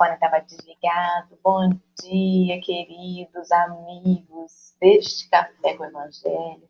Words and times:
microfone 0.00 0.14
estava 0.14 0.40
desligado. 0.40 1.38
Bom 1.44 1.68
dia, 2.02 2.60
queridos 2.62 3.52
amigos 3.52 4.74
deste 4.80 5.28
Café 5.28 5.74
com 5.76 5.84
o 5.84 5.86
Evangelho. 5.86 6.62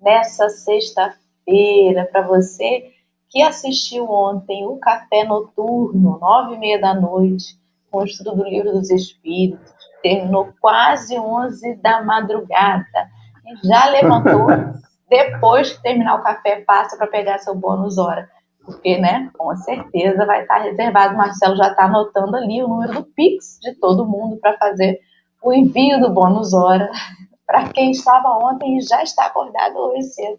Nessa 0.00 0.48
sexta-feira, 0.48 2.08
para 2.10 2.22
você 2.22 2.90
que 3.28 3.42
assistiu 3.42 4.10
ontem 4.10 4.64
o 4.66 4.76
Café 4.76 5.24
Noturno, 5.24 6.18
nove 6.18 6.54
e 6.54 6.58
meia 6.58 6.80
da 6.80 6.94
noite, 6.94 7.58
com 7.90 7.98
o 7.98 8.04
estudo 8.04 8.36
do 8.36 8.44
Livro 8.44 8.72
dos 8.72 8.90
Espíritos, 8.90 9.74
terminou 10.02 10.52
quase 10.60 11.18
onze 11.18 11.74
da 11.76 12.02
madrugada 12.02 13.10
e 13.44 13.66
já 13.66 13.86
levantou. 13.86 14.46
Depois 15.08 15.74
que 15.74 15.82
terminar 15.82 16.14
o 16.14 16.22
café, 16.22 16.62
passa 16.62 16.96
para 16.96 17.06
pegar 17.06 17.38
seu 17.38 17.54
bônus 17.54 17.98
hora 17.98 18.30
porque, 18.64 18.98
né, 18.98 19.30
com 19.36 19.54
certeza 19.56 20.24
vai 20.24 20.42
estar 20.42 20.58
reservado. 20.58 21.14
O 21.14 21.18
Marcelo 21.18 21.56
já 21.56 21.68
está 21.68 21.84
anotando 21.84 22.36
ali 22.36 22.62
o 22.62 22.68
número 22.68 22.94
do 22.94 23.04
Pix 23.04 23.58
de 23.60 23.74
todo 23.74 24.06
mundo 24.06 24.36
para 24.36 24.56
fazer 24.56 25.00
o 25.42 25.52
envio 25.52 26.00
do 26.00 26.10
bônus 26.10 26.52
hora 26.54 26.90
para 27.46 27.68
quem 27.68 27.90
estava 27.90 28.28
ontem 28.38 28.78
e 28.78 28.82
já 28.82 29.02
está 29.02 29.26
acordado 29.26 29.76
hoje 29.76 30.02
cedo. 30.02 30.38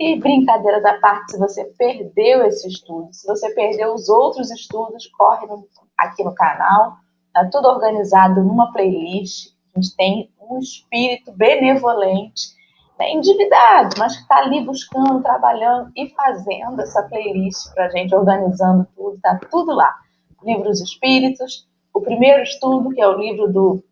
E 0.00 0.16
brincadeiras 0.16 0.84
à 0.84 0.94
parte, 1.00 1.32
se 1.32 1.38
você 1.38 1.64
perdeu 1.76 2.44
esse 2.44 2.68
estudo, 2.68 3.12
se 3.12 3.26
você 3.26 3.50
perdeu 3.50 3.92
os 3.94 4.08
outros 4.08 4.50
estudos, 4.50 5.08
corre 5.08 5.46
no, 5.46 5.66
aqui 5.96 6.22
no 6.22 6.34
canal, 6.34 6.98
está 7.26 7.48
tudo 7.50 7.68
organizado 7.68 8.42
numa 8.44 8.72
playlist. 8.72 9.52
A 9.74 9.80
gente 9.80 9.96
tem 9.96 10.30
um 10.40 10.58
espírito 10.58 11.32
benevolente 11.32 12.57
né, 12.98 13.12
endividado, 13.12 13.94
mas 13.98 14.16
que 14.16 14.22
está 14.22 14.38
ali 14.38 14.64
buscando, 14.64 15.22
trabalhando 15.22 15.90
e 15.96 16.08
fazendo 16.10 16.80
essa 16.80 17.02
playlist 17.04 17.72
para 17.72 17.86
a 17.86 17.90
gente, 17.90 18.14
organizando 18.14 18.86
tudo, 18.96 19.16
está 19.16 19.38
tudo 19.50 19.72
lá. 19.72 19.94
Livros 20.42 20.80
Espíritos, 20.80 21.68
o 21.94 22.00
primeiro 22.00 22.42
estudo, 22.42 22.90
que 22.90 23.00
é 23.00 23.08
o 23.08 23.18
livro 23.18 23.52
do 23.52 23.82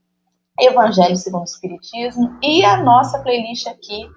Evangelho 0.59 1.17
segundo 1.17 1.43
o 1.43 1.45
Espiritismo, 1.45 2.37
e 2.43 2.65
a 2.65 2.83
nossa 2.83 3.19
playlist 3.21 3.67
aqui 3.67 4.09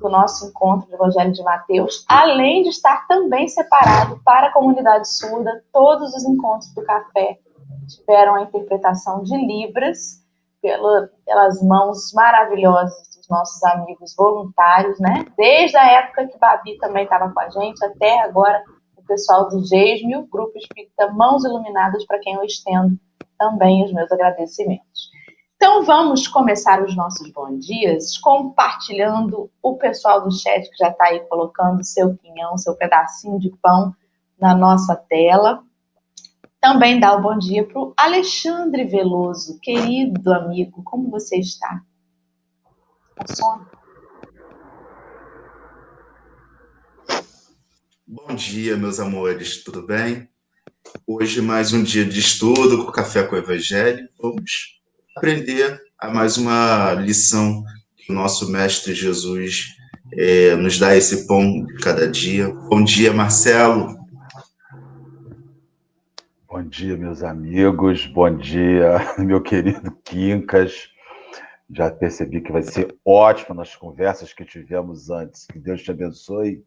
do 0.00 0.08
nosso 0.08 0.48
encontro 0.48 0.88
do 0.88 0.94
Evangelho 0.94 1.32
de 1.32 1.42
Mateus, 1.42 2.04
além 2.08 2.62
de 2.62 2.70
estar 2.70 3.06
também 3.06 3.48
separado 3.48 4.20
para 4.24 4.48
a 4.48 4.52
comunidade 4.52 5.08
surda, 5.10 5.62
todos 5.72 6.14
os 6.14 6.24
encontros 6.24 6.72
do 6.74 6.82
café 6.84 7.38
tiveram 7.86 8.34
a 8.34 8.42
interpretação 8.42 9.22
de 9.22 9.36
Libras 9.36 10.22
pela, 10.60 11.10
pelas 11.24 11.62
mãos 11.62 12.12
maravilhosas 12.14 13.13
nossos 13.28 13.62
amigos 13.64 14.14
voluntários, 14.16 14.98
né? 14.98 15.26
Desde 15.36 15.76
a 15.76 15.90
época 15.90 16.26
que 16.28 16.38
Babi 16.38 16.78
também 16.78 17.04
estava 17.04 17.32
com 17.32 17.40
a 17.40 17.48
gente, 17.48 17.84
até 17.84 18.20
agora 18.20 18.62
o 18.96 19.02
pessoal 19.02 19.48
do 19.48 19.64
GESME, 19.64 20.16
o 20.16 20.26
Grupo 20.26 20.56
Espírita 20.56 21.10
Mãos 21.12 21.44
Iluminadas, 21.44 22.04
para 22.06 22.18
quem 22.18 22.34
eu 22.34 22.44
estendo 22.44 22.98
também 23.38 23.84
os 23.84 23.92
meus 23.92 24.10
agradecimentos. 24.10 25.10
Então 25.56 25.82
vamos 25.82 26.28
começar 26.28 26.82
os 26.82 26.94
nossos 26.94 27.30
bons 27.32 27.64
dias 27.64 28.18
compartilhando 28.18 29.50
o 29.62 29.76
pessoal 29.76 30.22
do 30.22 30.30
chat 30.30 30.68
que 30.68 30.76
já 30.76 30.90
está 30.90 31.06
aí 31.06 31.20
colocando 31.20 31.82
seu 31.84 32.16
quinhão, 32.16 32.58
seu 32.58 32.76
pedacinho 32.76 33.38
de 33.38 33.50
pão 33.62 33.94
na 34.38 34.54
nossa 34.54 34.94
tela. 34.94 35.62
Também 36.60 37.00
dá 37.00 37.14
o 37.14 37.18
um 37.18 37.22
bom 37.22 37.38
dia 37.38 37.66
para 37.66 37.80
o 37.80 37.94
Alexandre 37.96 38.84
Veloso, 38.84 39.58
querido 39.60 40.32
amigo, 40.32 40.82
como 40.82 41.10
você 41.10 41.38
está? 41.38 41.80
Bom 48.06 48.34
dia, 48.34 48.76
meus 48.76 48.98
amores, 48.98 49.62
tudo 49.62 49.86
bem? 49.86 50.28
Hoje 51.06 51.40
mais 51.40 51.72
um 51.72 51.82
dia 51.82 52.04
de 52.04 52.18
estudo 52.18 52.84
com 52.84 52.90
Café 52.90 53.22
com 53.22 53.36
o 53.36 53.38
Evangelho. 53.38 54.08
Vamos 54.20 54.80
aprender 55.16 55.80
a 55.96 56.10
mais 56.10 56.36
uma 56.36 56.94
lição 56.94 57.62
que 57.96 58.10
o 58.10 58.14
nosso 58.14 58.50
Mestre 58.50 58.92
Jesus 58.92 59.76
é, 60.12 60.56
nos 60.56 60.76
dá 60.78 60.96
esse 60.96 61.26
pão 61.28 61.64
de 61.66 61.74
cada 61.74 62.08
dia. 62.08 62.52
Bom 62.68 62.82
dia, 62.82 63.12
Marcelo. 63.12 63.96
Bom 66.48 66.64
dia, 66.64 66.96
meus 66.96 67.22
amigos. 67.22 68.06
Bom 68.06 68.36
dia, 68.36 69.14
meu 69.18 69.40
querido 69.40 69.96
Quincas. 70.04 70.93
Já 71.70 71.90
percebi 71.90 72.40
que 72.40 72.52
vai 72.52 72.62
ser 72.62 72.94
ótimo 73.04 73.54
nas 73.54 73.74
conversas 73.74 74.32
que 74.32 74.44
tivemos 74.44 75.10
antes. 75.10 75.46
Que 75.46 75.58
Deus 75.58 75.82
te 75.82 75.90
abençoe. 75.90 76.64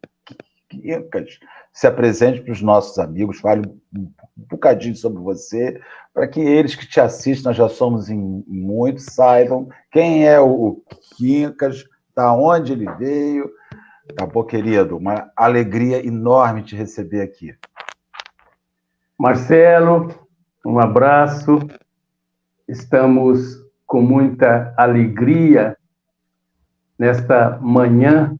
Quincas, 0.68 1.38
se 1.72 1.86
apresente 1.86 2.42
para 2.42 2.52
os 2.52 2.60
nossos 2.60 2.98
amigos, 2.98 3.40
fale 3.40 3.62
um 3.96 4.12
bocadinho 4.36 4.94
sobre 4.94 5.22
você, 5.22 5.80
para 6.12 6.28
que 6.28 6.40
eles 6.40 6.74
que 6.74 6.86
te 6.86 7.00
assistem, 7.00 7.44
nós 7.44 7.56
já 7.56 7.68
somos 7.68 8.10
em 8.10 8.44
muitos, 8.46 9.06
saibam 9.06 9.68
quem 9.90 10.28
é 10.28 10.38
o 10.38 10.82
Quincas, 11.16 11.84
da 12.14 12.34
onde 12.34 12.72
ele 12.72 12.90
veio. 12.96 13.50
Tá 14.16 14.26
bom, 14.26 14.44
querido? 14.44 14.96
Uma 14.96 15.30
alegria 15.36 16.04
enorme 16.06 16.62
te 16.62 16.74
receber 16.76 17.22
aqui. 17.22 17.54
Marcelo, 19.18 20.28
um 20.64 20.78
abraço. 20.78 21.58
Estamos 22.66 23.67
com 23.88 24.02
muita 24.02 24.74
alegria 24.76 25.74
nesta 26.98 27.58
manhã, 27.58 28.36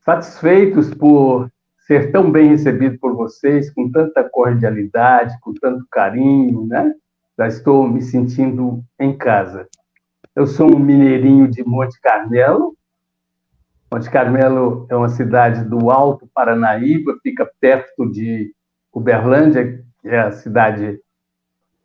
satisfeitos 0.00 0.92
por 0.92 1.48
ser 1.86 2.10
tão 2.10 2.30
bem 2.30 2.48
recebido 2.48 2.98
por 2.98 3.14
vocês, 3.14 3.70
com 3.72 3.88
tanta 3.90 4.28
cordialidade, 4.28 5.38
com 5.40 5.54
tanto 5.54 5.86
carinho, 5.90 6.66
né? 6.66 6.92
Já 7.38 7.46
estou 7.46 7.86
me 7.86 8.02
sentindo 8.02 8.82
em 8.98 9.16
casa. 9.16 9.68
Eu 10.34 10.46
sou 10.46 10.74
um 10.74 10.78
mineirinho 10.78 11.48
de 11.48 11.62
Monte 11.64 12.00
Carmelo. 12.00 12.76
Monte 13.92 14.10
Carmelo 14.10 14.86
é 14.90 14.96
uma 14.96 15.08
cidade 15.08 15.64
do 15.64 15.88
Alto 15.88 16.28
Paranaíba, 16.34 17.16
fica 17.22 17.48
perto 17.60 18.10
de 18.10 18.52
Uberlândia, 18.92 19.84
que 20.00 20.08
é 20.08 20.18
a 20.18 20.32
cidade 20.32 21.00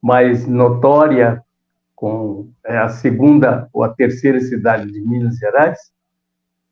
mais 0.04 0.46
notória, 0.46 1.42
com 1.96 2.50
é, 2.66 2.78
a 2.78 2.90
segunda 2.90 3.70
ou 3.72 3.86
a 3.86 3.90
terceira 3.90 4.42
cidade 4.42 4.92
de 4.92 5.00
Minas 5.00 5.38
Gerais. 5.38 5.80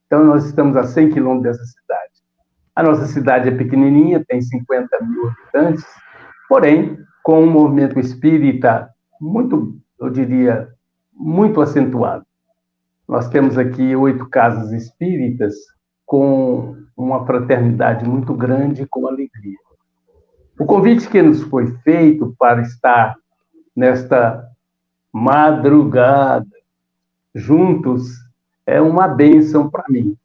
Então, 0.06 0.25
nós 0.25 0.44
estamos 0.44 0.75
a 0.75 0.84
100 0.84 1.12
quilômetros 1.12 1.58
dessa 1.58 1.72
cidade. 1.72 2.12
A 2.75 2.84
nossa 2.84 3.06
cidade 3.06 3.47
é 3.47 3.52
pequenininha, 3.56 4.25
tem 4.28 4.41
50 4.41 5.06
mil 5.06 5.30
habitantes, 5.30 5.86
porém, 6.50 6.97
com 7.24 7.41
um 7.41 7.50
movimento 7.50 7.97
espírita 7.97 8.90
muito, 9.22 9.80
eu 9.97 10.09
diria, 10.09 10.68
muito 11.14 11.62
acentuado. 11.62 12.25
Nós 13.08 13.30
temos 13.30 13.58
aqui 13.58 13.96
oito 13.96 14.28
casas 14.30 14.74
espíritas 14.74 15.56
com 16.06 16.75
uma 16.97 17.25
fraternidade 17.25 18.08
muito 18.08 18.34
grande, 18.34 18.86
com 18.90 19.08
alegria. 19.08 19.58
O 20.59 20.66
convite 20.66 21.09
que 21.09 21.22
nos 21.22 21.41
foi 21.44 21.68
feito 21.84 22.36
para 22.38 22.62
estar 22.62 23.16
nesta 23.81 24.47
madrugada 25.12 26.46
juntos 27.34 28.12
é 28.64 28.80
uma 28.80 29.08
bênção 29.08 29.72
para 29.72 29.86
mim. 29.90 30.16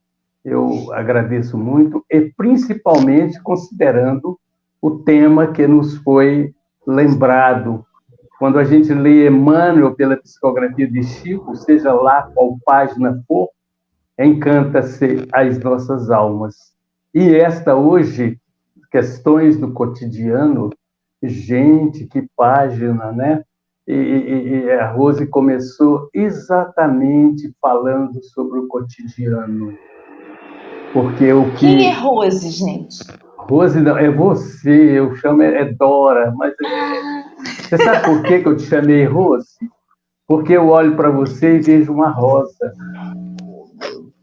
Eu 0.45 0.93
agradeço 0.93 1.57
muito 1.57 2.05
e 2.11 2.21
principalmente 2.37 3.43
considerando 3.43 4.39
o 4.81 4.91
tema 4.91 5.53
que 5.53 5.67
nos 5.67 5.97
foi 5.97 6.55
lembrado. 6.87 7.83
Quando 8.39 8.59
a 8.59 8.65
gente 8.65 8.93
lê 8.93 9.27
Emmanuel 9.27 9.95
pela 9.95 10.19
psicografia 10.19 10.87
de 10.87 11.03
Chico, 11.03 11.57
seja 11.57 11.95
lá 11.95 12.31
qual 12.35 12.59
página 12.63 13.25
for, 13.27 13.49
encanta-se 14.19 15.27
as 15.33 15.59
nossas 15.61 16.11
almas. 16.11 16.75
E 17.15 17.35
esta 17.35 17.75
hoje, 17.75 18.39
questões 18.91 19.57
do 19.57 19.73
cotidiano, 19.73 20.71
Gente, 21.23 22.07
que 22.07 22.23
página, 22.37 23.13
né? 23.13 23.45
E, 23.87 23.93
e, 23.93 24.65
e, 24.65 24.71
a 24.73 24.91
Rose 24.91 25.27
começou 25.27 26.09
exatamente 26.13 27.55
falando 27.61 28.23
sobre 28.25 28.59
o 28.59 28.67
cotidiano. 28.67 29.77
Porque 30.93 31.33
o 31.33 31.51
que. 31.53 31.67
Quem 31.67 31.89
é 31.89 31.93
Rose, 31.93 32.51
gente? 32.51 32.99
Rose 33.37 33.79
não, 33.81 33.97
é 33.97 34.11
você, 34.11 34.99
eu 34.99 35.15
chamo 35.17 35.43
é, 35.43 35.61
é 35.61 35.73
Dora, 35.73 36.33
mas 36.37 36.53
é, 36.53 36.67
ah. 36.67 37.25
você 37.63 37.79
sabe 37.79 38.05
por 38.05 38.23
que, 38.25 38.41
que 38.41 38.49
eu 38.49 38.57
te 38.57 38.65
chamei 38.65 39.05
Rose? 39.05 39.57
Porque 40.27 40.55
eu 40.55 40.69
olho 40.69 40.97
para 40.97 41.11
você 41.11 41.57
e 41.57 41.61
vejo 41.61 41.93
uma 41.93 42.11
rosa. 42.11 42.73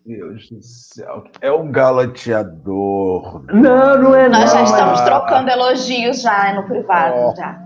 Deus 0.05 0.49
do 0.49 0.61
céu. 0.61 1.23
É 1.39 1.49
um 1.49 1.71
galateador. 1.71 3.45
Não, 3.53 3.97
não 3.97 4.15
é 4.15 4.27
Nós 4.27 4.51
já 4.51 4.63
estamos 4.63 4.99
trocando 4.99 5.49
elogios 5.49 6.21
já 6.21 6.53
no 6.55 6.67
privado, 6.67 7.15
oh. 7.17 7.35
já. 7.37 7.57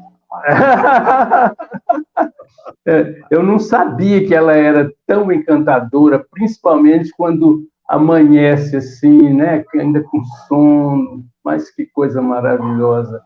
É, 2.86 3.22
eu 3.30 3.44
não 3.44 3.60
sabia 3.60 4.26
que 4.26 4.34
ela 4.34 4.54
era 4.54 4.90
tão 5.06 5.30
encantadora, 5.32 6.26
principalmente 6.32 7.12
quando 7.18 7.68
amanhece 7.88 8.78
assim, 8.78 9.34
né? 9.34 9.64
Ainda 9.76 10.02
com 10.04 10.24
sono, 10.48 11.26
mas 11.44 11.70
que 11.70 11.86
coisa 11.86 12.22
maravilhosa. 12.22 13.22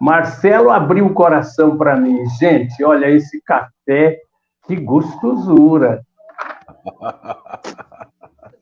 Marcelo 0.00 0.70
abriu 0.70 1.06
o 1.06 1.14
coração 1.14 1.76
para 1.76 1.96
mim. 1.96 2.26
Gente, 2.38 2.84
olha 2.84 3.08
esse 3.08 3.40
café, 3.42 4.20
que 4.66 4.76
gostosura. 4.76 6.02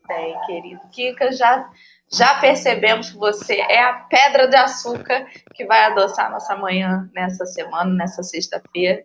Bem, 0.06 0.38
querido 0.46 0.81
Kika, 0.93 1.32
já, 1.32 1.69
já 2.16 2.38
percebemos 2.40 3.11
que 3.11 3.19
você 3.19 3.55
é 3.55 3.82
a 3.82 3.94
pedra 3.94 4.49
de 4.49 4.56
açúcar 4.56 5.26
que 5.55 5.64
vai 5.66 5.84
adoçar 5.84 6.31
nossa 6.31 6.56
manhã 6.56 7.11
nessa 7.14 7.44
semana, 7.44 7.93
nessa 7.93 8.22
sexta-feira. 8.22 9.02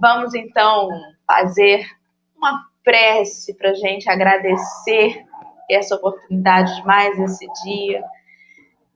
Vamos 0.00 0.34
então 0.34 0.88
fazer 1.26 1.86
uma 2.36 2.66
prece 2.84 3.54
para 3.54 3.70
a 3.70 3.74
gente 3.74 4.08
agradecer 4.10 5.24
essa 5.70 5.94
oportunidade 5.94 6.74
de 6.76 6.86
mais 6.86 7.18
esse 7.18 7.46
dia. 7.64 8.02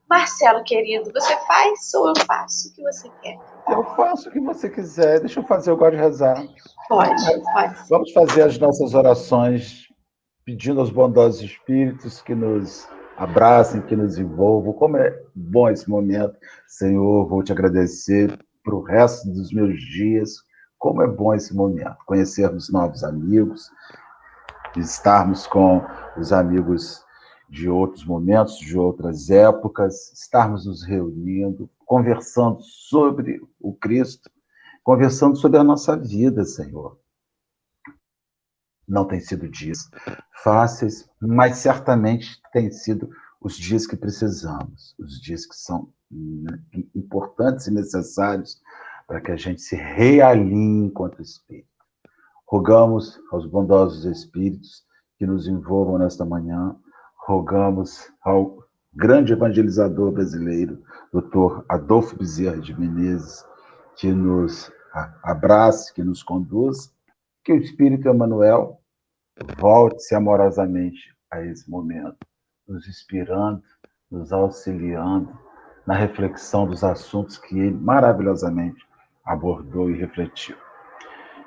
Marcelo, 0.09 0.63
querido, 0.65 1.11
você 1.13 1.37
faz 1.47 1.95
ou 1.95 2.09
eu 2.09 2.15
faço 2.27 2.69
o 2.69 2.75
que 2.75 2.83
você 2.83 3.11
quer? 3.23 3.39
Eu 3.69 3.85
faço 3.95 4.29
o 4.29 4.33
que 4.33 4.41
você 4.41 4.69
quiser. 4.69 5.21
Deixa 5.21 5.41
eu 5.41 5.45
fazer, 5.45 5.71
eu 5.71 5.77
gosto 5.77 5.93
de 5.93 5.99
rezar. 5.99 6.43
Pode, 6.89 7.43
pode. 7.53 7.89
Vamos 7.89 8.13
fazer 8.13 8.43
as 8.43 8.59
nossas 8.59 8.95
orações 8.95 9.87
pedindo 10.45 10.81
aos 10.81 10.91
bondosos 10.91 11.43
espíritos 11.43 12.23
que 12.23 12.35
nos 12.35 12.89
abracem, 13.19 13.83
que 13.83 13.97
nos 13.97 14.17
envolvam. 14.17 14.73
Como 14.73 14.97
é 14.97 15.21
bom 15.35 15.69
esse 15.69 15.91
momento, 15.91 16.37
Senhor, 16.67 17.27
vou 17.29 17.43
te 17.43 17.51
agradecer 17.53 18.39
para 18.63 18.75
o 18.75 18.83
resto 18.83 19.29
dos 19.31 19.53
meus 19.53 19.81
dias. 19.81 20.37
Como 20.79 21.03
é 21.03 21.09
bom 21.09 21.35
esse 21.35 21.55
momento, 21.55 21.97
conhecermos 22.07 22.71
novos 22.71 23.03
amigos, 23.03 23.69
estarmos 24.77 25.47
com 25.49 25.85
os 26.17 26.33
amigos 26.33 27.05
de 27.51 27.69
outros 27.69 28.05
momentos, 28.05 28.59
de 28.59 28.79
outras 28.79 29.29
épocas, 29.29 30.13
estarmos 30.13 30.67
nos 30.67 30.85
reunindo, 30.85 31.69
conversando 31.85 32.63
sobre 32.63 33.41
o 33.61 33.75
Cristo, 33.75 34.31
conversando 34.85 35.37
sobre 35.37 35.59
a 35.59 35.65
nossa 35.65 35.97
vida, 35.97 36.45
Senhor. 36.45 36.97
Não 38.89 39.05
tem 39.05 39.21
sido 39.21 39.49
dias 39.49 39.91
fáceis, 40.43 41.09
mas 41.21 41.59
certamente 41.59 42.41
tem 42.53 42.71
sido 42.71 43.11
os 43.41 43.57
dias 43.57 43.87
que 43.87 43.97
precisamos, 43.97 44.95
os 44.99 45.21
dias 45.21 45.47
que 45.47 45.55
são 45.55 45.93
importantes 46.95 47.67
e 47.67 47.75
necessários 47.75 48.61
para 49.07 49.21
que 49.21 49.31
a 49.31 49.37
gente 49.37 49.61
se 49.61 49.77
realinhe 49.77 50.87
enquanto 50.87 51.23
espírito. 51.23 51.69
Rogamos 52.47 53.21
aos 53.31 53.47
bondosos 53.47 54.05
espíritos 54.05 54.85
que 55.19 55.27
nos 55.27 55.47
envolvam 55.47 55.99
nesta 55.99 56.25
manhã, 56.25 56.75
rogamos 57.27 58.11
ao 58.23 58.59
grande 58.95 59.33
evangelizador 59.33 60.13
brasileiro, 60.13 60.83
Dr. 61.13 61.65
Adolfo 61.69 62.17
Bezerra 62.17 62.59
de 62.59 62.79
Menezes, 62.79 63.45
que 63.97 64.13
nos 64.13 64.71
abrace, 65.23 65.93
que 65.93 66.03
nos 66.03 66.23
conduza, 66.23 66.91
que 67.45 67.53
o 67.53 67.57
Espírito 67.57 68.09
Emmanuel 68.09 68.78
volte-se 69.59 70.15
amorosamente 70.15 71.15
a 71.31 71.45
esse 71.45 71.69
momento, 71.71 72.19
nos 72.67 72.87
inspirando, 72.89 73.63
nos 74.11 74.33
auxiliando 74.33 75.37
na 75.87 75.95
reflexão 75.95 76.67
dos 76.67 76.85
assuntos 76.85 77.39
que 77.39 77.59
ele 77.59 77.77
maravilhosamente 77.77 78.87
abordou 79.25 79.91
e 79.91 79.99
refletiu. 79.99 80.57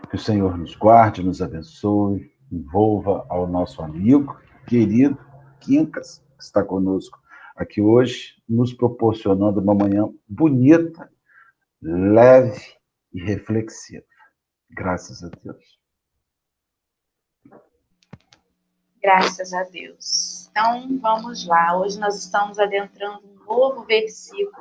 Que 0.09 0.15
o 0.15 0.19
Senhor 0.19 0.57
nos 0.57 0.75
guarde, 0.75 1.23
nos 1.23 1.41
abençoe, 1.41 2.31
envolva 2.51 3.25
ao 3.29 3.47
nosso 3.47 3.81
amigo 3.81 4.39
querido 4.67 5.17
Quincas, 5.59 6.23
que 6.37 6.43
está 6.43 6.63
conosco 6.63 7.19
aqui 7.55 7.81
hoje, 7.81 8.41
nos 8.49 8.73
proporcionando 8.73 9.59
uma 9.59 9.75
manhã 9.75 10.09
bonita, 10.27 11.09
leve 11.81 12.61
e 13.13 13.21
reflexiva. 13.23 14.03
Graças 14.71 15.23
a 15.23 15.29
Deus. 15.43 15.80
Graças 19.01 19.51
a 19.51 19.63
Deus. 19.63 20.47
Então, 20.51 20.99
vamos 20.99 21.47
lá. 21.47 21.75
Hoje 21.75 21.99
nós 21.99 22.15
estamos 22.23 22.59
adentrando 22.59 23.25
um 23.25 23.45
novo 23.45 23.83
versículo 23.83 24.51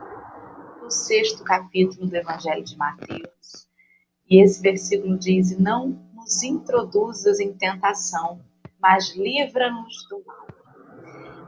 do 0.80 0.90
sexto 0.90 1.44
capítulo 1.44 2.06
do 2.06 2.16
Evangelho 2.16 2.64
de 2.64 2.74
Mateus. 2.74 3.68
E 4.30 4.42
esse 4.42 4.62
versículo 4.62 5.18
diz: 5.18 5.58
Não 5.58 5.88
nos 6.14 6.42
introduzas 6.42 7.38
em 7.38 7.52
tentação, 7.52 8.40
mas 8.80 9.14
livra-nos 9.14 10.08
do 10.08 10.24
mal. 10.24 10.46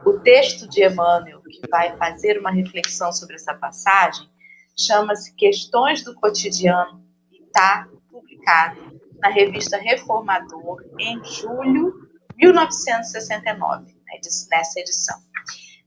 O 0.05 0.19
texto 0.19 0.69
de 0.69 0.85
Emmanuel, 0.85 1.41
que 1.41 1.67
vai 1.71 1.97
fazer 1.97 2.39
uma 2.39 2.51
reflexão 2.51 3.11
sobre 3.11 3.37
essa 3.37 3.55
passagem, 3.55 4.29
chama-se 4.77 5.33
Questões 5.33 6.03
do 6.03 6.13
Cotidiano 6.13 7.03
e 7.31 7.41
está 7.41 7.89
publicado 8.11 9.01
na 9.19 9.29
revista 9.29 9.77
Reformador 9.77 10.83
em 10.99 11.23
julho 11.23 12.02
1969, 12.37 13.85
né, 13.85 14.19
nessa 14.51 14.79
edição. 14.79 15.17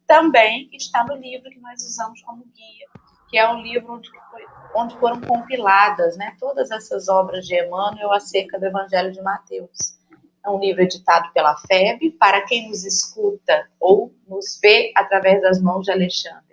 Também 0.07 0.69
está 0.73 1.05
no 1.05 1.17
livro 1.17 1.51
que 1.51 1.61
nós 1.61 1.83
usamos 1.83 2.23
como 2.23 2.45
guia, 2.45 2.87
que 3.29 3.37
é 3.37 3.49
um 3.49 3.61
livro 3.61 3.95
onde, 3.95 4.09
foi, 4.31 4.47
onde 4.75 4.97
foram 4.99 5.21
compiladas 5.21 6.17
né, 6.17 6.37
todas 6.39 6.71
essas 6.71 7.09
obras 7.09 7.47
de 7.47 7.61
Emmanuel 7.61 8.13
acerca 8.13 8.59
do 8.59 8.67
Evangelho 8.67 9.13
de 9.13 9.21
Mateus. 9.21 9.97
É 10.45 10.51
um 10.51 10.61
livro 10.61 10.83
editado 10.83 11.33
pela 11.33 11.57
FEB, 11.57 12.13
para 12.13 12.43
quem 12.43 12.69
nos 12.69 12.85
escuta 12.85 13.69
ou 13.81 14.15
nos 14.29 14.61
vê 14.63 14.93
através 14.97 15.43
das 15.43 15.61
mãos 15.61 15.85
de 15.85 15.91
Alexandre 15.91 16.47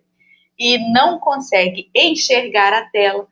e 0.58 0.78
não 0.92 1.20
consegue 1.20 1.90
enxergar 1.94 2.74
a 2.74 2.90
tela, 2.90 3.28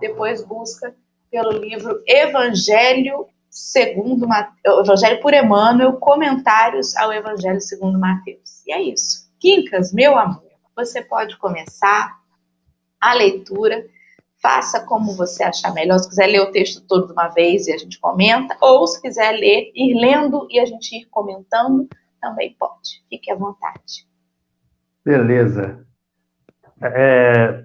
depois 0.00 0.44
busca 0.44 0.94
pelo 1.30 1.52
livro 1.52 2.02
Evangelho 2.06 3.26
segundo 3.52 4.26
Evangelho 4.80 5.20
por 5.20 5.34
Emmanuel, 5.34 5.92
comentários 5.94 6.96
ao 6.96 7.12
Evangelho 7.12 7.60
segundo 7.60 7.98
Mateus. 7.98 8.66
E 8.66 8.72
é 8.72 8.82
isso. 8.82 9.30
Quincas, 9.38 9.92
meu 9.92 10.18
amor, 10.18 10.42
você 10.74 11.02
pode 11.02 11.36
começar 11.36 12.18
a 13.00 13.12
leitura 13.12 13.84
faça 14.42 14.84
como 14.84 15.16
você 15.16 15.44
achar 15.44 15.72
melhor. 15.72 15.98
Se 15.98 16.08
quiser 16.08 16.26
ler 16.26 16.40
o 16.40 16.50
texto 16.50 16.84
todo 16.86 17.06
de 17.06 17.12
uma 17.12 17.28
vez 17.28 17.68
e 17.68 17.72
a 17.72 17.78
gente 17.78 17.98
comenta, 18.00 18.56
ou 18.60 18.86
se 18.88 19.00
quiser 19.00 19.30
ler, 19.32 19.70
ir 19.74 19.94
lendo 19.94 20.48
e 20.50 20.58
a 20.58 20.66
gente 20.66 20.96
ir 20.96 21.06
comentando, 21.06 21.88
também 22.20 22.56
pode. 22.58 23.02
Fique 23.08 23.30
à 23.30 23.36
vontade. 23.36 24.06
Beleza. 25.04 25.86
É, 26.82 27.64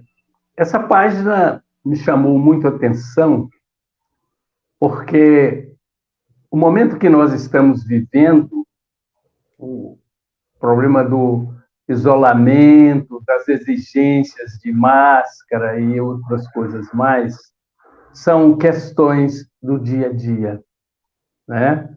essa 0.56 0.80
página 0.80 1.64
me 1.84 1.96
chamou 1.96 2.38
muito 2.38 2.68
a 2.68 2.70
atenção, 2.70 3.50
porque 4.80 5.67
o 6.50 6.58
momento 6.58 6.98
que 6.98 7.10
nós 7.10 7.34
estamos 7.34 7.84
vivendo, 7.84 8.66
o 9.58 9.98
problema 10.60 11.04
do 11.04 11.54
isolamento, 11.88 13.22
das 13.26 13.48
exigências 13.48 14.54
de 14.62 14.72
máscara 14.72 15.80
e 15.80 16.00
outras 16.00 16.48
coisas 16.52 16.92
mais, 16.94 17.36
são 18.14 18.58
questões 18.58 19.48
do 19.62 19.80
dia 19.80 20.08
a 20.08 20.14
dia, 20.14 20.64
né? 21.48 21.96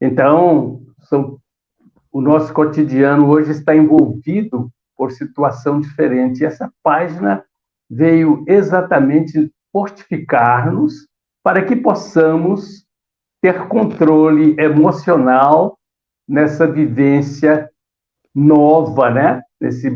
Então, 0.00 0.82
são, 1.00 1.38
o 2.10 2.20
nosso 2.20 2.52
cotidiano 2.52 3.28
hoje 3.28 3.50
está 3.50 3.74
envolvido 3.74 4.70
por 4.96 5.12
situação 5.12 5.80
diferente. 5.80 6.40
E 6.40 6.46
essa 6.46 6.70
página 6.82 7.44
veio 7.88 8.44
exatamente 8.46 9.52
fortificar-nos 9.72 11.08
para 11.42 11.64
que 11.64 11.74
possamos 11.74 12.86
ter 13.40 13.68
controle 13.68 14.54
emocional 14.58 15.78
nessa 16.28 16.66
vivência 16.66 17.68
nova, 18.34 19.10
né? 19.10 19.42
Esse, 19.60 19.90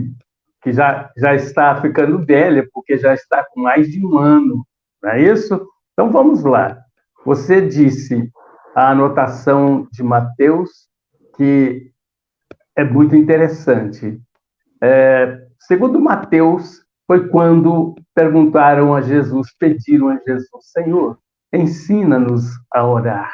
que 0.63 0.73
já, 0.73 1.11
já 1.17 1.35
está 1.35 1.81
ficando 1.81 2.25
velha, 2.25 2.67
porque 2.73 2.99
já 2.99 3.15
está 3.15 3.45
com 3.45 3.61
mais 3.61 3.89
de 3.89 4.05
um 4.05 4.19
ano, 4.19 4.67
não 5.03 5.11
é 5.11 5.23
isso? 5.23 5.69
Então 5.93 6.11
vamos 6.11 6.43
lá. 6.43 6.79
Você 7.25 7.67
disse 7.67 8.31
a 8.75 8.91
anotação 8.91 9.87
de 9.93 10.03
Mateus, 10.03 10.89
que 11.37 11.93
é 12.77 12.83
muito 12.83 13.15
interessante. 13.15 14.21
É, 14.83 15.47
segundo 15.61 16.01
Mateus, 16.01 16.85
foi 17.07 17.29
quando 17.29 17.95
perguntaram 18.15 18.95
a 18.95 19.01
Jesus, 19.01 19.55
pediram 19.59 20.09
a 20.09 20.19
Jesus, 20.27 20.71
Senhor, 20.73 21.19
ensina-nos 21.57 22.45
a 22.73 22.85
orar. 22.87 23.33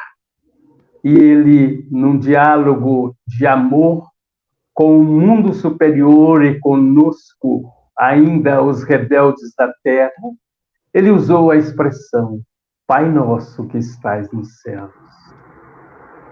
E 1.03 1.13
ele, 1.13 1.87
num 1.89 2.17
diálogo 2.17 3.15
de 3.27 3.47
amor, 3.47 4.07
com 4.73 4.99
o 4.99 5.03
mundo 5.03 5.53
superior 5.53 6.43
e 6.43 6.59
conosco, 6.59 7.71
ainda 7.97 8.61
os 8.61 8.83
rebeldes 8.83 9.53
da 9.57 9.71
terra, 9.83 10.11
ele 10.93 11.09
usou 11.09 11.51
a 11.51 11.57
expressão 11.57 12.41
Pai 12.91 13.09
nosso 13.09 13.65
que 13.69 13.77
estás 13.77 14.29
nos 14.33 14.59
céus. 14.59 14.91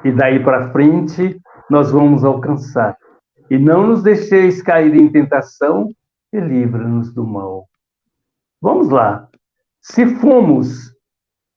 E 0.03 0.12
daí 0.12 0.43
para 0.43 0.74
frente 0.74 1.39
nós 1.69 1.89
vamos 1.89 2.25
alcançar. 2.25 2.98
E 3.50 3.58
não 3.58 3.88
nos 3.88 4.03
deixeis 4.03 4.62
cair 4.62 4.93
em 4.93 5.10
tentação 5.10 5.88
e 6.34 6.38
livra-nos 6.38 7.13
do 7.13 7.25
mal. 7.25 7.65
vamos 8.62 8.89
lá. 8.89 9.29
Se 9.79 10.05
fomos 10.17 10.93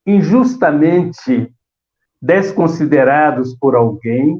injustamente 0.06 1.52
desconsiderados 2.20 3.56
por 3.58 3.74
alguém, 3.74 4.38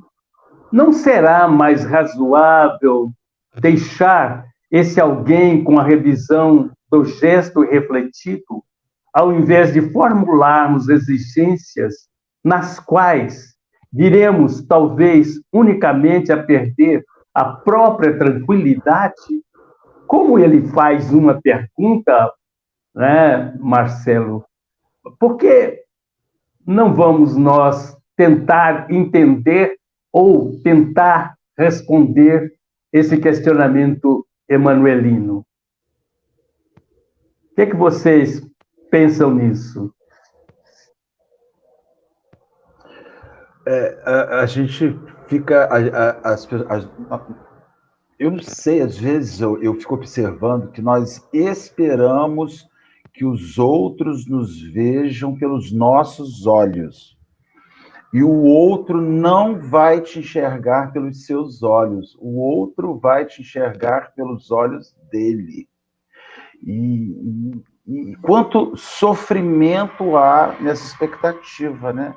não 0.72 0.92
será 0.92 1.48
mais 1.48 1.84
razoável 1.84 3.10
deixar 3.60 4.46
esse 4.70 5.00
alguém 5.00 5.62
com 5.62 5.78
a 5.78 5.82
revisão 5.82 6.70
do 6.90 7.04
gesto 7.04 7.60
refletido, 7.62 8.64
ao 9.12 9.32
invés 9.32 9.72
de 9.72 9.82
formularmos 9.92 10.88
exigências 10.88 12.08
nas 12.42 12.80
quais 12.80 13.54
viremos, 13.92 14.66
talvez, 14.66 15.34
unicamente 15.52 16.32
a 16.32 16.42
perder 16.42 17.04
a 17.34 17.44
própria 17.44 18.16
tranquilidade? 18.16 19.42
Como 20.06 20.38
ele 20.38 20.66
faz 20.68 21.12
uma 21.12 21.40
pergunta, 21.40 22.32
né, 22.94 23.54
Marcelo? 23.60 24.44
Por 25.18 25.36
que 25.36 25.82
não 26.66 26.94
vamos 26.94 27.36
nós 27.36 27.96
tentar 28.16 28.90
entender 28.90 29.78
ou 30.12 30.60
tentar 30.62 31.36
responder 31.58 32.54
esse 32.92 33.18
questionamento 33.18 34.26
emanuelino? 34.48 35.44
O 37.50 37.54
que, 37.54 37.62
é 37.62 37.66
que 37.66 37.76
vocês 37.76 38.46
pensam 38.90 39.34
nisso? 39.34 39.92
É, 43.66 44.02
a, 44.04 44.40
a, 44.40 44.46
gente 44.46 44.98
fica. 45.26 45.64
A, 45.66 46.32
as, 46.32 46.48
as, 46.68 46.88
eu 48.18 48.30
não 48.30 48.40
sei, 48.40 48.80
às 48.80 48.96
vezes 48.98 49.40
eu, 49.40 49.62
eu 49.62 49.74
fico 49.74 49.94
observando 49.94 50.70
que 50.70 50.82
nós 50.82 51.28
esperamos 51.32 52.68
que 53.12 53.24
os 53.24 53.58
outros 53.58 54.26
nos 54.26 54.60
vejam 54.60 55.36
pelos 55.36 55.70
nossos 55.72 56.46
olhos. 56.46 57.16
E 58.12 58.22
o 58.22 58.42
outro 58.42 59.00
não 59.00 59.58
vai 59.58 60.00
te 60.00 60.18
enxergar 60.18 60.92
pelos 60.92 61.24
seus 61.24 61.62
olhos, 61.62 62.16
o 62.20 62.38
outro 62.38 62.98
vai 62.98 63.24
te 63.24 63.40
enxergar 63.40 64.12
pelos 64.14 64.50
olhos 64.50 64.94
dele. 65.10 65.66
E, 66.62 67.52
e, 67.86 68.10
e 68.10 68.16
quanto 68.16 68.76
sofrimento 68.76 70.16
há 70.16 70.58
nessa 70.60 70.84
expectativa, 70.84 71.92
né? 71.92 72.14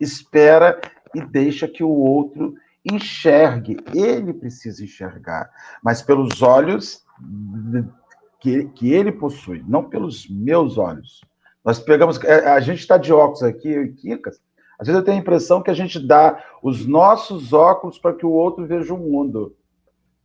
Espera 0.00 0.80
e 1.14 1.20
deixa 1.20 1.68
que 1.68 1.84
o 1.84 1.90
outro 1.90 2.54
enxergue. 2.84 3.76
Ele 3.94 4.32
precisa 4.32 4.82
enxergar, 4.82 5.50
mas 5.82 6.00
pelos 6.00 6.40
olhos 6.40 7.04
que, 8.40 8.64
que 8.68 8.92
ele 8.92 9.12
possui, 9.12 9.64
não 9.66 9.84
pelos 9.84 10.28
meus 10.28 10.78
olhos. 10.78 11.20
Nós 11.64 11.80
pegamos. 11.80 12.22
É, 12.22 12.48
a 12.48 12.60
gente 12.60 12.78
está 12.78 12.96
de 12.96 13.12
óculos 13.12 13.42
aqui, 13.42 13.68
eu 13.68 13.84
e 13.84 13.92
Kikas. 13.92 14.40
Às 14.78 14.86
vezes 14.86 15.00
eu 15.00 15.04
tenho 15.04 15.16
a 15.16 15.20
impressão 15.20 15.62
que 15.62 15.70
a 15.70 15.74
gente 15.74 15.98
dá 15.98 16.42
os 16.62 16.86
nossos 16.86 17.52
óculos 17.52 17.98
para 17.98 18.14
que 18.14 18.26
o 18.26 18.30
outro 18.30 18.66
veja 18.66 18.92
o 18.92 18.98
mundo. 18.98 19.56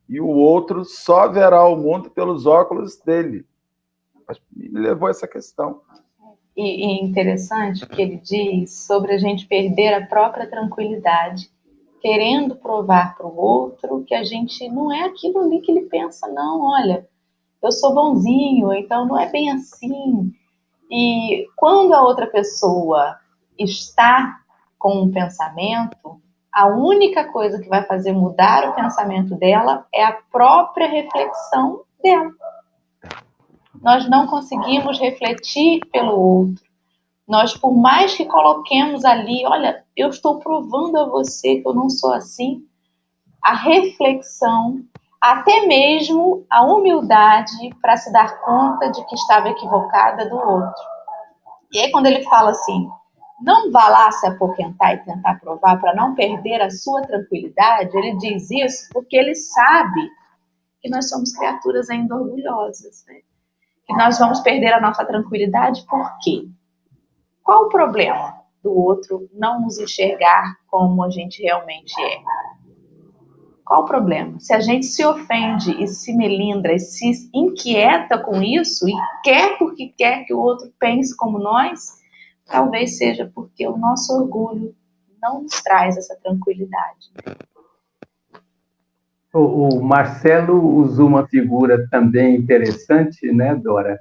E 0.08 0.20
o 0.20 0.28
outro 0.28 0.84
só 0.84 1.30
verá 1.30 1.66
o 1.66 1.78
mundo 1.78 2.12
pelos 2.12 2.46
óculos 2.46 2.98
dele. 2.98 3.46
Me 4.52 4.80
levou 4.80 5.08
a 5.08 5.12
essa 5.12 5.28
questão. 5.28 5.82
E, 6.56 6.86
e 6.86 7.04
interessante 7.04 7.88
que 7.88 8.02
ele 8.02 8.18
diz 8.18 8.86
sobre 8.86 9.14
a 9.14 9.18
gente 9.18 9.48
perder 9.48 9.94
a 9.94 10.06
própria 10.06 10.50
tranquilidade, 10.50 11.50
querendo 12.02 12.56
provar 12.58 13.16
para 13.16 13.26
o 13.26 13.38
outro 13.38 14.04
que 14.06 14.14
a 14.14 14.24
gente 14.24 14.68
não 14.70 14.92
é 14.92 15.06
aquilo 15.06 15.40
ali 15.40 15.62
que 15.62 15.72
ele 15.72 15.86
pensa, 15.86 16.28
não. 16.28 16.62
Olha, 16.62 17.08
eu 17.62 17.72
sou 17.72 17.94
bonzinho, 17.94 18.74
então 18.74 19.06
não 19.06 19.20
é 19.20 19.30
bem 19.30 19.52
assim. 19.52 20.34
E 20.90 21.48
quando 21.56 21.94
a 21.94 22.02
outra 22.02 22.28
pessoa 22.28 23.18
está 23.58 24.40
com 24.78 25.04
um 25.04 25.12
pensamento, 25.12 26.20
a 26.52 26.68
única 26.68 27.32
coisa 27.32 27.62
que 27.62 27.70
vai 27.70 27.84
fazer 27.84 28.12
mudar 28.12 28.68
o 28.68 28.74
pensamento 28.74 29.36
dela 29.36 29.86
é 29.94 30.04
a 30.04 30.18
própria 30.32 30.88
reflexão 30.88 31.84
dela. 32.04 32.32
Nós 33.82 34.10
não 34.10 34.28
conseguimos 34.28 35.00
refletir 35.00 35.80
pelo 35.92 36.20
outro. 36.20 36.64
Nós, 37.28 37.56
por 37.56 37.74
mais 37.74 38.16
que 38.16 38.26
coloquemos 38.26 39.06
ali, 39.06 39.46
olha, 39.46 39.86
eu 39.96 40.10
estou 40.10 40.40
provando 40.40 40.98
a 40.98 41.06
você 41.06 41.62
que 41.62 41.68
eu 41.68 41.74
não 41.74 41.90
sou 41.90 42.14
assim, 42.14 42.66
a 43.42 43.56
reflexão 43.56 44.84
até 45.22 45.68
mesmo 45.68 46.46
a 46.50 46.64
humildade 46.64 47.70
para 47.80 47.96
se 47.96 48.12
dar 48.12 48.42
conta 48.42 48.90
de 48.92 49.06
que 49.06 49.16
estava 49.16 49.50
equivocada 49.50 50.28
do 50.28 50.36
outro. 50.36 50.84
E 51.72 51.80
aí, 51.80 51.92
quando 51.92 52.08
ele 52.08 52.24
fala 52.24 52.50
assim, 52.50 52.90
não 53.42 53.72
vá 53.72 53.88
lá 53.88 54.12
se 54.12 54.26
apoquentar 54.28 54.96
e 54.96 55.06
tentar 55.06 55.40
provar 55.40 55.80
para 55.80 55.94
não 55.94 56.16
perder 56.16 56.62
a 56.62 56.72
sua 56.72 57.04
tranquilidade, 57.04 57.96
ele 57.96 58.18
diz 58.18 58.50
isso 58.50 58.90
porque 58.92 59.16
ele 59.16 59.36
sabe 59.36 60.10
que 60.82 60.90
nós 60.90 61.08
somos 61.08 61.32
criaturas 61.34 61.90
ainda 61.90 62.16
orgulhosas, 62.16 63.06
né? 63.08 63.20
Que 63.86 63.94
nós 63.94 64.18
vamos 64.18 64.40
perder 64.40 64.74
a 64.74 64.82
nossa 64.82 65.06
tranquilidade 65.06 65.86
por 65.86 66.18
quê? 66.22 66.48
Qual 67.44 67.66
o 67.66 67.70
problema 67.70 68.42
do 68.64 68.76
outro 68.76 69.30
não 69.34 69.62
nos 69.62 69.80
enxergar 69.80 70.56
como 70.68 71.04
a 71.04 71.10
gente 71.10 71.42
realmente 71.42 71.94
é? 72.02 72.18
Qual 73.66 73.84
o 73.84 73.86
problema? 73.86 74.40
Se 74.40 74.54
a 74.54 74.60
gente 74.60 74.86
se 74.86 75.06
ofende 75.06 75.82
e 75.82 75.88
se 75.88 76.14
melindra 76.16 76.74
e 76.74 76.80
se 76.80 77.30
inquieta 77.34 78.18
com 78.18 78.42
isso 78.42 78.88
e 78.88 78.94
quer 79.24 79.58
porque 79.58 79.94
quer 79.98 80.26
que 80.26 80.34
o 80.34 80.40
outro 80.40 80.72
pense 80.80 81.16
como 81.16 81.40
nós, 81.40 82.02
talvez 82.46 82.98
seja 82.98 83.32
porque 83.34 83.68
o 83.68 83.78
nosso 83.78 84.14
orgulho 84.14 84.76
não 85.22 85.44
nos 85.44 85.62
traz 85.62 85.98
essa 85.98 86.18
tranquilidade. 86.22 87.12
O, 89.34 89.78
o 89.78 89.84
Marcelo 89.84 90.60
usou 90.76 91.08
uma 91.08 91.26
figura 91.28 91.88
também 91.90 92.36
interessante, 92.36 93.32
né, 93.32 93.56
Dora? 93.56 94.00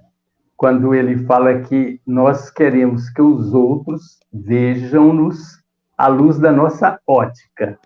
Quando 0.56 0.94
ele 0.94 1.24
fala 1.24 1.60
que 1.60 2.00
nós 2.06 2.50
queremos 2.50 3.08
que 3.10 3.22
os 3.22 3.54
outros 3.54 4.18
vejam-nos 4.32 5.60
à 5.96 6.08
luz 6.08 6.38
da 6.38 6.50
nossa 6.50 6.98
ótica. 7.06 7.78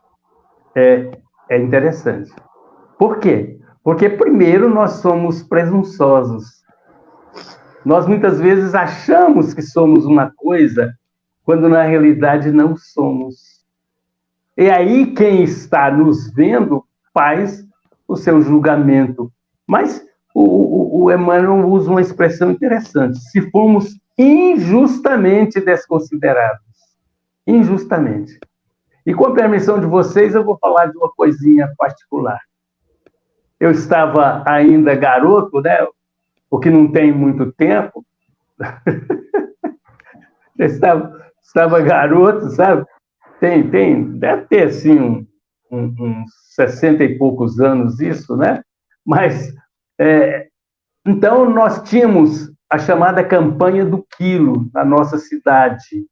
É, 0.75 1.11
é 1.49 1.59
interessante. 1.59 2.33
Por 2.99 3.19
quê? 3.19 3.59
Porque, 3.83 4.09
primeiro, 4.09 4.69
nós 4.69 4.93
somos 4.93 5.43
presunçosos. 5.43 6.65
Nós 7.85 8.07
muitas 8.07 8.41
vezes 8.41 8.75
achamos 8.75 9.53
que 9.53 9.61
somos 9.61 10.07
uma 10.07 10.33
coisa, 10.35 10.95
quando 11.45 11.69
na 11.69 11.83
realidade 11.83 12.51
não 12.51 12.77
somos. 12.77 13.63
E 14.57 14.71
aí, 14.71 15.13
quem 15.15 15.43
está 15.43 15.91
nos 15.91 16.33
vendo 16.33 16.85
faz 17.13 17.65
o 18.09 18.17
seu 18.17 18.41
julgamento. 18.41 19.31
Mas 19.67 20.03
o, 20.35 20.43
o, 20.43 21.05
o 21.05 21.13
Emmanuel 21.13 21.69
usa 21.69 21.91
uma 21.91 22.01
expressão 22.01 22.51
interessante: 22.51 23.19
se 23.19 23.51
fomos 23.51 23.99
injustamente 24.17 25.61
desconsiderados. 25.61 26.63
Injustamente. 27.47 28.39
E 29.07 29.13
com 29.13 29.27
a 29.27 29.35
permissão 29.35 29.79
de 29.79 29.87
vocês, 29.87 30.35
eu 30.35 30.45
vou 30.45 30.57
falar 30.59 30.87
de 30.87 30.97
uma 30.97 31.11
coisinha 31.11 31.73
particular. 31.77 32.41
Eu 33.61 33.71
estava 33.71 34.43
ainda 34.47 34.95
garoto, 34.95 35.61
né? 35.61 35.87
Porque 36.49 36.71
não 36.71 36.91
tem 36.91 37.13
muito 37.13 37.53
tempo. 37.53 38.05
estava, 40.59 41.21
estava 41.43 41.81
garoto, 41.81 42.49
sabe? 42.51 42.87
Tem, 43.41 43.69
tem, 43.69 44.19
deve 44.19 44.47
ter 44.47 44.69
assim 44.69 44.99
um, 44.99 45.27
um, 45.71 45.95
uns 45.99 46.31
60 46.55 47.05
e 47.05 47.19
poucos 47.19 47.61
anos 47.61 48.01
isso, 48.01 48.37
né? 48.37 48.63
Mas 49.05 49.53
é, 49.99 50.49
então 51.07 51.51
nós 51.51 51.83
tínhamos 51.83 52.51
a 52.71 52.79
chamada 52.79 53.23
campanha 53.23 53.85
do 53.85 54.05
quilo 54.17 54.67
na 54.73 54.85
nossa 54.85 55.19
cidade 55.19 56.07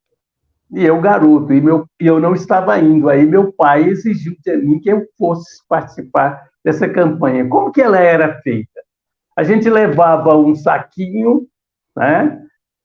e 0.73 0.85
eu 0.85 1.01
garoto, 1.01 1.53
e 1.53 1.61
meu, 1.61 1.87
eu 2.01 2.19
não 2.19 2.35
estava 2.35 2.79
indo. 2.79 3.09
Aí 3.09 3.27
meu 3.27 3.53
pai 3.53 3.85
exigiu 3.85 4.35
de 4.45 4.57
mim 4.57 4.81
que 4.81 4.91
eu 4.91 5.07
fosse 5.19 5.63
participar 5.69 6.49
dessa 6.65 6.89
campanha. 6.89 7.47
Como 7.49 7.71
que 7.71 7.83
ela 7.83 7.99
era 7.99 8.41
feita? 8.41 8.81
A 9.37 9.43
gente 9.43 9.69
levava 9.69 10.37
um 10.37 10.55
saquinho, 10.55 11.47
né? 11.97 12.43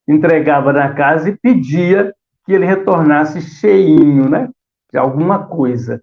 entregava 0.07 0.71
na 0.71 0.93
casa 0.93 1.29
e 1.29 1.37
pedia 1.37 2.13
que 2.45 2.53
ele 2.53 2.65
retornasse 2.65 3.41
cheinho, 3.41 4.29
né? 4.29 4.49
De 4.91 4.97
alguma 4.97 5.47
coisa. 5.47 6.01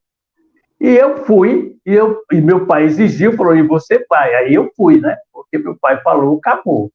E 0.79 0.89
eu 0.89 1.25
fui, 1.25 1.79
e, 1.87 1.95
eu, 1.95 2.21
e 2.31 2.41
meu 2.41 2.67
pai 2.67 2.85
exigiu, 2.85 3.35
falou, 3.35 3.57
e 3.57 3.63
você 3.63 4.05
vai? 4.09 4.35
Aí 4.35 4.55
eu 4.55 4.71
fui, 4.77 5.01
né? 5.01 5.17
Porque 5.33 5.57
meu 5.57 5.77
pai 5.79 6.01
falou, 6.03 6.37
acabou. 6.37 6.91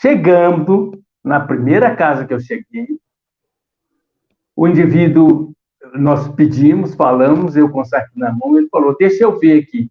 Chegando 0.00 0.98
na 1.22 1.40
primeira 1.40 1.94
casa 1.94 2.26
que 2.26 2.32
eu 2.32 2.40
cheguei, 2.40 2.88
o 4.58 4.66
indivíduo, 4.66 5.52
nós 5.94 6.26
pedimos, 6.34 6.92
falamos, 6.96 7.54
eu 7.54 7.70
com 7.70 7.80
o 7.80 7.84
saquinho 7.84 8.26
na 8.26 8.32
mão, 8.32 8.58
ele 8.58 8.66
falou, 8.68 8.96
deixa 8.98 9.22
eu 9.22 9.38
ver 9.38 9.62
aqui. 9.62 9.88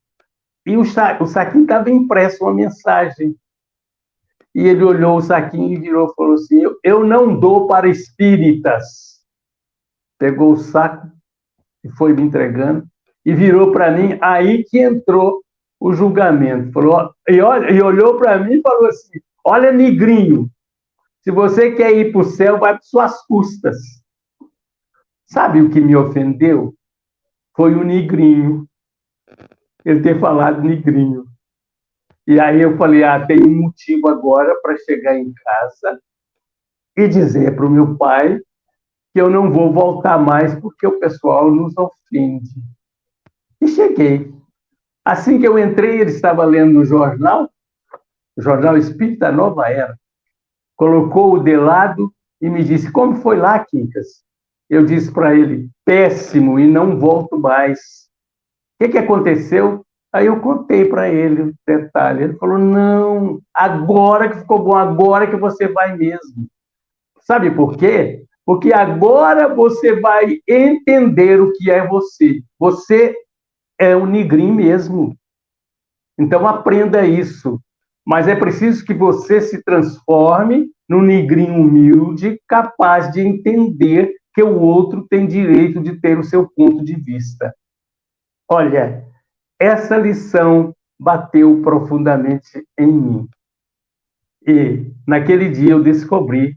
E 0.66 0.76
o, 0.76 0.84
sa 0.84 1.18
o 1.22 1.26
saquinho 1.26 1.64
estava 1.64 1.90
impresso 1.90 2.44
uma 2.44 2.54
mensagem. 2.54 3.34
e 4.54 4.68
ele 4.68 4.84
olhou 4.84 5.16
o 5.16 5.22
saquinho 5.22 5.72
e 5.72 5.80
virou 5.80 6.12
e 6.12 6.16
falou 6.16 6.34
assim: 6.34 6.64
Eu 6.84 7.06
não 7.06 7.40
dou 7.40 7.66
para 7.66 7.88
espíritas. 7.88 9.22
Pegou 10.20 10.52
o 10.52 10.58
saco 10.58 11.08
e 11.82 11.90
foi 11.92 12.12
me 12.12 12.24
entregando 12.24 12.86
e 13.26 13.34
virou 13.34 13.72
para 13.72 13.90
mim. 13.90 14.18
Aí 14.20 14.66
que 14.66 14.80
entrou 14.80 15.42
o 15.80 15.94
julgamento. 15.94 16.74
Falou, 16.74 17.14
e, 17.30 17.40
olha, 17.40 17.72
e 17.72 17.82
olhou 17.82 18.18
para 18.18 18.38
mim 18.38 18.56
e 18.56 18.62
falou 18.62 18.88
assim: 18.88 19.18
Olha, 19.46 19.72
negrinho, 19.72 20.50
se 21.22 21.32
você 21.32 21.72
quer 21.72 21.96
ir 21.98 22.12
para 22.12 22.20
o 22.20 22.26
céu, 22.26 22.60
vai 22.60 22.74
para 22.74 22.84
suas 22.84 23.26
custas. 23.28 23.78
Sabe 25.28 25.62
o 25.62 25.70
que 25.70 25.82
me 25.82 25.96
ofendeu? 25.96 26.74
Foi 27.56 27.76
o 27.76 27.84
negrinho. 27.84 28.66
Ele 29.84 30.02
ter 30.02 30.20
falado 30.20 30.62
negrinho. 30.62 31.26
E 32.26 32.40
aí 32.40 32.62
eu 32.62 32.78
falei: 32.78 33.04
ah, 33.04 33.26
tem 33.26 33.44
um 33.44 33.64
motivo 33.64 34.08
agora 34.08 34.56
para 34.62 34.78
chegar 34.78 35.18
em 35.18 35.34
casa 35.34 36.00
e 36.96 37.08
dizer 37.08 37.56
para 37.56 37.66
o 37.66 37.70
meu 37.70 37.98
pai 37.98 38.40
que 39.14 39.22
eu 39.22 39.30
não 39.30 39.52
vou 39.52 39.72
voltar 39.72 40.18
mais 40.18 40.56
porque 40.60 40.88
o 40.88 41.00
pessoal 41.00 41.52
nos 41.52 41.74
ofende. 41.78 42.62
E 43.62 43.68
cheguei. 43.68 44.34
Assim 45.04 45.40
que 45.40 45.48
eu 45.48 45.58
entrei, 45.58 46.02
ele 46.02 46.12
estava 46.12 46.46
lendo 46.46 46.74
no 46.74 46.86
jornal, 46.86 47.50
o 48.38 48.42
jornal 48.42 48.78
Espírita 48.78 49.32
Nova 49.32 49.70
Era. 49.70 49.98
Colocou 50.76 51.34
o 51.34 51.40
de 51.40 51.58
lado 51.58 52.14
e 52.42 52.50
me 52.50 52.64
disse: 52.64 52.92
Como 52.92 53.16
foi 53.16 53.38
lá, 53.38 53.60
Quincas? 53.66 54.27
Eu 54.70 54.86
disse 54.86 55.12
para 55.12 55.36
ele: 55.36 55.70
Péssimo 55.86 56.60
e 56.60 56.68
não 56.68 57.00
volto 57.00 57.40
mais. 57.40 57.80
O 58.80 58.84
que, 58.84 58.92
que 58.92 58.98
aconteceu? 58.98 59.86
Aí 60.14 60.26
eu 60.26 60.40
contei 60.40 60.86
para 60.86 61.10
ele 61.10 61.42
o 61.42 61.54
detalhe. 61.66 62.24
Ele 62.24 62.38
falou: 62.38 62.58
Não, 62.58 63.40
agora 63.54 64.30
que 64.30 64.40
ficou 64.40 64.64
bom, 64.64 64.76
agora 64.76 65.28
que 65.28 65.36
você 65.36 65.68
vai 65.68 65.96
mesmo. 65.96 66.48
Sabe 67.22 67.52
por 67.52 67.78
quê? 67.78 68.24
Porque 68.46 68.74
agora 68.74 69.54
você 69.54 70.00
vai 70.00 70.40
entender 70.48 71.42
o 71.42 71.52
que 71.54 71.70
é 71.70 71.86
você. 71.86 72.42
Você 72.58 73.14
é 73.80 73.96
um 73.96 74.06
nigrim 74.06 74.52
mesmo. 74.52 75.16
Então 76.18 76.48
aprenda 76.48 77.06
isso. 77.06 77.60
Mas 78.06 78.28
é 78.28 78.36
preciso 78.36 78.86
que 78.86 78.94
você 78.94 79.42
se 79.42 79.62
transforme 79.64 80.70
num 80.88 81.02
nigrim 81.02 81.52
humilde, 81.52 82.40
capaz 82.48 83.12
de 83.12 83.20
entender 83.20 84.14
que 84.38 84.44
o 84.44 84.60
outro 84.60 85.04
tem 85.10 85.26
direito 85.26 85.82
de 85.82 86.00
ter 86.00 86.20
o 86.20 86.24
seu 86.24 86.48
ponto 86.48 86.86
de 86.86 86.94
vista. 86.94 87.56
Olha, 88.48 89.04
essa 89.60 89.98
lição 89.98 90.76
bateu 91.00 91.60
profundamente 91.64 92.64
em 92.78 92.86
mim. 92.86 93.30
E 94.48 94.94
naquele 95.08 95.50
dia 95.50 95.72
eu 95.72 95.82
descobri 95.82 96.56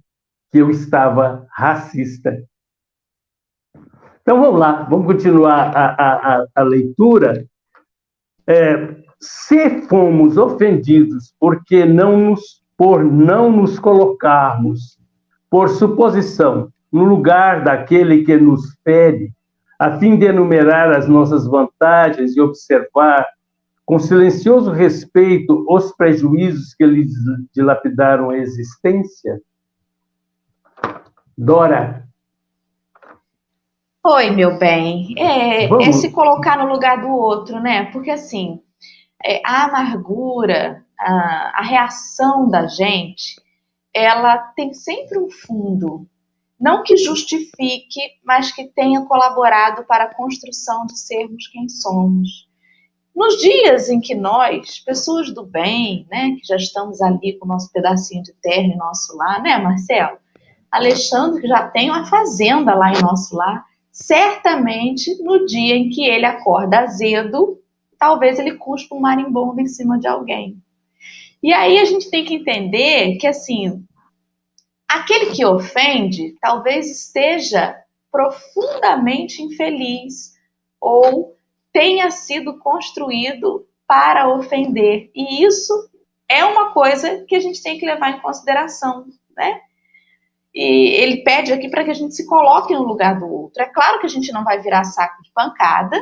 que 0.53 0.59
eu 0.59 0.71
estava 0.71 1.47
racista. 1.51 2.45
Então 4.21 4.39
vamos 4.43 4.61
lá, 4.61 4.83
vamos 4.83 5.07
continuar 5.07 5.75
a, 5.75 6.37
a, 6.43 6.47
a 6.55 6.63
leitura. 6.63 7.47
É, 8.47 8.95
se 9.19 9.81
fomos 9.89 10.37
ofendidos 10.37 11.35
porque 11.41 11.87
não 11.87 12.19
nos, 12.19 12.63
por 12.77 13.03
não 13.03 13.51
nos 13.51 13.79
colocarmos, 13.79 14.99
por 15.49 15.71
suposição, 15.71 16.71
no 16.93 17.05
lugar 17.05 17.63
daquele 17.63 18.25
que 18.25 18.37
nos 18.37 18.75
fere, 18.83 19.33
a 19.79 19.99
fim 19.99 20.19
de 20.19 20.27
enumerar 20.27 20.91
as 20.91 21.09
nossas 21.09 21.47
vantagens 21.47 22.37
e 22.37 22.41
observar 22.41 23.27
com 23.87 23.99
silencioso 23.99 24.71
respeito 24.71 25.65
os 25.69 25.93
prejuízos 25.97 26.75
que 26.75 26.85
lhes 26.85 27.13
dilapidaram 27.55 28.31
a 28.31 28.37
existência? 28.37 29.41
Dora. 31.37 32.07
Oi, 34.05 34.31
meu 34.31 34.59
bem. 34.59 35.15
É, 35.19 35.65
é, 35.65 35.93
se 35.93 36.11
colocar 36.11 36.59
no 36.59 36.73
lugar 36.73 37.01
do 37.01 37.09
outro, 37.09 37.61
né? 37.61 37.87
Porque 37.87 38.11
assim, 38.11 38.61
é, 39.25 39.43
a 39.45 39.65
amargura, 39.65 40.85
a, 40.99 41.61
a 41.61 41.63
reação 41.63 42.49
da 42.49 42.67
gente, 42.67 43.41
ela 43.93 44.39
tem 44.55 44.73
sempre 44.73 45.19
um 45.19 45.31
fundo 45.31 46.07
não 46.61 46.83
que 46.83 46.97
justifique, 46.97 48.01
mas 48.23 48.53
que 48.53 48.65
tenha 48.65 49.01
colaborado 49.07 49.85
para 49.85 50.05
a 50.05 50.15
construção 50.15 50.85
de 50.85 50.99
sermos 50.99 51.49
quem 51.49 51.69
somos. 51.69 52.49
Nos 53.17 53.39
dias 53.39 53.89
em 53.89 54.01
que 54.01 54.15
nós, 54.15 54.79
pessoas 54.81 55.33
do 55.33 55.45
bem, 55.45 56.07
né, 56.11 56.37
que 56.39 56.47
já 56.47 56.57
estamos 56.57 57.01
ali 57.01 57.39
com 57.39 57.47
o 57.47 57.49
nosso 57.49 57.73
pedacinho 57.73 58.23
de 58.23 58.33
terra 58.41 58.63
em 58.63 58.77
nosso 58.77 59.17
lar, 59.17 59.43
né, 59.43 59.59
Marcelo? 59.59 60.19
Alexandre, 60.71 61.41
que 61.41 61.49
já 61.49 61.67
tem 61.69 61.91
uma 61.91 62.07
fazenda 62.07 62.75
lá 62.75 62.93
em 62.93 63.03
nosso 63.03 63.35
lar, 63.35 63.65
certamente 63.91 65.21
no 65.23 65.45
dia 65.47 65.75
em 65.75 65.89
que 65.89 66.05
ele 66.05 66.25
acorda 66.25 66.81
azedo, 66.81 67.59
talvez 67.99 68.39
ele 68.39 68.57
cuspa 68.57 68.95
um 68.95 69.01
marimbondo 69.01 69.61
em 69.61 69.67
cima 69.67 69.99
de 69.99 70.07
alguém. 70.07 70.57
E 71.43 71.53
aí 71.53 71.79
a 71.79 71.85
gente 71.85 72.11
tem 72.11 72.25
que 72.25 72.35
entender 72.35 73.17
que, 73.17 73.27
assim, 73.27 73.83
Aquele 74.91 75.27
que 75.27 75.45
ofende 75.45 76.35
talvez 76.41 76.91
esteja 76.91 77.81
profundamente 78.11 79.41
infeliz 79.41 80.35
ou 80.81 81.37
tenha 81.73 82.11
sido 82.11 82.59
construído 82.59 83.69
para 83.87 84.29
ofender. 84.29 85.09
E 85.15 85.45
isso 85.45 85.73
é 86.29 86.45
uma 86.45 86.73
coisa 86.73 87.25
que 87.29 87.37
a 87.37 87.41
gente 87.41 87.63
tem 87.63 87.79
que 87.79 87.87
levar 87.87 88.11
em 88.11 88.21
consideração, 88.21 89.07
né? 89.37 89.61
E 90.53 91.01
ele 91.01 91.23
pede 91.23 91.53
aqui 91.53 91.69
para 91.69 91.85
que 91.85 91.91
a 91.93 91.95
gente 91.95 92.17
se 92.17 92.27
coloque 92.27 92.75
no 92.75 92.83
lugar 92.83 93.17
do 93.17 93.33
outro. 93.33 93.63
É 93.63 93.67
claro 93.67 94.01
que 94.01 94.07
a 94.07 94.11
gente 94.11 94.33
não 94.33 94.43
vai 94.43 94.61
virar 94.61 94.83
saco 94.83 95.23
de 95.23 95.31
pancada 95.33 95.97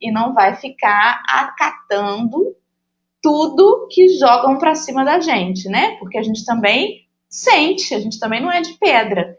e 0.00 0.10
não 0.10 0.34
vai 0.34 0.56
ficar 0.56 1.22
acatando 1.28 2.56
tudo 3.22 3.86
que 3.88 4.08
jogam 4.18 4.58
para 4.58 4.74
cima 4.74 5.04
da 5.04 5.20
gente, 5.20 5.68
né? 5.68 5.96
Porque 6.00 6.18
a 6.18 6.22
gente 6.24 6.44
também 6.44 7.05
sente, 7.36 7.94
a 7.94 8.00
gente 8.00 8.18
também 8.18 8.40
não 8.40 8.50
é 8.50 8.60
de 8.60 8.74
pedra. 8.74 9.38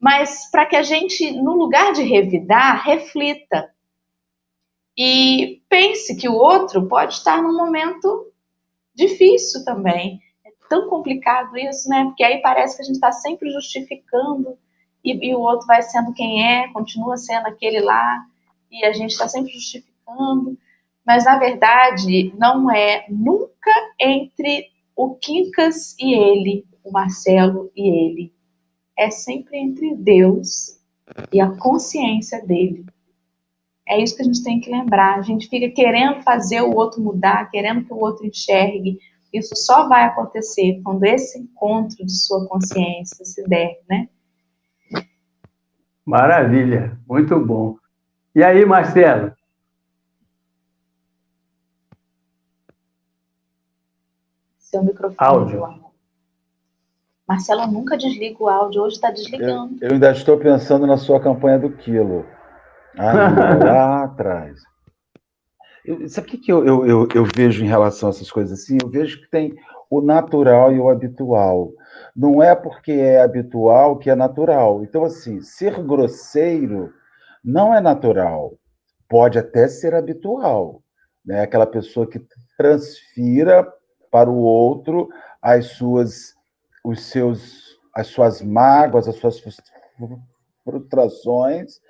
Mas 0.00 0.48
para 0.50 0.66
que 0.66 0.76
a 0.76 0.82
gente, 0.82 1.32
no 1.32 1.54
lugar 1.54 1.92
de 1.92 2.02
revidar, 2.02 2.84
reflita 2.84 3.70
e 4.96 5.62
pense 5.68 6.16
que 6.16 6.28
o 6.28 6.34
outro 6.34 6.86
pode 6.86 7.14
estar 7.14 7.42
num 7.42 7.56
momento 7.56 8.32
difícil 8.94 9.64
também. 9.64 10.20
É 10.44 10.50
tão 10.68 10.88
complicado 10.88 11.56
isso, 11.56 11.88
né? 11.88 12.04
Porque 12.04 12.22
aí 12.24 12.40
parece 12.42 12.76
que 12.76 12.82
a 12.82 12.84
gente 12.84 12.96
está 12.96 13.12
sempre 13.12 13.50
justificando 13.50 14.58
e, 15.04 15.30
e, 15.30 15.34
o 15.34 15.40
outro 15.40 15.66
vai 15.66 15.82
sendo 15.82 16.12
quem 16.12 16.44
é, 16.44 16.68
continua 16.72 17.16
sendo 17.16 17.46
aquele 17.46 17.80
lá, 17.80 18.26
e 18.70 18.84
a 18.84 18.92
gente 18.92 19.10
está 19.12 19.28
sempre 19.28 19.52
justificando. 19.52 20.58
Mas 21.06 21.24
na 21.24 21.38
verdade, 21.38 22.34
não 22.36 22.70
é 22.70 23.06
nunca 23.08 23.70
entre 23.98 24.68
o 24.96 25.14
Quincas 25.14 25.96
e 25.98 26.12
ele, 26.12 26.66
o 26.88 26.92
Marcelo 26.92 27.70
e 27.76 27.88
ele. 27.88 28.32
É 28.96 29.10
sempre 29.10 29.58
entre 29.58 29.94
Deus 29.94 30.80
e 31.32 31.40
a 31.40 31.50
consciência 31.50 32.44
dele. 32.44 32.84
É 33.86 34.02
isso 34.02 34.16
que 34.16 34.22
a 34.22 34.24
gente 34.24 34.42
tem 34.42 34.60
que 34.60 34.70
lembrar. 34.70 35.18
A 35.18 35.22
gente 35.22 35.48
fica 35.48 35.68
querendo 35.74 36.22
fazer 36.22 36.60
o 36.60 36.74
outro 36.74 37.00
mudar, 37.00 37.50
querendo 37.50 37.84
que 37.84 37.92
o 37.92 37.98
outro 37.98 38.26
enxergue. 38.26 38.98
Isso 39.32 39.54
só 39.56 39.88
vai 39.88 40.04
acontecer 40.04 40.80
quando 40.82 41.04
esse 41.04 41.38
encontro 41.38 42.04
de 42.04 42.12
sua 42.12 42.46
consciência 42.46 43.24
se 43.24 43.46
der, 43.46 43.80
né? 43.88 44.08
Maravilha, 46.04 46.98
muito 47.06 47.38
bom. 47.38 47.76
E 48.34 48.42
aí, 48.42 48.64
Marcelo? 48.64 49.32
Seu 54.58 54.82
microfone. 54.82 55.16
Áudio. 55.18 55.77
Marcelo 57.28 57.66
nunca 57.66 57.98
desliga 57.98 58.42
o 58.42 58.48
áudio, 58.48 58.82
hoje 58.82 58.94
está 58.94 59.10
desligando. 59.10 59.76
Eu, 59.82 59.88
eu, 59.88 59.94
ainda 59.94 60.10
estou 60.12 60.38
pensando 60.38 60.86
na 60.86 60.96
sua 60.96 61.20
campanha 61.20 61.58
do 61.58 61.70
quilo. 61.70 62.24
lá 62.96 64.04
atrás. 64.04 64.58
Eu, 65.84 66.08
sabe 66.08 66.26
o 66.26 66.30
que, 66.30 66.38
que 66.38 66.50
eu, 66.50 66.64
eu, 66.64 66.86
eu, 66.86 67.08
eu, 67.14 67.24
vejo 67.36 67.62
em 67.62 67.68
relação 67.68 68.08
a 68.08 68.10
essas 68.10 68.30
coisas 68.30 68.58
assim? 68.58 68.78
Eu 68.82 68.88
vejo 68.88 69.20
que 69.20 69.30
tem 69.30 69.54
o 69.90 70.00
natural 70.00 70.72
e 70.72 70.80
o 70.80 70.88
habitual. 70.88 71.70
Não 72.16 72.42
é 72.42 72.54
porque 72.54 72.92
é 72.92 73.20
habitual 73.20 73.98
que 73.98 74.08
é 74.08 74.14
natural. 74.14 74.82
Então, 74.82 75.04
assim, 75.04 75.42
ser 75.42 75.82
grosseiro 75.82 76.92
não 77.44 77.74
é 77.74 77.80
natural. 77.80 78.54
Pode 79.06 79.38
até 79.38 79.68
ser 79.68 79.94
habitual. 79.94 80.82
Né? 81.24 81.42
Aquela 81.42 81.66
pessoa 81.66 82.06
que 82.06 82.20
transfira 82.56 83.70
para 84.10 84.30
o 84.30 84.38
outro 84.38 85.08
as 85.42 85.66
suas 85.72 86.37
os 86.88 87.04
seus, 87.04 87.78
as 87.94 88.06
suas 88.06 88.40
mágoas, 88.40 89.06
as 89.06 89.16
suas 89.16 89.42
frustrações, 90.64 91.80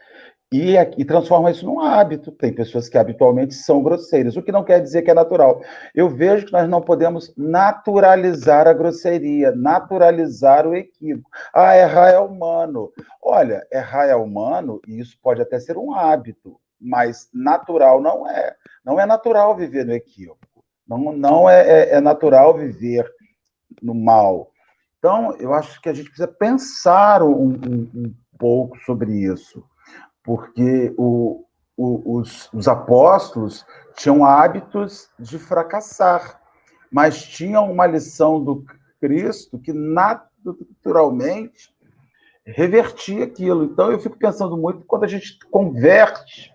e, 0.50 0.74
e, 0.96 1.04
transforma 1.04 1.50
isso 1.50 1.64
num 1.64 1.78
hábito. 1.78 2.32
Tem 2.32 2.52
pessoas 2.52 2.88
que 2.88 2.98
habitualmente 2.98 3.54
são 3.54 3.82
grosseiras, 3.82 4.36
o 4.36 4.42
que 4.42 4.50
não 4.50 4.64
quer 4.64 4.80
dizer 4.80 5.02
que 5.02 5.10
é 5.10 5.14
natural. 5.14 5.62
Eu 5.94 6.08
vejo 6.08 6.46
que 6.46 6.52
nós 6.52 6.68
não 6.68 6.80
podemos 6.80 7.32
naturalizar 7.36 8.66
a 8.66 8.72
grosseria, 8.72 9.52
naturalizar 9.52 10.66
o 10.66 10.74
equívoco. 10.74 11.30
Ah, 11.54 11.76
errar 11.76 12.10
é 12.10 12.18
humano. 12.18 12.90
Olha, 13.22 13.64
errar 13.70 14.06
é 14.06 14.16
humano 14.16 14.80
e 14.88 14.98
isso 14.98 15.16
pode 15.22 15.42
até 15.42 15.60
ser 15.60 15.76
um 15.76 15.94
hábito, 15.94 16.58
mas 16.80 17.28
natural 17.32 18.00
não 18.00 18.28
é. 18.28 18.56
Não 18.84 18.98
é 18.98 19.04
natural 19.04 19.54
viver 19.54 19.84
no 19.84 19.92
equívoco. 19.92 20.40
Não, 20.88 21.12
não 21.12 21.48
é, 21.48 21.68
é, 21.68 21.90
é 21.96 22.00
natural 22.00 22.54
viver 22.54 23.06
no 23.82 23.94
mal. 23.94 24.50
Então, 24.98 25.34
eu 25.38 25.54
acho 25.54 25.80
que 25.80 25.88
a 25.88 25.94
gente 25.94 26.08
precisa 26.08 26.28
pensar 26.28 27.22
um, 27.22 27.50
um, 27.50 27.90
um 27.94 28.14
pouco 28.38 28.78
sobre 28.80 29.12
isso 29.12 29.64
porque 30.28 30.94
o, 30.98 31.46
o, 31.74 32.18
os, 32.18 32.52
os 32.52 32.68
apóstolos 32.68 33.64
tinham 33.96 34.26
hábitos 34.26 35.08
de 35.18 35.38
fracassar, 35.38 36.38
mas 36.92 37.22
tinham 37.22 37.72
uma 37.72 37.86
lição 37.86 38.44
do 38.44 38.62
Cristo 39.00 39.58
que 39.58 39.72
naturalmente 39.72 41.74
revertia 42.44 43.24
aquilo. 43.24 43.64
Então 43.64 43.90
eu 43.90 43.98
fico 43.98 44.18
pensando 44.18 44.54
muito 44.54 44.84
quando 44.84 45.04
a 45.04 45.08
gente 45.08 45.38
converte 45.50 46.52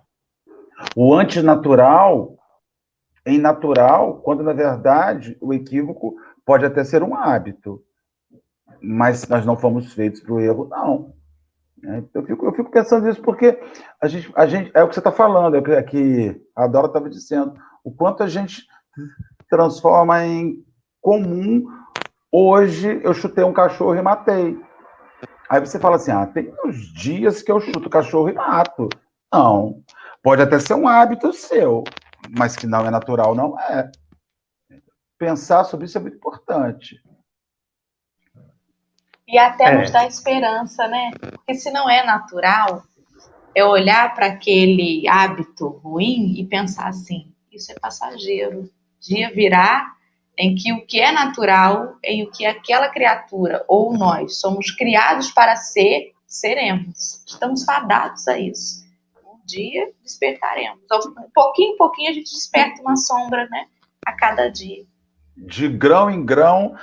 o 0.95 1.15
antinatural 1.15 2.37
em 3.25 3.39
natural, 3.39 4.21
quando 4.21 4.43
na 4.43 4.53
verdade 4.53 5.35
o 5.41 5.51
equívoco 5.51 6.15
pode 6.45 6.63
até 6.63 6.83
ser 6.83 7.01
um 7.01 7.15
hábito, 7.15 7.83
mas 8.83 9.27
nós 9.29 9.45
não 9.45 9.55
fomos 9.55 9.93
feitos 9.93 10.19
para 10.19 10.33
o 10.33 10.39
erro, 10.39 10.67
não. 10.69 11.13
Né? 11.81 12.03
Eu 12.13 12.25
fico, 12.25 12.45
eu 12.45 12.53
fico 12.53 12.69
pensando 12.69 13.05
nisso 13.05 13.21
porque 13.21 13.57
a 14.01 14.07
gente, 14.07 14.31
a 14.35 14.45
gente 14.45 14.71
é 14.73 14.83
o 14.83 14.87
que 14.87 14.93
você 14.93 14.99
está 14.99 15.11
falando, 15.11 15.55
é 15.55 15.59
o 15.59 15.85
que 15.85 16.41
a 16.55 16.67
Dora 16.67 16.87
estava 16.87 17.09
dizendo, 17.09 17.53
o 17.83 17.91
quanto 17.91 18.23
a 18.23 18.27
gente 18.27 18.67
transforma 19.49 20.25
em 20.25 20.63
comum. 21.01 21.65
Hoje 22.31 22.99
eu 23.03 23.13
chutei 23.13 23.43
um 23.43 23.53
cachorro 23.53 23.95
e 23.95 24.01
matei. 24.01 24.59
Aí 25.49 25.59
você 25.59 25.79
fala 25.79 25.95
assim: 25.95 26.11
ah, 26.11 26.25
tem 26.25 26.53
uns 26.65 26.93
dias 26.93 27.41
que 27.41 27.51
eu 27.51 27.59
chuto 27.61 27.89
cachorro 27.89 28.29
e 28.29 28.33
mato. 28.33 28.89
Não. 29.31 29.81
Pode 30.21 30.41
até 30.41 30.59
ser 30.59 30.73
um 30.73 30.87
hábito 30.87 31.33
seu, 31.33 31.83
mas 32.37 32.55
que 32.55 32.65
não 32.65 32.85
é 32.85 32.89
natural, 32.89 33.35
não 33.35 33.59
é. 33.59 33.91
Pensar 35.17 35.63
sobre 35.65 35.85
isso 35.85 35.97
é 35.97 36.01
muito 36.01 36.17
importante. 36.17 37.01
E 39.27 39.37
até 39.37 39.65
é. 39.65 39.77
nos 39.77 39.91
dá 39.91 40.05
esperança, 40.05 40.87
né? 40.87 41.11
Porque 41.19 41.55
se 41.55 41.71
não 41.71 41.89
é 41.89 42.05
natural, 42.05 42.83
é 43.55 43.63
olhar 43.63 44.13
para 44.13 44.27
aquele 44.27 45.07
hábito 45.07 45.67
ruim 45.67 46.33
e 46.37 46.45
pensar 46.45 46.87
assim: 46.87 47.31
isso 47.51 47.71
é 47.71 47.75
passageiro. 47.79 48.69
Dia 48.99 49.31
virá 49.33 49.93
em 50.37 50.55
que 50.55 50.73
o 50.73 50.85
que 50.85 50.99
é 50.99 51.11
natural, 51.11 51.97
em 52.03 52.23
o 52.23 52.31
que 52.31 52.45
aquela 52.45 52.89
criatura 52.89 53.63
ou 53.67 53.95
nós 53.95 54.39
somos 54.39 54.71
criados 54.71 55.31
para 55.31 55.55
ser, 55.55 56.11
seremos. 56.25 57.23
Estamos 57.27 57.63
fadados 57.63 58.27
a 58.27 58.37
isso. 58.39 58.83
Um 59.25 59.45
dia 59.45 59.91
despertaremos. 60.01 60.79
Um 60.91 61.29
pouquinho 61.33 61.73
em 61.73 61.77
pouquinho 61.77 62.09
a 62.09 62.13
gente 62.13 62.31
desperta 62.31 62.81
uma 62.81 62.95
sombra, 62.95 63.47
né? 63.49 63.67
A 64.05 64.13
cada 64.13 64.49
dia. 64.49 64.83
De 65.35 65.67
grão 65.67 66.09
em 66.09 66.25
grão, 66.25 66.75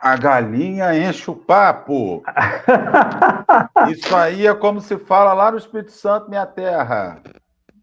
a 0.00 0.16
galinha 0.16 0.96
enche 0.96 1.30
o 1.30 1.36
papo. 1.36 2.22
Isso 3.90 4.14
aí 4.14 4.46
é 4.46 4.54
como 4.54 4.80
se 4.80 4.96
fala 4.98 5.32
lá 5.32 5.50
no 5.50 5.58
Espírito 5.58 5.92
Santo, 5.92 6.28
minha 6.28 6.46
terra. 6.46 7.20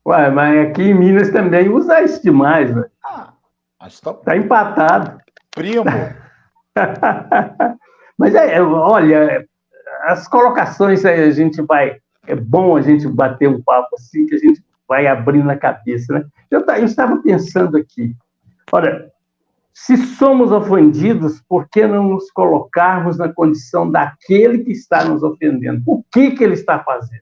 Ué, 0.08 0.30
mas 0.30 0.70
aqui 0.70 0.84
em 0.84 0.94
Minas 0.94 1.32
também 1.32 1.68
usa 1.68 2.04
isso 2.04 2.22
demais, 2.22 2.74
né? 2.76 2.86
Ah, 3.04 3.34
mas 3.82 4.00
tá... 4.00 4.14
tá 4.14 4.38
empatado. 4.38 5.20
Primo. 5.50 5.84
mas 8.16 8.36
é, 8.36 8.62
olha, 8.62 9.48
as 10.04 10.28
colocações 10.28 11.04
aí 11.06 11.24
a 11.24 11.32
gente 11.32 11.60
vai. 11.64 11.98
É 12.28 12.36
bom 12.36 12.76
a 12.76 12.82
gente 12.82 13.08
bater 13.08 13.50
um 13.50 13.62
papo 13.62 13.96
assim, 13.96 14.28
que 14.28 14.36
a 14.36 14.38
gente 14.38 14.64
vai 14.88 15.08
abrindo 15.08 15.50
a 15.50 15.58
cabeça, 15.58 16.14
né? 16.14 16.26
Eu, 16.52 16.62
eu 16.62 16.86
estava 16.86 17.18
pensando 17.24 17.76
aqui. 17.76 18.16
Olha, 18.72 19.12
se 19.78 19.98
somos 19.98 20.54
ofendidos, 20.54 21.44
por 21.50 21.68
que 21.68 21.86
não 21.86 22.08
nos 22.08 22.32
colocarmos 22.32 23.18
na 23.18 23.28
condição 23.28 23.92
daquele 23.92 24.64
que 24.64 24.72
está 24.72 25.04
nos 25.04 25.22
ofendendo? 25.22 25.84
O 25.86 26.02
que, 26.14 26.32
que 26.32 26.46
ele 26.46 26.54
está 26.54 26.80
fazendo? 26.80 27.22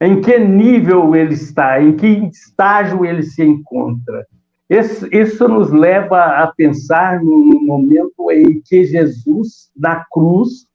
Em 0.00 0.20
que 0.20 0.38
nível 0.38 1.16
ele 1.16 1.34
está? 1.34 1.82
Em 1.82 1.96
que 1.96 2.06
estágio 2.06 3.04
ele 3.04 3.24
se 3.24 3.42
encontra? 3.42 4.24
Isso, 4.70 5.08
isso 5.12 5.48
nos 5.48 5.72
leva 5.72 6.26
a 6.44 6.46
pensar 6.46 7.20
no 7.24 7.60
momento 7.60 8.30
em 8.30 8.60
que 8.64 8.84
Jesus, 8.84 9.68
na 9.76 10.04
cruz, 10.12 10.68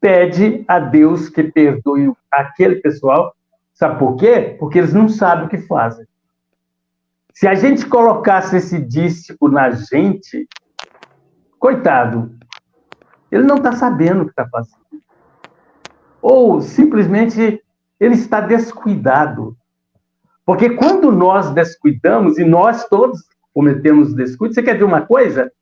pede 0.00 0.64
a 0.66 0.78
Deus 0.78 1.28
que 1.28 1.42
perdoe 1.42 2.14
aquele 2.32 2.76
pessoal. 2.76 3.34
Sabe 3.74 3.98
por 3.98 4.16
quê? 4.16 4.56
Porque 4.58 4.78
eles 4.78 4.94
não 4.94 5.06
sabem 5.06 5.44
o 5.44 5.48
que 5.50 5.58
fazem. 5.58 6.06
Se 7.34 7.46
a 7.46 7.54
gente 7.54 7.86
colocasse 7.86 8.56
esse 8.56 8.80
dístico 8.80 9.48
na 9.48 9.70
gente, 9.70 10.48
coitado, 11.58 12.34
ele 13.30 13.44
não 13.44 13.56
está 13.56 13.72
sabendo 13.72 14.22
o 14.22 14.24
que 14.24 14.30
está 14.30 14.48
fazendo. 14.48 14.80
Ou 16.20 16.60
simplesmente 16.60 17.62
ele 17.98 18.14
está 18.14 18.40
descuidado. 18.40 19.56
Porque 20.44 20.70
quando 20.70 21.12
nós 21.12 21.50
descuidamos, 21.50 22.38
e 22.38 22.44
nós 22.44 22.88
todos 22.88 23.22
cometemos 23.54 24.14
descuido, 24.14 24.54
você 24.54 24.62
quer 24.62 24.76
ver 24.76 24.84
uma 24.84 25.02
coisa? 25.02 25.52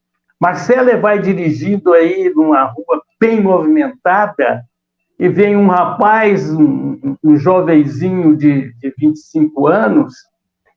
Marcela 0.40 0.96
vai 0.96 1.18
dirigindo 1.18 1.92
aí 1.92 2.32
numa 2.34 2.64
rua 2.64 3.02
bem 3.20 3.42
movimentada 3.42 4.64
e 5.18 5.28
vem 5.28 5.56
um 5.56 5.66
rapaz, 5.66 6.48
um, 6.52 7.16
um 7.22 7.36
jovenzinho 7.36 8.36
de, 8.36 8.72
de 8.74 8.94
25 8.96 9.66
anos, 9.66 10.14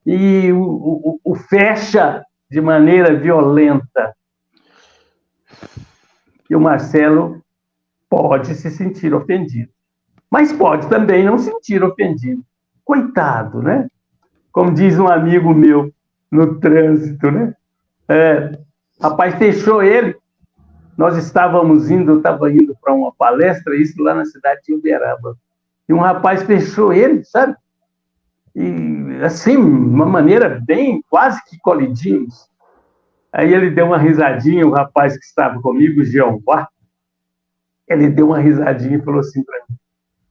e 0.06 0.52
o, 0.52 0.62
o, 0.62 1.20
o 1.24 1.36
fecha 1.36 2.24
de 2.50 2.60
maneira 2.60 3.16
violenta. 3.16 4.16
E 6.50 6.56
o 6.56 6.60
Marcelo 6.60 7.42
pode 8.10 8.54
se 8.56 8.70
sentir 8.70 9.14
ofendido, 9.14 9.72
mas 10.30 10.52
pode 10.52 10.88
também 10.90 11.24
não 11.24 11.38
sentir 11.38 11.84
ofendido. 11.84 12.44
Coitado, 12.84 13.62
né? 13.62 13.88
Como 14.52 14.74
diz 14.74 15.00
um 15.00 15.08
amigo 15.08 15.54
meu 15.54 15.94
no 16.30 16.60
trânsito, 16.60 17.32
né? 17.32 17.56
É, 18.10 18.60
rapaz, 19.02 19.36
fechou 19.36 19.82
ele. 19.82 20.18
Nós 20.98 21.16
estávamos 21.16 21.90
indo, 21.90 22.12
eu 22.12 22.18
estava 22.18 22.52
indo 22.52 22.76
para 22.82 22.94
uma 22.94 23.14
palestra, 23.14 23.76
isso 23.76 24.02
lá 24.02 24.14
na 24.14 24.26
cidade 24.26 24.62
de 24.66 24.74
Uberaba. 24.74 25.38
E 25.88 25.94
um 25.94 26.00
rapaz 26.00 26.44
fechou 26.44 26.92
ele, 26.92 27.24
sabe? 27.24 27.56
E 28.56 29.24
assim, 29.24 29.56
uma 29.56 30.06
maneira 30.06 30.62
bem, 30.66 31.04
quase 31.10 31.44
que 31.46 31.58
colidimos. 31.60 32.50
Aí 33.32 33.54
ele 33.54 33.70
deu 33.70 33.86
uma 33.86 33.98
risadinha, 33.98 34.68
o 34.68 34.72
rapaz 34.72 35.18
que 35.18 35.24
estava 35.26 35.62
comigo, 35.62 36.04
Jeová, 36.04 36.68
ele 37.88 38.10
deu 38.10 38.28
uma 38.28 38.40
risadinha 38.40 38.98
e 38.98 39.02
falou 39.02 39.22
assim 39.22 39.44
para 39.44 39.64
mim, 39.70 39.76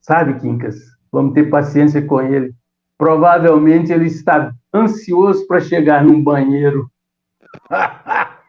sabe, 0.01 0.39
Quincas, 0.41 0.77
vamos 1.11 1.33
ter 1.35 1.49
paciência 1.51 2.05
com 2.05 2.21
ele. 2.21 2.55
Provavelmente 2.99 3.93
ele 3.93 4.07
está 4.07 4.53
ansioso 4.75 5.47
para 5.47 5.61
chegar 5.61 6.05
num 6.05 6.23
banheiro. 6.23 6.91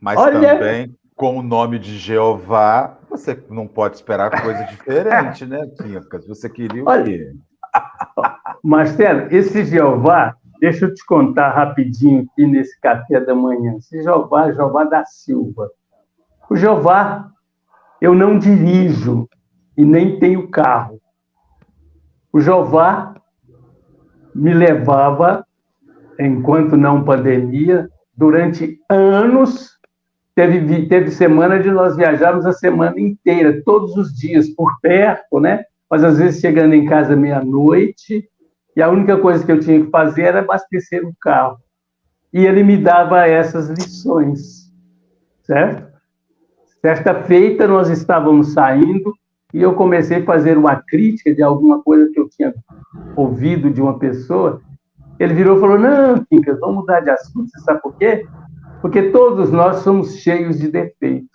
Mas 0.00 0.18
Olha, 0.18 0.54
também, 0.54 0.94
com 1.16 1.38
o 1.38 1.42
nome 1.42 1.78
de 1.78 1.96
Jeová, 1.96 2.98
você 3.08 3.40
não 3.48 3.66
pode 3.66 3.96
esperar 3.96 4.42
coisa 4.42 4.64
diferente, 4.70 5.46
né, 5.46 5.66
Quincas? 5.80 6.26
Você 6.26 6.48
queria 6.48 6.82
o 6.82 7.04
quê? 7.04 7.32
Marcelo, 8.62 9.28
esse 9.30 9.64
Jeová, 9.64 10.36
deixa 10.60 10.86
eu 10.86 10.94
te 10.94 11.04
contar 11.06 11.50
rapidinho 11.50 12.26
aqui 12.30 12.46
nesse 12.46 12.78
café 12.80 13.20
da 13.20 13.34
manhã. 13.34 13.76
Esse 13.76 14.02
Jeová, 14.02 14.52
Jeová 14.52 14.84
da 14.84 15.04
Silva. 15.04 15.70
O 16.50 16.56
Jeová, 16.56 17.28
eu 18.00 18.14
não 18.14 18.38
dirijo 18.38 19.28
e 19.76 19.84
nem 19.84 20.18
tenho 20.18 20.48
carro. 20.48 21.00
O 22.32 22.40
Jeová 22.40 23.14
me 24.34 24.52
levava, 24.52 25.46
enquanto 26.18 26.76
não 26.76 27.04
pandemia, 27.04 27.88
durante 28.16 28.78
anos 28.88 29.73
Teve, 30.34 30.86
teve 30.86 31.10
semana 31.10 31.60
de 31.60 31.70
nós 31.70 31.96
viajarmos 31.96 32.44
a 32.44 32.52
semana 32.52 32.98
inteira, 32.98 33.62
todos 33.64 33.96
os 33.96 34.12
dias, 34.12 34.48
por 34.48 34.80
perto, 34.80 35.38
né? 35.38 35.64
Mas 35.88 36.02
às 36.02 36.18
vezes 36.18 36.40
chegando 36.40 36.74
em 36.74 36.86
casa 36.86 37.14
meia-noite, 37.14 38.28
e 38.76 38.82
a 38.82 38.90
única 38.90 39.16
coisa 39.16 39.44
que 39.44 39.52
eu 39.52 39.60
tinha 39.60 39.84
que 39.84 39.90
fazer 39.90 40.22
era 40.22 40.40
abastecer 40.40 41.06
o 41.06 41.14
carro. 41.20 41.58
E 42.32 42.44
ele 42.44 42.64
me 42.64 42.76
dava 42.76 43.26
essas 43.28 43.68
lições, 43.68 44.72
certo? 45.44 45.94
Certa 46.80 47.22
feita, 47.22 47.68
nós 47.68 47.88
estávamos 47.88 48.52
saindo 48.52 49.14
e 49.52 49.62
eu 49.62 49.74
comecei 49.74 50.18
a 50.18 50.24
fazer 50.24 50.58
uma 50.58 50.82
crítica 50.82 51.32
de 51.32 51.42
alguma 51.42 51.80
coisa 51.80 52.10
que 52.12 52.18
eu 52.18 52.28
tinha 52.28 52.52
ouvido 53.14 53.70
de 53.70 53.80
uma 53.80 53.98
pessoa, 53.98 54.60
ele 55.18 55.32
virou 55.32 55.56
e 55.56 55.60
falou: 55.60 55.78
Não, 55.78 56.24
Quincas, 56.24 56.58
vamos 56.58 56.76
mudar 56.76 57.00
de 57.00 57.10
assunto. 57.10 57.48
Você 57.48 57.60
sabe 57.60 57.80
por 57.80 57.96
quê? 57.96 58.26
Porque 58.84 59.04
todos 59.04 59.50
nós 59.50 59.78
somos 59.78 60.16
cheios 60.16 60.58
de 60.58 60.70
defeitos. 60.70 61.30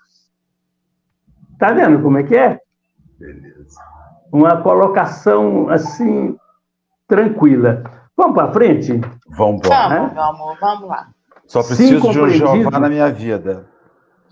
Tá 1.57 1.73
vendo 1.73 1.99
como 1.99 2.19
é 2.19 2.23
que 2.23 2.35
é? 2.35 2.59
Beleza. 3.17 3.81
Uma 4.31 4.61
colocação 4.61 5.67
assim, 5.67 6.37
tranquila. 7.07 7.83
Vamos 8.15 8.35
para 8.35 8.53
frente? 8.53 9.01
Vamos, 9.29 9.67
vamos, 9.67 9.89
né? 9.89 10.11
vamos, 10.13 10.59
vamos 10.59 10.89
lá. 10.89 11.09
Só 11.47 11.63
preciso 11.63 12.11
de 12.11 12.19
um 12.21 12.29
Jeová 12.29 12.79
na 12.79 12.87
minha 12.87 13.11
vida. 13.11 13.65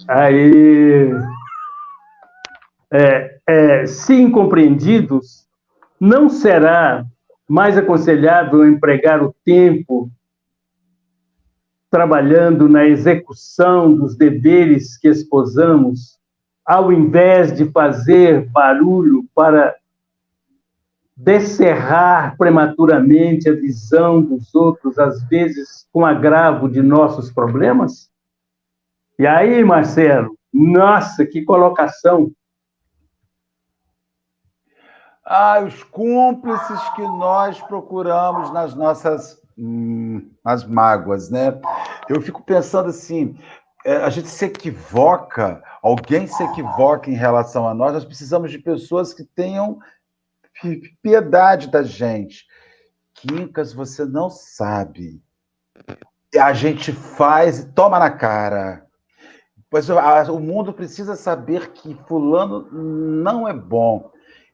Aí. 0.07 1.11
É, 2.93 3.39
é, 3.47 3.85
se 3.87 4.13
incompreendidos, 4.13 5.47
não 5.99 6.29
será 6.29 7.03
mais 7.49 7.79
aconselhável 7.79 8.63
empregar 8.63 9.23
o 9.23 9.33
tempo 9.43 10.07
trabalhando 11.89 12.67
na 12.67 12.85
execução 12.85 13.95
dos 13.95 14.15
deveres 14.15 14.97
que 14.97 15.07
esposamos, 15.07 16.17
ao 16.65 16.91
invés 16.91 17.55
de 17.55 17.71
fazer 17.71 18.49
barulho 18.49 19.25
para 19.33 19.75
descerrar 21.15 22.37
prematuramente 22.37 23.49
a 23.49 23.53
visão 23.53 24.21
dos 24.21 24.53
outros, 24.53 24.99
às 24.99 25.23
vezes 25.23 25.87
com 25.91 26.05
agravo 26.05 26.69
de 26.69 26.81
nossos 26.81 27.31
problemas? 27.31 28.11
E 29.17 29.25
aí, 29.25 29.63
Marcelo, 29.63 30.37
nossa, 30.53 31.25
que 31.25 31.41
colocação! 31.43 32.31
Ah, 35.25 35.59
os 35.59 35.83
cúmplices 35.83 36.89
que 36.89 37.01
nós 37.01 37.59
procuramos 37.63 38.53
nas 38.53 38.75
nossas 38.75 39.41
hum, 39.57 40.29
as 40.43 40.65
mágoas, 40.65 41.29
né? 41.29 41.59
Eu 42.07 42.21
fico 42.21 42.43
pensando 42.43 42.89
assim, 42.89 43.37
é, 43.85 43.97
a 43.97 44.09
gente 44.09 44.27
se 44.27 44.45
equivoca, 44.45 45.63
alguém 45.81 46.27
se 46.27 46.43
equivoca 46.43 47.09
em 47.09 47.15
relação 47.15 47.67
a 47.67 47.73
nós, 47.73 47.93
nós 47.93 48.05
precisamos 48.05 48.51
de 48.51 48.59
pessoas 48.59 49.13
que 49.13 49.23
tenham 49.23 49.79
piedade 51.01 51.69
da 51.69 51.83
gente. 51.83 52.45
Quincas, 53.13 53.73
você 53.73 54.05
não 54.05 54.29
sabe. 54.29 55.21
A 56.39 56.53
gente 56.53 56.91
faz 56.91 57.59
e 57.59 57.71
toma 57.71 57.99
na 57.99 58.11
cara. 58.11 58.85
Pois 59.69 59.89
o 59.89 60.39
mundo 60.39 60.71
precisa 60.71 61.15
saber 61.15 61.71
que 61.71 61.97
fulano 62.07 62.71
não 62.71 63.47
é 63.47 63.53
bom 63.53 64.11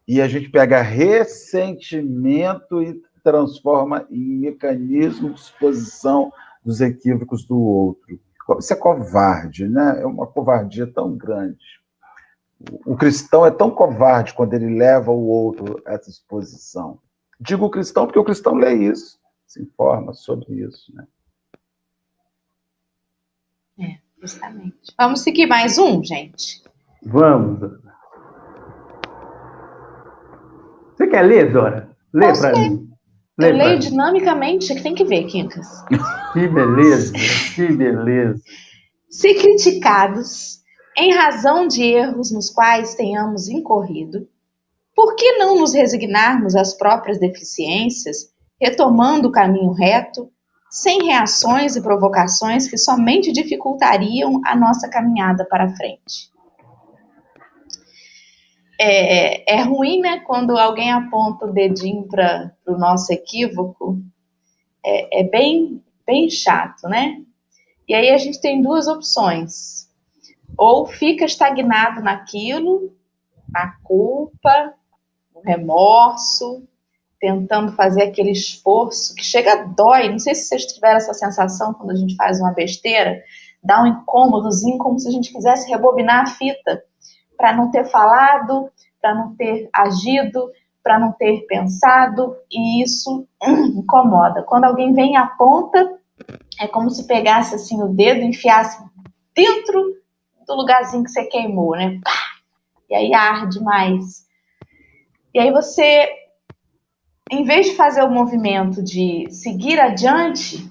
e 0.08 0.22
a 0.22 0.28
gente 0.28 0.50
pega 0.50 0.82
ressentimento 0.82 2.82
e 2.82 3.02
transforma 3.24 4.06
em 4.12 4.40
mecanismo 4.40 5.32
de 5.32 5.40
exposição 5.40 6.32
dos 6.64 6.82
equívocos 6.82 7.46
do 7.46 7.60
outro. 7.60 8.20
Isso 8.60 8.74
é 8.74 8.76
covarde, 8.76 9.68
né? 9.68 10.02
É 10.02 10.06
uma 10.06 10.28
covardia 10.28 10.86
tão 10.86 11.16
grande. 11.16 11.82
O 12.86 12.96
cristão 12.96 13.46
é 13.46 13.52
tão 13.52 13.72
covarde 13.72 14.34
quando 14.34 14.54
ele 14.54 14.78
leva 14.78 15.12
o 15.12 15.28
outro 15.28 15.82
a 15.86 15.94
essa 15.94 16.10
exposição. 16.10 17.00
Digo 17.40 17.70
cristão 17.70 18.06
porque 18.06 18.20
o 18.20 18.24
cristão 18.24 18.56
lê 18.56 18.74
isso, 18.74 19.20
se 19.46 19.62
informa 19.62 20.14
sobre 20.14 20.56
isso, 20.56 20.94
né? 20.94 21.08
É, 23.80 23.98
justamente. 24.22 24.94
Vamos 24.98 25.22
seguir 25.22 25.48
mais 25.48 25.78
um, 25.78 26.04
gente? 26.04 26.64
Vamos. 27.02 27.82
Você 30.96 31.08
quer 31.08 31.24
ler, 31.24 31.52
Dora? 31.52 31.90
Lê 32.14 32.32
para 32.32 32.54
mim. 32.54 32.92
Eu 33.39 33.56
leio 33.56 33.80
dinamicamente, 33.80 34.74
que 34.76 34.84
tem 34.84 34.93
que 34.93 35.04
ver, 35.04 35.26
Quincas. 35.26 35.67
Que 36.34 36.48
beleza, 36.48 37.13
que 37.56 37.67
beleza. 37.72 38.39
Se 39.10 39.34
criticados 39.34 40.60
em 40.96 41.13
razão 41.13 41.67
de 41.67 41.84
erros 41.84 42.32
nos 42.32 42.50
quais 42.50 42.93
tenhamos 42.93 43.48
incorrido, 43.48 44.28
por 44.96 45.15
que 45.15 45.38
não 45.38 45.58
nos 45.58 45.74
resignarmos 45.74 46.56
às 46.56 46.76
próprias 46.76 47.19
deficiências, 47.19 48.32
retomando 48.62 49.28
o 49.28 49.32
caminho 49.32 49.72
reto, 49.72 50.30
sem 50.69 51.06
reações 51.06 51.76
e 51.76 51.82
provocações 51.82 52.67
que 52.67 52.78
somente 52.78 53.32
dificultariam 53.32 54.41
a 54.46 54.56
nossa 54.56 54.88
caminhada 54.88 55.46
para 55.46 55.76
frente? 55.76 56.33
É, 58.84 59.56
é 59.56 59.62
ruim, 59.62 60.00
né, 60.00 60.19
quando 60.19 60.58
alguém 60.58 60.91
aponta 60.91 61.46
o 61.46 61.54
dedinho 61.54 62.08
para 62.08 62.52
o 62.67 62.78
nosso 62.78 63.12
equívoco. 63.12 64.00
É, 64.86 65.22
é 65.22 65.24
bem, 65.24 65.82
bem 66.06 66.30
chato, 66.30 66.88
né? 66.88 67.22
E 67.88 67.93
aí 67.93 68.10
a 68.10 68.17
gente 68.17 68.41
tem 68.41 68.62
duas 68.62 68.88
opções. 68.88 69.89
Ou 70.58 70.86
fica 70.86 71.26
estagnado 71.26 72.02
naquilo, 72.02 72.93
na 73.50 73.76
culpa, 73.84 74.74
no 75.34 75.41
remorso, 75.41 76.63
tentando 77.19 77.72
fazer 77.74 78.04
aquele 78.04 78.32
esforço 78.32 79.15
que 79.15 79.24
chega 79.24 79.54
a 79.54 79.63
dói. 79.63 80.10
Não 80.10 80.19
sei 80.19 80.36
se 80.36 80.46
vocês 80.46 80.65
tiveram 80.65 80.98
essa 80.98 81.13
sensação 81.13 81.74
quando 81.74 81.91
a 81.91 81.96
gente 81.96 82.15
faz 82.15 82.39
uma 82.39 82.52
besteira, 82.52 83.24
dá 83.63 83.82
um 83.82 83.88
incômodozinho, 83.88 84.78
como 84.78 85.00
se 85.00 85.08
a 85.08 85.12
gente 85.12 85.32
quisesse 85.32 85.69
rebobinar 85.69 86.24
a 86.24 86.28
fita 86.28 86.84
para 87.43 87.51
não 87.51 87.69
ter 87.69 87.84
falado, 87.84 88.71
para 89.01 89.13
não 89.13 89.36
ter 89.36 89.69
agido, 89.73 90.49
para 90.82 90.97
não 90.97 91.12
ter 91.12 91.45
pensado, 91.45 92.38
e 92.49 92.82
isso 92.82 93.27
hum, 93.45 93.65
incomoda. 93.84 94.43
Quando 94.43 94.63
alguém 94.63 94.93
vem 94.93 95.12
e 95.12 95.17
aponta, 95.17 95.99
é 96.58 96.69
como 96.69 96.89
se 96.89 97.06
pegasse 97.06 97.53
assim 97.53 97.84
o 97.84 97.89
dedo 97.89 98.21
e 98.21 98.27
enfiasse 98.27 98.82
dentro 99.36 99.93
do 100.47 100.56
lugarzinho 100.56 101.03
que 101.03 101.10
você 101.10 101.25
queimou, 101.25 101.71
né? 101.71 101.99
E 102.89 102.95
aí 102.95 103.13
arde 103.13 103.62
mais. 103.62 104.25
E 105.34 105.39
aí 105.39 105.51
você, 105.51 106.08
em 107.29 107.43
vez 107.43 107.65
de 107.65 107.75
fazer 107.75 108.03
o 108.03 108.10
movimento 108.10 108.82
de 108.82 109.27
seguir 109.29 109.82
adiante, 109.82 110.65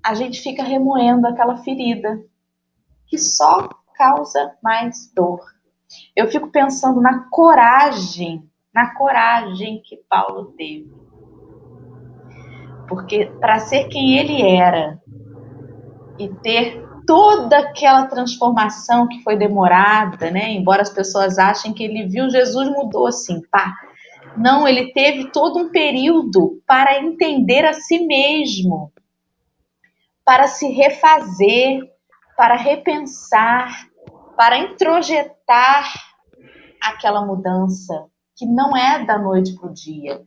a 0.00 0.14
gente 0.14 0.40
fica 0.40 0.62
remoendo 0.62 1.26
aquela 1.26 1.56
ferida 1.56 2.24
que 3.08 3.18
só 3.18 3.68
causa 4.00 4.56
mais 4.62 5.12
dor. 5.14 5.40
Eu 6.16 6.30
fico 6.30 6.48
pensando 6.48 7.02
na 7.02 7.28
coragem, 7.28 8.42
na 8.74 8.94
coragem 8.94 9.82
que 9.84 9.98
Paulo 10.08 10.54
teve. 10.56 10.90
Porque 12.88 13.26
para 13.38 13.58
ser 13.58 13.88
quem 13.88 14.16
ele 14.16 14.40
era 14.40 14.98
e 16.18 16.28
ter 16.36 16.82
toda 17.06 17.58
aquela 17.58 18.06
transformação 18.06 19.06
que 19.06 19.22
foi 19.22 19.36
demorada, 19.36 20.30
né? 20.30 20.50
Embora 20.52 20.80
as 20.80 20.90
pessoas 20.90 21.38
achem 21.38 21.74
que 21.74 21.84
ele 21.84 22.08
viu 22.08 22.30
Jesus 22.30 22.70
mudou 22.70 23.06
assim, 23.06 23.42
pá. 23.50 23.74
Não, 24.34 24.66
ele 24.66 24.92
teve 24.92 25.30
todo 25.30 25.58
um 25.58 25.70
período 25.70 26.62
para 26.66 26.98
entender 26.98 27.66
a 27.66 27.74
si 27.74 28.06
mesmo, 28.06 28.92
para 30.24 30.46
se 30.46 30.68
refazer, 30.68 31.80
para 32.36 32.56
repensar, 32.56 33.89
para 34.40 34.56
introjetar 34.56 35.92
aquela 36.82 37.26
mudança 37.26 38.06
que 38.34 38.46
não 38.46 38.74
é 38.74 39.04
da 39.04 39.18
noite 39.18 39.54
para 39.54 39.68
o 39.68 39.74
dia. 39.74 40.22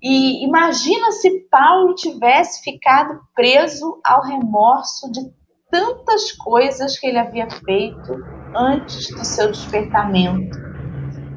E 0.00 0.44
imagina 0.44 1.10
se 1.10 1.40
Paulo 1.50 1.92
tivesse 1.96 2.62
ficado 2.62 3.18
preso 3.34 4.00
ao 4.04 4.22
remorso 4.22 5.10
de 5.10 5.22
tantas 5.68 6.30
coisas 6.30 6.96
que 6.96 7.08
ele 7.08 7.18
havia 7.18 7.50
feito 7.50 8.14
antes 8.54 9.10
do 9.10 9.24
seu 9.24 9.50
despertamento. 9.50 10.56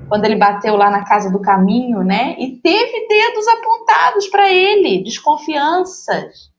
Quando 0.07 0.25
ele 0.25 0.36
bateu 0.36 0.75
lá 0.75 0.91
na 0.91 1.03
casa 1.03 1.31
do 1.31 1.41
caminho, 1.41 2.03
né? 2.03 2.36
E 2.38 2.62
teve 2.62 3.07
dedos 3.07 3.47
apontados 3.47 4.27
para 4.27 4.47
ele, 4.47 5.03
desconfianças. 5.03 6.51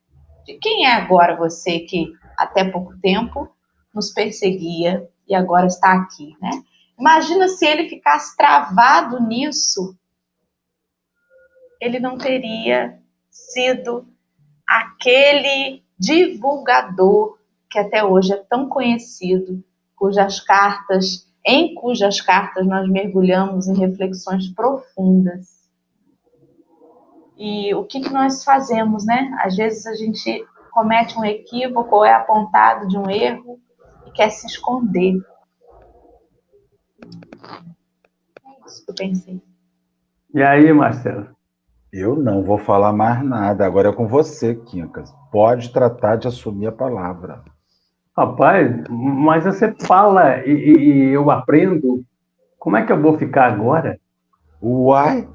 De 0.44 0.55
quem 0.55 0.87
é 0.87 0.92
agora 0.92 1.37
você 1.37 1.79
que 1.79 2.09
até 2.37 2.64
pouco 2.64 2.98
tempo 3.01 3.48
nos 3.94 4.11
perseguia 4.11 5.09
e 5.33 5.35
agora 5.35 5.66
está 5.66 5.95
aqui, 5.95 6.37
né? 6.40 6.51
Imagina 6.99 7.49
se 7.49 7.66
ele 7.66 7.88
ficasse 7.88 8.37
travado 8.37 9.18
nisso, 9.21 9.97
ele 11.81 11.99
não 11.99 12.18
teria 12.18 13.01
sido 13.31 14.07
aquele 14.66 15.83
divulgador 15.99 17.38
que 17.71 17.79
até 17.79 18.05
hoje 18.05 18.35
é 18.35 18.45
tão 18.49 18.68
conhecido, 18.68 19.64
cujas 19.97 20.38
cartas, 20.38 21.27
em 21.45 21.75
cujas 21.75 22.21
cartas 22.21 22.66
nós 22.66 22.87
mergulhamos 22.88 23.66
em 23.68 23.75
reflexões 23.75 24.49
profundas. 24.49 25.62
E 27.38 27.75
o 27.75 27.85
que, 27.85 28.01
que 28.01 28.11
nós 28.11 28.45
fazemos, 28.45 29.07
né? 29.07 29.35
Às 29.40 29.57
vezes 29.57 29.87
a 29.87 29.95
gente 29.95 30.45
comete 30.71 31.18
um 31.18 31.25
equívoco 31.25 31.97
ou 31.97 32.05
é 32.05 32.12
apontado 32.12 32.87
de 32.87 32.99
um 32.99 33.11
erro 33.11 33.59
quer 34.14 34.31
se 34.31 34.46
esconder. 34.46 35.16
É 37.05 38.66
Isso 38.66 38.85
que 38.85 38.90
eu 38.90 38.94
pensei. 38.94 39.42
E 40.35 40.42
aí, 40.42 40.72
Marcelo? 40.72 41.29
Eu 41.92 42.16
não 42.16 42.42
vou 42.42 42.57
falar 42.57 42.92
mais 42.92 43.22
nada. 43.22 43.66
Agora 43.66 43.90
é 43.90 43.92
com 43.92 44.09
você, 44.09 44.55
Quincas. 44.55 45.14
Pode 45.31 45.72
tratar 45.72 46.16
de 46.16 46.27
assumir 46.27 46.68
a 46.68 46.72
palavra. 46.72 47.42
Rapaz, 48.16 48.85
mas 48.90 49.44
você 49.44 49.75
fala 49.87 50.38
e, 50.46 50.53
e 50.53 51.09
eu 51.09 51.31
aprendo. 51.31 52.03
Como 52.59 52.77
é 52.77 52.85
que 52.85 52.92
eu 52.92 53.01
vou 53.01 53.18
ficar 53.18 53.53
agora? 53.53 53.98
Uai! 54.62 55.29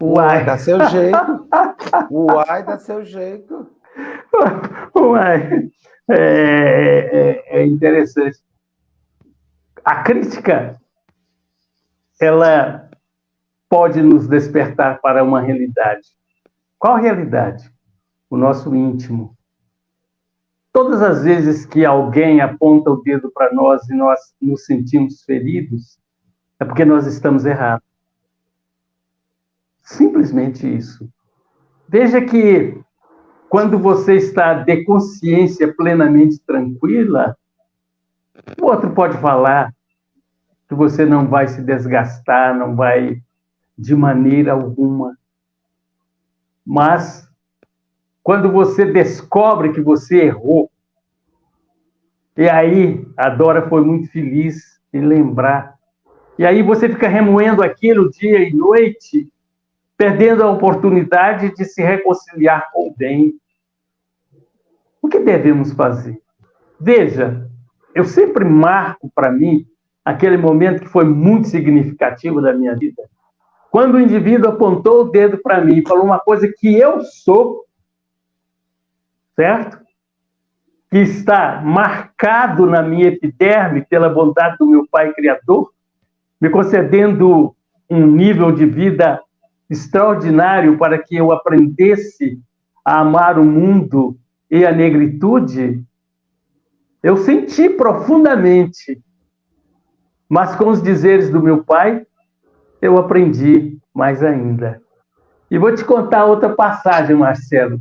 Uai, 0.00 0.44
dá 0.44 0.58
seu 0.58 0.84
jeito. 0.88 1.48
Uai, 2.10 2.64
dá 2.64 2.78
seu 2.78 3.04
jeito. 3.04 3.68
Uai, 4.94 5.70
é, 6.08 7.42
é, 7.50 7.60
é 7.60 7.66
interessante. 7.66 8.38
A 9.84 10.02
crítica, 10.02 10.80
ela 12.20 12.88
pode 13.68 14.02
nos 14.02 14.28
despertar 14.28 15.00
para 15.00 15.24
uma 15.24 15.40
realidade. 15.40 16.08
Qual 16.78 16.96
realidade? 16.96 17.70
O 18.28 18.36
nosso 18.36 18.74
íntimo. 18.74 19.36
Todas 20.72 21.02
as 21.02 21.22
vezes 21.22 21.66
que 21.66 21.84
alguém 21.84 22.40
aponta 22.40 22.90
o 22.90 23.02
dedo 23.02 23.30
para 23.30 23.52
nós 23.52 23.88
e 23.88 23.94
nós 23.94 24.18
nos 24.40 24.64
sentimos 24.64 25.22
feridos, 25.22 25.98
é 26.58 26.64
porque 26.64 26.84
nós 26.84 27.06
estamos 27.06 27.44
errados. 27.44 27.86
Simplesmente 29.82 30.66
isso. 30.66 31.10
Veja 31.88 32.22
que 32.22 32.80
quando 33.52 33.78
você 33.78 34.14
está 34.14 34.54
de 34.54 34.82
consciência 34.82 35.70
plenamente 35.74 36.40
tranquila, 36.40 37.36
o 38.58 38.64
outro 38.64 38.94
pode 38.94 39.18
falar 39.18 39.74
que 40.66 40.74
você 40.74 41.04
não 41.04 41.28
vai 41.28 41.46
se 41.46 41.60
desgastar, 41.60 42.56
não 42.56 42.74
vai 42.74 43.20
de 43.76 43.94
maneira 43.94 44.52
alguma. 44.52 45.18
Mas 46.64 47.28
quando 48.22 48.50
você 48.50 48.86
descobre 48.86 49.74
que 49.74 49.82
você 49.82 50.22
errou, 50.22 50.70
e 52.34 52.48
aí 52.48 53.06
a 53.18 53.28
Dora 53.28 53.68
foi 53.68 53.84
muito 53.84 54.10
feliz 54.10 54.80
em 54.94 55.02
lembrar. 55.02 55.74
E 56.38 56.46
aí 56.46 56.62
você 56.62 56.88
fica 56.88 57.06
remoendo 57.06 57.62
aquilo 57.62 58.08
dia 58.08 58.48
e 58.48 58.50
noite, 58.50 59.30
perdendo 60.02 60.42
a 60.42 60.50
oportunidade 60.50 61.54
de 61.54 61.64
se 61.64 61.80
reconciliar 61.80 62.72
com 62.72 62.88
o 62.88 62.94
bem. 62.96 63.34
O 65.00 65.06
que 65.06 65.20
devemos 65.20 65.72
fazer? 65.72 66.20
Veja, 66.80 67.48
eu 67.94 68.02
sempre 68.02 68.44
marco 68.44 69.08
para 69.14 69.30
mim 69.30 69.64
aquele 70.04 70.36
momento 70.36 70.82
que 70.82 70.88
foi 70.88 71.04
muito 71.04 71.46
significativo 71.46 72.42
da 72.42 72.52
minha 72.52 72.74
vida. 72.74 73.00
Quando 73.70 73.94
o 73.94 74.00
indivíduo 74.00 74.50
apontou 74.50 75.02
o 75.02 75.08
dedo 75.08 75.38
para 75.38 75.60
mim 75.60 75.76
e 75.76 75.88
falou 75.88 76.04
uma 76.04 76.18
coisa 76.18 76.52
que 76.52 76.76
eu 76.76 77.02
sou, 77.02 77.64
certo? 79.36 79.78
Que 80.90 80.98
está 80.98 81.62
marcado 81.64 82.66
na 82.66 82.82
minha 82.82 83.06
epiderme 83.06 83.82
pela 83.82 84.08
bondade 84.08 84.56
do 84.58 84.66
meu 84.66 84.84
Pai 84.90 85.12
Criador, 85.12 85.72
me 86.40 86.50
concedendo 86.50 87.54
um 87.88 88.04
nível 88.04 88.50
de 88.50 88.66
vida 88.66 89.22
extraordinário 89.72 90.76
para 90.76 90.98
que 90.98 91.16
eu 91.16 91.32
aprendesse 91.32 92.38
a 92.84 93.00
amar 93.00 93.38
o 93.38 93.44
mundo 93.44 94.18
e 94.50 94.66
a 94.66 94.72
negritude, 94.72 95.82
eu 97.02 97.16
senti 97.16 97.70
profundamente. 97.70 99.00
Mas 100.28 100.54
com 100.54 100.68
os 100.68 100.82
dizeres 100.82 101.30
do 101.30 101.42
meu 101.42 101.64
pai, 101.64 102.06
eu 102.80 102.98
aprendi 102.98 103.78
mais 103.94 104.22
ainda. 104.22 104.80
E 105.50 105.58
vou 105.58 105.74
te 105.74 105.84
contar 105.84 106.26
outra 106.26 106.50
passagem, 106.50 107.16
Marcelo. 107.16 107.80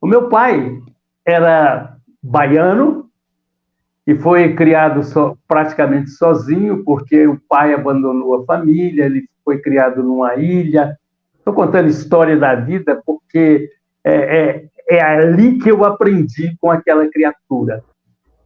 O 0.00 0.06
meu 0.06 0.28
pai 0.28 0.80
era 1.24 1.96
baiano 2.22 3.10
e 4.06 4.14
foi 4.14 4.54
criado 4.54 5.02
so, 5.02 5.36
praticamente 5.48 6.10
sozinho, 6.10 6.84
porque 6.84 7.26
o 7.26 7.40
pai 7.48 7.74
abandonou 7.74 8.42
a 8.42 8.44
família, 8.44 9.06
ele 9.06 9.28
foi 9.44 9.58
criado 9.58 10.02
numa 10.02 10.36
ilha, 10.36 10.96
Estou 11.46 11.54
contando 11.54 11.88
história 11.88 12.36
da 12.36 12.56
vida 12.56 13.00
porque 13.06 13.70
é, 14.02 14.14
é, 14.36 14.68
é 14.90 15.00
ali 15.00 15.58
que 15.58 15.70
eu 15.70 15.84
aprendi 15.84 16.56
com 16.60 16.72
aquela 16.72 17.06
criatura. 17.08 17.84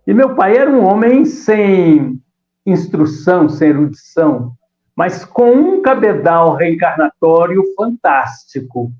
E 0.07 0.13
meu 0.13 0.35
pai 0.35 0.59
era 0.59 0.71
um 0.71 0.85
homem 0.85 1.25
sem 1.25 2.21
instrução, 2.67 3.49
sem 3.49 3.71
erudição, 3.71 4.53
mas 4.95 5.25
com 5.25 5.51
um 5.51 5.81
cabedal 5.81 6.57
reencarnatório 6.57 7.63
fantástico. 7.75 8.93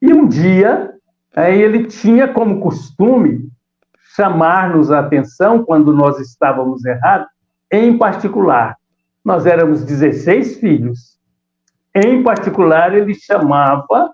E 0.00 0.10
um 0.10 0.26
dia, 0.26 0.94
ele 1.36 1.84
tinha 1.84 2.26
como 2.26 2.58
costume 2.58 3.50
chamar-nos 4.16 4.90
a 4.90 5.00
atenção 5.00 5.62
quando 5.62 5.92
nós 5.92 6.18
estávamos 6.20 6.82
errados, 6.86 7.28
em 7.70 7.98
particular. 7.98 8.78
Nós 9.22 9.44
éramos 9.44 9.84
16 9.84 10.56
filhos. 10.56 11.13
Em 11.94 12.22
particular, 12.22 12.94
ele 12.94 13.14
chamava 13.14 14.12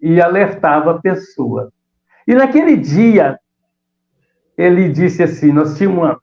e 0.00 0.20
alertava 0.20 0.92
a 0.92 1.00
pessoa. 1.00 1.72
E 2.28 2.34
naquele 2.34 2.76
dia, 2.76 3.38
ele 4.56 4.88
disse 4.88 5.22
assim: 5.22 5.52
nós 5.52 5.76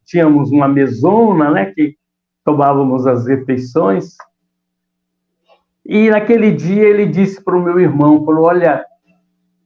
tínhamos 0.06 0.51
uma, 0.51 0.67
mesona, 0.67 1.49
né, 1.51 1.73
que 1.73 1.95
tomávamos 2.43 3.08
as 3.08 3.25
refeições. 3.25 4.15
E 5.86 6.10
naquele 6.10 6.51
dia 6.51 6.84
ele 6.84 7.06
disse 7.06 7.43
para 7.43 7.58
o 7.58 7.62
meu 7.62 7.79
irmão, 7.79 8.23
falou, 8.25 8.45
olha, 8.45 8.86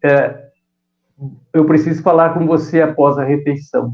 é, 0.04 0.50
eu 1.54 1.66
preciso 1.66 2.02
falar 2.02 2.34
com 2.34 2.46
você 2.46 2.82
após 2.82 3.18
a 3.18 3.24
refeição. 3.24 3.92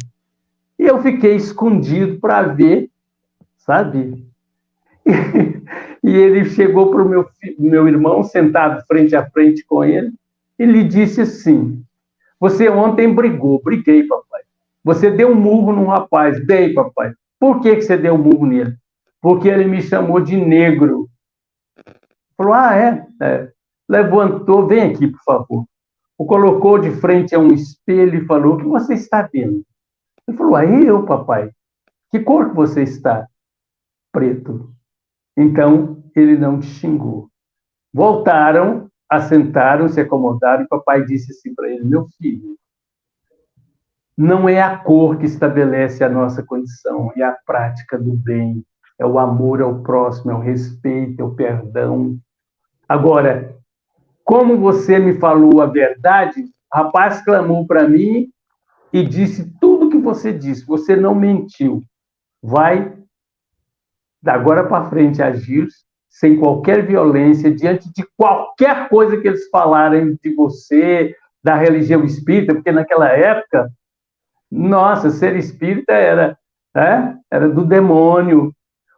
E 0.80 0.84
eu 0.84 1.02
fiquei 1.02 1.36
escondido 1.36 2.20
para 2.20 2.44
ver, 2.44 2.90
sabe? 3.58 4.26
E 6.04 6.10
ele 6.12 6.46
chegou 6.46 6.92
para 6.92 7.02
o 7.02 7.08
meu, 7.08 7.28
meu 7.58 7.88
irmão, 7.88 8.24
sentado 8.24 8.84
frente 8.86 9.16
a 9.16 9.30
frente 9.32 9.66
com 9.66 9.84
ele, 9.86 10.12
e 10.60 10.66
lhe 10.66 10.84
disse 10.84 11.22
assim: 11.22 11.82
Você 12.40 12.70
ontem 12.70 13.14
brigou, 13.14 13.62
briguei, 13.64 14.06
papai. 14.06 14.42
Você 14.84 15.10
deu 15.10 15.30
um 15.32 15.36
murro 15.36 15.72
num 15.72 15.88
rapaz, 15.88 16.46
dei, 16.46 16.74
papai. 16.74 17.14
Por 17.40 17.62
que, 17.62 17.76
que 17.78 17.82
você 17.84 17.98
deu 17.98 18.16
um 18.16 18.18
murro 18.18 18.46
nele? 18.46 18.76
Porque 19.22 19.48
ele 19.48 19.66
me 19.66 19.82
chamou 19.82 20.20
de 20.20 20.36
negro. 20.36 21.10
Falou: 22.38 22.54
Ah, 22.54 22.76
é? 22.76 23.08
é. 23.22 23.52
Levantou, 23.88 24.68
vem 24.68 24.92
aqui, 24.92 25.08
por 25.08 25.24
favor. 25.24 25.66
O 26.18 26.26
colocou 26.26 26.78
de 26.80 26.92
frente 26.92 27.34
a 27.34 27.40
um 27.40 27.54
espelho 27.54 28.22
e 28.24 28.26
falou: 28.26 28.56
O 28.56 28.58
que 28.58 28.66
você 28.66 28.94
está 28.94 29.22
vendo? 29.32 29.64
Ele 30.28 30.38
falou: 30.38 30.56
Aí 30.56 30.86
eu, 30.86 31.06
papai. 31.06 31.50
Que 32.12 32.20
cor 32.20 32.50
que 32.50 32.56
você 32.56 32.84
está? 32.84 33.28
Preto. 34.12 34.74
Então, 35.36 36.04
ele 36.16 36.38
não 36.38 36.62
xingou. 36.62 37.30
Voltaram, 37.94 38.90
assentaram, 39.10 39.88
se 39.88 40.00
acomodaram, 40.00 40.64
e 40.64 40.68
papai 40.68 41.04
disse 41.06 41.32
assim 41.32 41.54
para 41.54 41.70
ele: 41.70 41.84
Meu 41.84 42.08
filho, 42.18 42.58
não 44.18 44.48
é 44.48 44.62
a 44.62 44.78
cor 44.78 45.18
que 45.18 45.26
estabelece 45.26 46.04
a 46.04 46.10
nossa 46.10 46.44
condição, 46.44 47.12
é 47.16 47.24
a 47.24 47.36
prática 47.46 47.98
do 47.98 48.14
bem, 48.14 48.64
é 49.00 49.06
o 49.06 49.18
amor 49.18 49.62
ao 49.62 49.82
próximo, 49.82 50.32
é 50.32 50.36
o 50.36 50.40
respeito, 50.40 51.20
é 51.20 51.24
o 51.24 51.34
perdão. 51.34 52.18
Agora, 52.88 53.58
como 54.24 54.58
você 54.58 55.00
me 55.00 55.16
falou 55.16 55.62
a 55.62 55.66
verdade, 55.66 56.42
o 56.42 56.78
rapaz 56.78 57.24
clamou 57.24 57.66
para 57.66 57.88
mim 57.88 58.30
e 58.92 59.04
disse 59.04 59.52
tudo 59.60 59.88
o 59.88 59.90
que 59.90 59.98
você 59.98 60.32
disse, 60.32 60.66
você 60.66 60.96
não 60.96 61.16
mentiu. 61.16 61.82
Vai 62.42 62.96
da 64.24 64.34
agora 64.34 64.64
para 64.64 64.90
frente 64.90 65.22
agir 65.22 65.68
sem 66.10 66.38
qualquer 66.38 66.86
violência 66.86 67.54
diante 67.54 67.92
de 67.92 68.08
qualquer 68.16 68.88
coisa 68.88 69.18
que 69.18 69.28
eles 69.28 69.50
falarem 69.50 70.18
de 70.24 70.34
você, 70.34 71.14
da 71.44 71.56
religião 71.56 72.06
espírita, 72.06 72.54
porque 72.54 72.72
naquela 72.72 73.10
época, 73.10 73.70
nossa, 74.50 75.10
ser 75.10 75.36
espírita 75.36 75.92
era, 75.92 76.38
né, 76.74 77.20
era 77.30 77.50
do 77.50 77.66
demônio. 77.66 78.54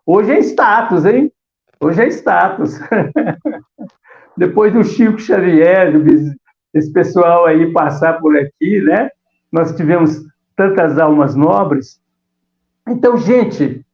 Hoje 0.05 0.33
é 0.33 0.39
status, 0.39 1.05
hein? 1.05 1.31
Hoje 1.79 2.03
é 2.03 2.07
status. 2.09 2.79
Depois 4.37 4.73
do 4.73 4.83
Chico 4.83 5.17
Xavier, 5.17 5.93
esse 6.73 6.91
pessoal 6.91 7.45
aí 7.45 7.71
passar 7.71 8.19
por 8.19 8.37
aqui, 8.37 8.81
né? 8.81 9.09
Nós 9.51 9.73
tivemos 9.75 10.21
tantas 10.55 10.99
almas 10.99 11.33
nobres. 11.33 11.99
Então, 12.87 13.17
gente, 13.17 13.85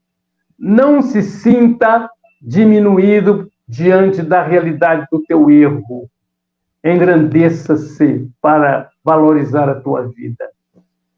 não 0.62 1.02
se 1.02 1.24
sinta 1.24 2.08
diminuído 2.40 3.52
diante 3.68 4.22
da 4.22 4.44
realidade 4.44 5.08
do 5.12 5.20
teu 5.24 5.50
erro. 5.50 6.08
Engrandeça-se 6.84 8.30
para 8.40 8.92
valorizar 9.04 9.68
a 9.68 9.82
tua 9.82 10.08
vida. 10.08 10.48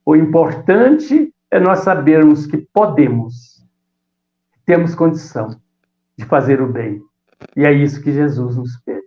O 0.05 0.15
importante 0.15 1.33
é 1.51 1.59
nós 1.59 1.79
sabermos 1.79 2.45
que 2.47 2.57
podemos, 2.73 3.61
temos 4.65 4.95
condição. 4.95 5.61
de 6.15 6.25
fazer 6.25 6.61
o 6.61 6.71
bem. 6.71 7.01
E 7.57 7.65
é 7.65 7.73
isso 7.73 8.01
que 8.01 8.13
Jesus 8.13 8.55
nos 8.55 8.77
pede. 8.85 9.01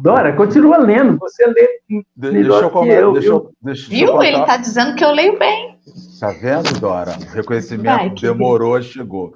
Dora, 0.00 0.32
continua 0.34 0.78
lendo. 0.78 1.18
Você 1.18 1.44
lê 1.46 1.80
melhor 2.16 2.62
deixa 2.62 2.76
eu, 2.76 2.82
que 2.82 2.88
eu. 2.88 3.12
Deixa 3.12 3.28
eu, 3.28 3.52
deixa, 3.60 3.90
Viu? 3.90 4.22
Ele 4.22 4.38
está 4.38 4.56
dizendo 4.56 4.94
que 4.94 5.04
eu 5.04 5.10
leio 5.10 5.36
bem. 5.38 5.71
Tá 6.20 6.30
vendo, 6.30 6.78
Dora? 6.78 7.16
O 7.18 7.34
reconhecimento 7.34 7.98
Vai, 7.98 8.10
demorou, 8.10 8.74
bem. 8.74 8.82
chegou. 8.82 9.34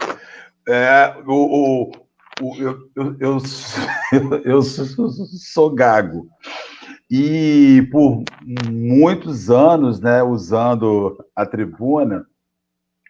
É, 0.69 1.15
o, 1.27 1.33
o, 1.33 1.93
o 2.41 2.57
eu, 2.57 2.91
eu, 2.95 3.17
eu, 3.21 3.39
eu, 4.45 4.63
sou, 4.63 5.11
sou 5.11 5.71
gago. 5.71 6.29
E 7.11 7.89
por 7.91 8.23
muitos 8.45 9.51
anos, 9.51 10.01
né, 10.01 10.23
usando 10.23 11.25
a 11.35 11.47
tribuna 11.47 12.27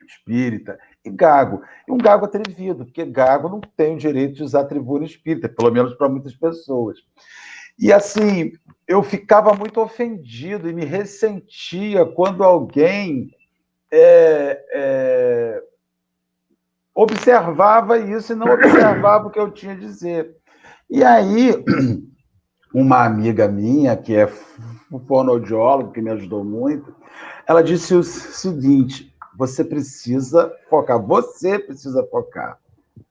espírita, 0.07 0.79
e 1.05 1.11
gago. 1.11 1.63
E 1.87 1.93
um 1.93 1.99
gago 1.99 2.25
atrevido, 2.25 2.85
porque 2.85 3.05
gago 3.05 3.49
não 3.49 3.61
tem 3.61 3.95
o 3.95 3.99
direito 3.99 4.35
de 4.35 4.43
usar 4.43 4.65
tribuna 4.65 5.05
espírita, 5.05 5.49
pelo 5.49 5.71
menos 5.71 5.95
para 5.95 6.09
muitas 6.09 6.35
pessoas. 6.35 6.99
E 7.79 7.93
assim, 7.93 8.53
eu 8.87 9.03
ficava 9.03 9.53
muito 9.55 9.81
ofendido 9.81 10.69
e 10.69 10.73
me 10.73 10.85
ressentia 10.85 12.05
quando 12.05 12.45
alguém 12.45 13.31
é, 13.91 14.65
é, 14.73 15.63
observava 16.95 17.99
isso 17.99 18.33
e 18.33 18.37
não 18.37 18.47
observava 18.47 19.27
o 19.27 19.31
que 19.31 19.41
eu 19.41 19.51
tinha 19.51 19.73
a 19.73 19.77
dizer. 19.79 20.37
E 20.89 21.03
aí, 21.03 21.65
uma 22.73 23.05
amiga 23.05 23.49
minha, 23.49 23.97
que 23.97 24.15
é 24.15 24.31
fonoaudióloga, 25.09 25.93
que 25.93 26.01
me 26.01 26.11
ajudou 26.11 26.45
muito, 26.45 26.95
ela 27.47 27.63
disse 27.63 27.95
o 27.95 28.05
seguinte: 28.05 29.13
você 29.37 29.65
precisa 29.65 30.53
focar, 30.71 31.01
você 31.01 31.59
precisa 31.59 32.07
focar 32.07 32.59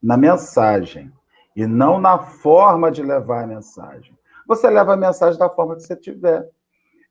na 0.01 0.15
mensagem 0.15 1.11
e 1.55 1.67
não 1.67 1.99
na 1.99 2.17
forma 2.17 2.91
de 2.91 3.03
levar 3.03 3.43
a 3.43 3.47
mensagem. 3.47 4.13
Você 4.47 4.69
leva 4.69 4.93
a 4.93 4.97
mensagem 4.97 5.39
da 5.39 5.49
forma 5.49 5.75
que 5.75 5.83
você 5.83 5.95
tiver. 5.95 6.47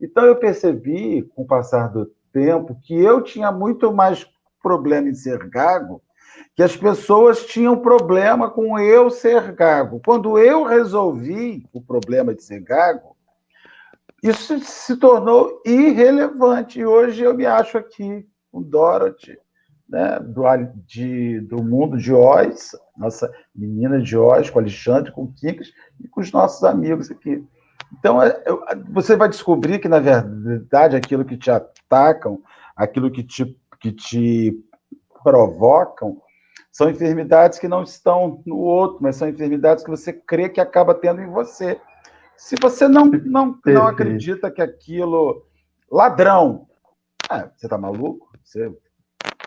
Então 0.01 0.24
eu 0.24 0.37
percebi, 0.37 1.22
com 1.35 1.43
o 1.43 1.47
passar 1.47 1.89
do 1.89 2.07
tempo, 2.32 2.78
que 2.82 2.95
eu 2.95 3.22
tinha 3.22 3.51
muito 3.51 3.93
mais 3.93 4.26
problema 4.62 5.09
em 5.09 5.14
ser 5.14 5.49
gago, 5.49 6.03
que 6.57 6.62
as 6.62 6.76
pessoas 6.76 7.45
tinham 7.47 7.76
problema 7.76 8.51
com 8.51 8.78
eu 8.78 9.11
ser 9.11 9.53
gago. 9.53 10.01
Quando 10.05 10.39
eu 10.39 10.64
resolvi 10.64 11.68
o 11.72 11.80
problema 11.80 12.35
de 12.35 12.43
ser 12.43 12.61
gago, 12.61 13.16
isso 14.22 14.59
se 14.61 14.97
tornou 14.97 15.61
irrelevante. 15.64 16.80
E 16.80 16.87
hoje 16.87 17.22
eu 17.22 17.35
me 17.35 17.45
acho 17.45 17.76
aqui 17.76 18.26
com 18.51 18.62
Dorothy, 18.62 19.39
né, 19.89 20.18
do, 20.20 20.43
de, 20.87 21.41
do 21.41 21.62
mundo 21.62 21.97
de 21.97 22.12
Oz, 22.12 22.72
nossa 22.97 23.30
menina 23.55 24.01
de 24.01 24.16
Oz, 24.16 24.51
com 24.51 24.59
Alexandre, 24.59 25.12
com 25.12 25.32
Kinkas 25.32 25.72
e 26.01 26.09
com 26.09 26.20
os 26.20 26.32
nossos 26.32 26.64
amigos 26.64 27.11
aqui. 27.11 27.45
Então, 27.99 28.22
é, 28.22 28.43
você 28.91 29.16
vai 29.16 29.28
descobrir 29.28 29.78
que, 29.78 29.89
na 29.89 30.01
verdade, 30.01 30.97
aquilo 30.97 31.24
que 31.24 31.37
te 31.37 31.51
atacam, 31.51 32.41
aquilo 32.76 33.11
que 33.11 33.22
te, 33.22 33.57
que 33.80 33.93
te 33.93 34.59
provocam, 35.22 36.20
são 36.72 36.91
enfermidades 36.91 37.59
que 37.59 37.68
não 37.68 37.85
estão 37.85 38.43
no 38.45 38.57
outro, 38.57 38.99
mas 39.01 39.16
são 39.16 39.28
enfermidades 39.28 39.85
que 39.85 39.91
você 39.91 40.12
crê 40.12 40.49
que 40.49 40.61
acaba 40.61 40.93
tendo 40.93 41.22
em 41.22 41.30
você. 41.30 41.80
Se 42.37 42.57
você 42.61 42.89
não, 42.89 43.07
não, 43.07 43.57
não 43.64 43.87
acredita 43.87 44.51
que 44.51 44.61
aquilo. 44.61 45.47
Ladrão. 45.91 46.66
Ah, 47.30 47.49
você 47.55 47.66
está 47.66 47.78
maluco? 47.78 48.28
Você... 48.43 48.76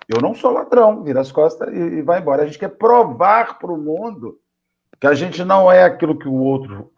Eu 0.08 0.22
não 0.22 0.34
sou 0.34 0.52
ladrão, 0.52 1.04
vira 1.04 1.20
as 1.20 1.32
costas 1.32 1.74
e, 1.74 1.78
e 1.78 2.02
vai 2.02 2.20
embora. 2.20 2.44
A 2.44 2.46
gente 2.46 2.60
quer 2.60 2.70
provar 2.70 3.60
para 3.60 3.72
o 3.72 3.78
mundo 3.78 4.40
que 5.00 5.08
a 5.08 5.14
gente 5.14 5.44
não 5.44 5.72
é 5.72 5.84
aquilo 5.84 6.18
que 6.18 6.28
o 6.28 6.34
outro 6.34 6.92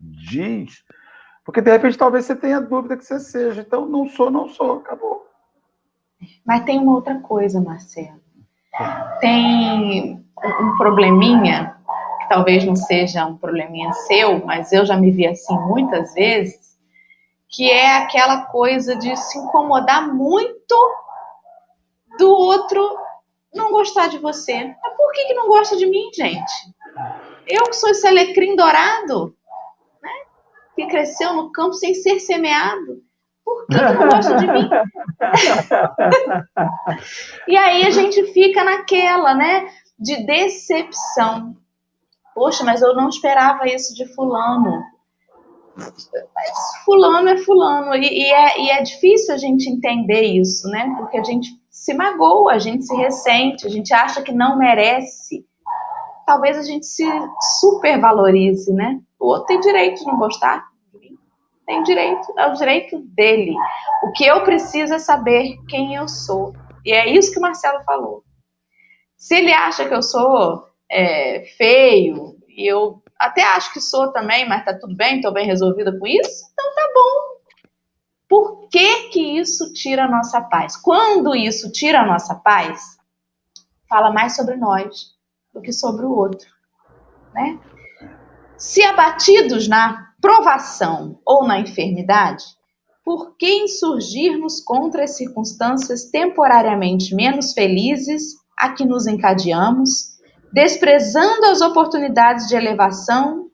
diz, 0.00 0.84
porque 1.44 1.60
de 1.60 1.70
repente 1.70 1.96
talvez 1.96 2.24
você 2.24 2.34
tenha 2.34 2.60
dúvida 2.60 2.96
que 2.96 3.04
você 3.04 3.20
seja. 3.20 3.60
Então, 3.60 3.86
não 3.86 4.08
sou, 4.08 4.30
não 4.30 4.48
sou, 4.48 4.78
acabou. 4.78 5.26
Mas 6.44 6.64
tem 6.64 6.78
uma 6.78 6.94
outra 6.94 7.18
coisa, 7.20 7.60
Marcelo. 7.60 8.20
Tem 9.20 10.24
um 10.42 10.76
probleminha, 10.76 11.76
que 12.20 12.28
talvez 12.28 12.64
não 12.64 12.76
seja 12.76 13.26
um 13.26 13.36
probleminha 13.36 13.92
seu, 13.92 14.44
mas 14.44 14.72
eu 14.72 14.84
já 14.84 14.96
me 14.96 15.10
vi 15.10 15.26
assim 15.26 15.58
muitas 15.60 16.14
vezes, 16.14 16.78
que 17.48 17.70
é 17.70 17.96
aquela 17.96 18.42
coisa 18.46 18.96
de 18.96 19.14
se 19.16 19.38
incomodar 19.38 20.12
muito 20.12 20.74
do 22.20 22.30
outro 22.30 22.96
não 23.52 23.72
gostar 23.72 24.06
de 24.08 24.18
você. 24.18 24.76
Mas 24.82 24.96
por 24.96 25.10
que, 25.12 25.24
que 25.24 25.34
não 25.34 25.48
gosta 25.48 25.76
de 25.76 25.86
mim, 25.86 26.10
gente? 26.14 26.52
Eu 27.48 27.64
que 27.64 27.74
sou 27.74 27.90
esse 27.90 28.06
alecrim 28.06 28.54
dourado, 28.54 29.34
né? 30.02 30.10
Que 30.76 30.86
cresceu 30.86 31.32
no 31.32 31.50
campo 31.50 31.72
sem 31.72 31.94
ser 31.94 32.20
semeado. 32.20 33.02
Por 33.44 33.66
que, 33.66 33.74
que 33.74 33.82
não 33.82 34.08
gosta 34.08 34.36
de 34.36 34.46
mim? 34.46 34.70
e 37.48 37.56
aí 37.56 37.86
a 37.86 37.90
gente 37.90 38.22
fica 38.32 38.62
naquela, 38.62 39.34
né? 39.34 39.68
De 39.98 40.24
decepção. 40.24 41.56
Poxa, 42.34 42.62
mas 42.64 42.82
eu 42.82 42.94
não 42.94 43.08
esperava 43.08 43.66
isso 43.66 43.94
de 43.94 44.06
fulano. 44.14 44.84
Mas 45.76 46.84
fulano 46.84 47.30
é 47.30 47.38
fulano. 47.38 47.94
E, 47.94 48.06
e, 48.06 48.30
é, 48.30 48.60
e 48.60 48.70
é 48.70 48.82
difícil 48.82 49.34
a 49.34 49.38
gente 49.38 49.68
entender 49.68 50.22
isso, 50.22 50.68
né? 50.68 50.94
Porque 50.98 51.18
a 51.18 51.24
gente 51.24 51.59
se 51.80 51.94
magoa, 51.94 52.52
a 52.52 52.58
gente 52.58 52.84
se 52.84 52.94
ressente, 52.94 53.66
a 53.66 53.70
gente 53.70 53.94
acha 53.94 54.20
que 54.20 54.32
não 54.32 54.58
merece. 54.58 55.46
Talvez 56.26 56.58
a 56.58 56.62
gente 56.62 56.84
se 56.84 57.02
supervalorize, 57.58 58.70
né? 58.70 59.00
O 59.18 59.28
outro 59.28 59.46
tem 59.46 59.60
direito 59.60 60.00
de 60.00 60.04
não 60.04 60.18
gostar. 60.18 60.68
Tem 61.66 61.82
direito, 61.82 62.38
é 62.38 62.48
o 62.48 62.52
direito 62.52 62.98
dele. 62.98 63.54
O 64.04 64.12
que 64.12 64.26
eu 64.26 64.44
preciso 64.44 64.92
é 64.92 64.98
saber 64.98 65.56
quem 65.70 65.94
eu 65.94 66.06
sou. 66.06 66.52
E 66.84 66.92
é 66.92 67.08
isso 67.08 67.32
que 67.32 67.38
o 67.38 67.42
Marcelo 67.42 67.82
falou. 67.84 68.24
Se 69.16 69.36
ele 69.36 69.52
acha 69.52 69.88
que 69.88 69.94
eu 69.94 70.02
sou 70.02 70.66
é, 70.90 71.46
feio, 71.56 72.36
e 72.46 72.70
eu 72.70 73.02
até 73.18 73.42
acho 73.42 73.72
que 73.72 73.80
sou 73.80 74.12
também, 74.12 74.46
mas 74.46 74.66
tá 74.66 74.78
tudo 74.78 74.94
bem, 74.94 75.22
tô 75.22 75.32
bem 75.32 75.46
resolvida 75.46 75.98
com 75.98 76.06
isso, 76.06 76.44
então 76.52 76.74
tá 76.74 76.90
bom. 76.94 77.39
Por 78.30 78.68
que, 78.68 79.08
que 79.08 79.40
isso 79.40 79.72
tira 79.72 80.04
a 80.04 80.08
nossa 80.08 80.40
paz? 80.40 80.76
Quando 80.76 81.34
isso 81.34 81.72
tira 81.72 82.02
a 82.02 82.06
nossa 82.06 82.32
paz, 82.36 82.96
fala 83.88 84.12
mais 84.12 84.36
sobre 84.36 84.56
nós 84.56 85.16
do 85.52 85.60
que 85.60 85.72
sobre 85.72 86.06
o 86.06 86.12
outro. 86.12 86.48
Né? 87.34 87.58
Se 88.56 88.84
abatidos 88.84 89.66
na 89.66 90.12
provação 90.20 91.18
ou 91.26 91.44
na 91.44 91.58
enfermidade, 91.58 92.44
por 93.04 93.36
que 93.36 93.64
insurgirmos 93.64 94.60
contra 94.60 95.02
as 95.02 95.16
circunstâncias 95.16 96.04
temporariamente 96.04 97.16
menos 97.16 97.52
felizes 97.52 98.34
a 98.56 98.72
que 98.72 98.84
nos 98.84 99.08
encadeamos, 99.08 100.20
desprezando 100.52 101.46
as 101.46 101.60
oportunidades 101.60 102.46
de 102.46 102.54
elevação 102.54 103.50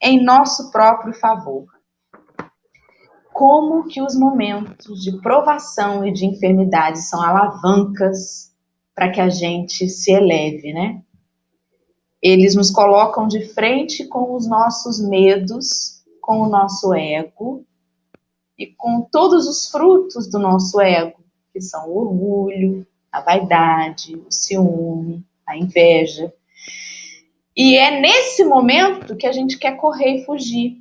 em 0.00 0.22
nosso 0.22 0.70
próprio 0.70 1.14
favor? 1.14 1.79
Como 3.40 3.88
que 3.88 4.02
os 4.02 4.14
momentos 4.14 5.02
de 5.02 5.18
provação 5.22 6.06
e 6.06 6.12
de 6.12 6.26
enfermidade 6.26 7.00
são 7.00 7.22
alavancas 7.22 8.54
para 8.94 9.10
que 9.10 9.18
a 9.18 9.30
gente 9.30 9.88
se 9.88 10.12
eleve, 10.12 10.74
né? 10.74 11.00
Eles 12.20 12.54
nos 12.54 12.70
colocam 12.70 13.26
de 13.26 13.40
frente 13.46 14.06
com 14.06 14.34
os 14.34 14.46
nossos 14.46 15.00
medos, 15.00 16.04
com 16.20 16.42
o 16.42 16.50
nosso 16.50 16.92
ego 16.92 17.64
e 18.58 18.66
com 18.66 19.08
todos 19.10 19.48
os 19.48 19.70
frutos 19.70 20.28
do 20.28 20.38
nosso 20.38 20.78
ego, 20.78 21.24
que 21.50 21.62
são 21.62 21.88
o 21.88 21.96
orgulho, 21.96 22.86
a 23.10 23.22
vaidade, 23.22 24.16
o 24.16 24.30
ciúme, 24.30 25.24
a 25.46 25.56
inveja. 25.56 26.30
E 27.56 27.74
é 27.74 28.02
nesse 28.02 28.44
momento 28.44 29.16
que 29.16 29.26
a 29.26 29.32
gente 29.32 29.56
quer 29.56 29.78
correr 29.78 30.16
e 30.16 30.24
fugir, 30.26 30.79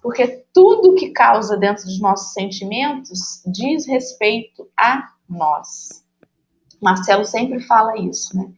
porque 0.00 0.44
tudo 0.52 0.94
que 0.94 1.10
causa 1.10 1.56
dentro 1.56 1.84
dos 1.84 2.00
nossos 2.00 2.32
sentimentos 2.32 3.42
diz 3.46 3.86
respeito 3.86 4.68
a 4.76 5.08
nós. 5.28 6.04
Marcelo 6.80 7.24
sempre 7.24 7.60
fala 7.60 7.98
isso, 7.98 8.36
né? 8.36 8.50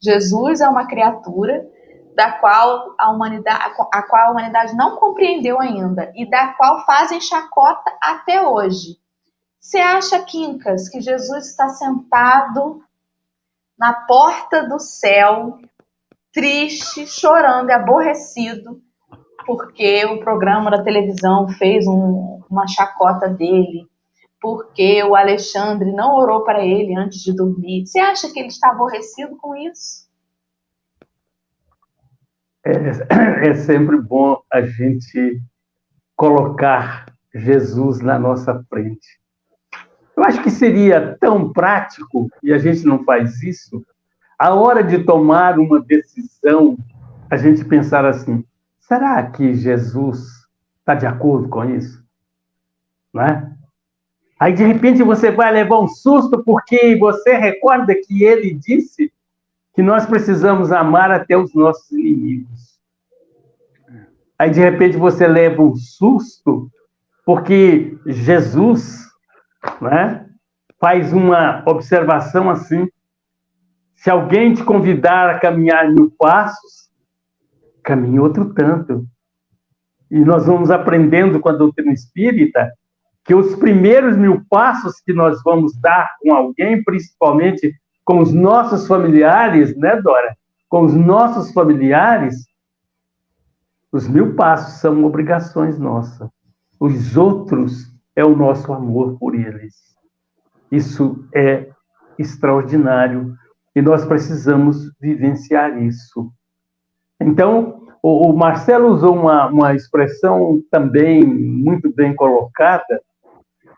Jesus 0.00 0.60
é 0.60 0.68
uma 0.68 0.86
criatura 0.86 1.66
da 2.14 2.32
qual 2.32 2.94
a 2.98 3.10
humanidade, 3.10 3.74
a 3.92 4.02
qual 4.02 4.28
a 4.28 4.30
humanidade 4.30 4.74
não 4.74 4.96
compreendeu 4.96 5.60
ainda 5.60 6.10
e 6.14 6.28
da 6.28 6.54
qual 6.54 6.84
fazem 6.86 7.20
chacota 7.20 7.94
até 8.00 8.46
hoje. 8.46 8.98
Você 9.60 9.78
acha, 9.78 10.22
Quincas, 10.22 10.88
que 10.88 11.00
Jesus 11.00 11.48
está 11.48 11.68
sentado 11.68 12.82
na 13.78 13.92
porta 13.92 14.66
do 14.66 14.78
céu, 14.78 15.58
triste, 16.32 17.06
chorando 17.06 17.70
aborrecido, 17.70 18.80
porque 19.46 20.04
o 20.06 20.20
programa 20.20 20.70
da 20.70 20.82
televisão 20.82 21.48
fez 21.48 21.86
um, 21.86 22.40
uma 22.50 22.66
chacota 22.66 23.28
dele, 23.28 23.86
porque 24.40 25.02
o 25.04 25.14
Alexandre 25.14 25.92
não 25.92 26.16
orou 26.16 26.42
para 26.42 26.64
ele 26.64 26.94
antes 26.96 27.22
de 27.22 27.34
dormir. 27.34 27.86
Você 27.86 27.98
acha 27.98 28.30
que 28.30 28.38
ele 28.38 28.48
está 28.48 28.70
aborrecido 28.70 29.36
com 29.36 29.56
isso? 29.56 30.06
é, 32.66 33.48
é 33.50 33.54
sempre 33.54 34.00
bom 34.00 34.40
a 34.52 34.60
gente 34.60 35.40
colocar 36.16 37.06
Jesus 37.32 38.00
na 38.00 38.18
nossa 38.18 38.64
frente. 38.68 39.06
Eu 40.16 40.24
acho 40.24 40.42
que 40.42 40.50
seria 40.50 41.16
tão 41.20 41.52
prático, 41.52 42.28
e 42.42 42.52
a 42.52 42.58
gente 42.58 42.84
não 42.84 43.04
faz 43.04 43.42
isso, 43.42 43.84
a 44.38 44.54
hora 44.54 44.82
de 44.82 45.04
tomar 45.04 45.58
uma 45.58 45.80
decisão, 45.80 46.76
a 47.30 47.36
gente 47.36 47.64
pensar 47.64 48.04
assim: 48.04 48.44
será 48.86 49.30
que 49.30 49.54
Jesus 49.54 50.26
está 50.78 50.94
de 50.94 51.06
acordo 51.06 51.48
com 51.48 51.64
isso? 51.64 52.04
Não 53.12 53.22
é? 53.22 53.52
Aí, 54.38 54.52
de 54.52 54.64
repente, 54.64 55.02
você 55.02 55.30
vai 55.30 55.52
levar 55.52 55.80
um 55.80 55.88
susto 55.88 56.42
porque 56.44 56.94
você 56.96 57.36
recorda 57.36 57.94
que 57.94 58.22
ele 58.22 58.52
disse 58.54 59.12
que 59.74 59.82
nós 59.82 60.06
precisamos 60.06 60.70
amar 60.70 61.10
até 61.10 61.36
os 61.36 61.54
nossos 61.54 61.90
inimigos. 61.90 62.78
Aí, 64.38 64.50
de 64.50 64.60
repente, 64.60 64.96
você 64.96 65.26
leva 65.26 65.62
um 65.62 65.74
susto 65.74 66.70
porque 67.24 67.98
Jesus 68.06 69.06
né, 69.80 70.28
faz 70.78 71.12
uma 71.12 71.64
observação 71.66 72.50
assim: 72.50 72.88
se 73.94 74.10
alguém 74.10 74.52
te 74.54 74.62
convidar 74.62 75.30
a 75.30 75.38
caminhar 75.38 75.90
mil 75.90 76.10
passos, 76.18 76.85
caminhe 77.86 78.18
outro 78.18 78.52
tanto. 78.52 79.06
E 80.10 80.18
nós 80.18 80.44
vamos 80.46 80.70
aprendendo 80.70 81.38
com 81.38 81.48
a 81.48 81.52
doutrina 81.52 81.92
espírita 81.92 82.72
que 83.24 83.34
os 83.34 83.54
primeiros 83.54 84.16
mil 84.16 84.44
passos 84.50 85.00
que 85.00 85.12
nós 85.12 85.40
vamos 85.44 85.74
dar 85.80 86.10
com 86.20 86.34
alguém, 86.34 86.82
principalmente 86.82 87.72
com 88.04 88.18
os 88.18 88.32
nossos 88.32 88.86
familiares, 88.86 89.76
né, 89.76 90.00
Dora? 90.00 90.36
Com 90.68 90.82
os 90.82 90.94
nossos 90.94 91.52
familiares, 91.52 92.46
os 93.92 94.08
mil 94.08 94.34
passos 94.34 94.80
são 94.80 95.04
obrigações 95.04 95.78
nossas. 95.78 96.28
Os 96.78 97.16
outros 97.16 97.92
é 98.14 98.24
o 98.24 98.36
nosso 98.36 98.72
amor 98.72 99.16
por 99.18 99.34
eles. 99.34 99.74
Isso 100.70 101.24
é 101.34 101.70
extraordinário 102.18 103.36
e 103.74 103.82
nós 103.82 104.04
precisamos 104.04 104.92
vivenciar 105.00 105.80
isso. 105.82 106.32
Então, 107.20 107.82
o, 108.02 108.32
Marcelo 108.32 108.88
usou 108.88 109.14
uma, 109.14 109.46
uma 109.46 109.74
expressão 109.74 110.62
também 110.70 111.24
muito 111.24 111.92
bem 111.92 112.14
colocada, 112.14 113.00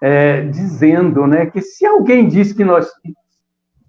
é, 0.01 0.43
dizendo 0.43 1.27
né, 1.27 1.47
que 1.47 1.61
se 1.61 1.87
alguém 1.87 2.29
diz 2.29 2.53
que 2.53 2.65
nós 2.65 2.89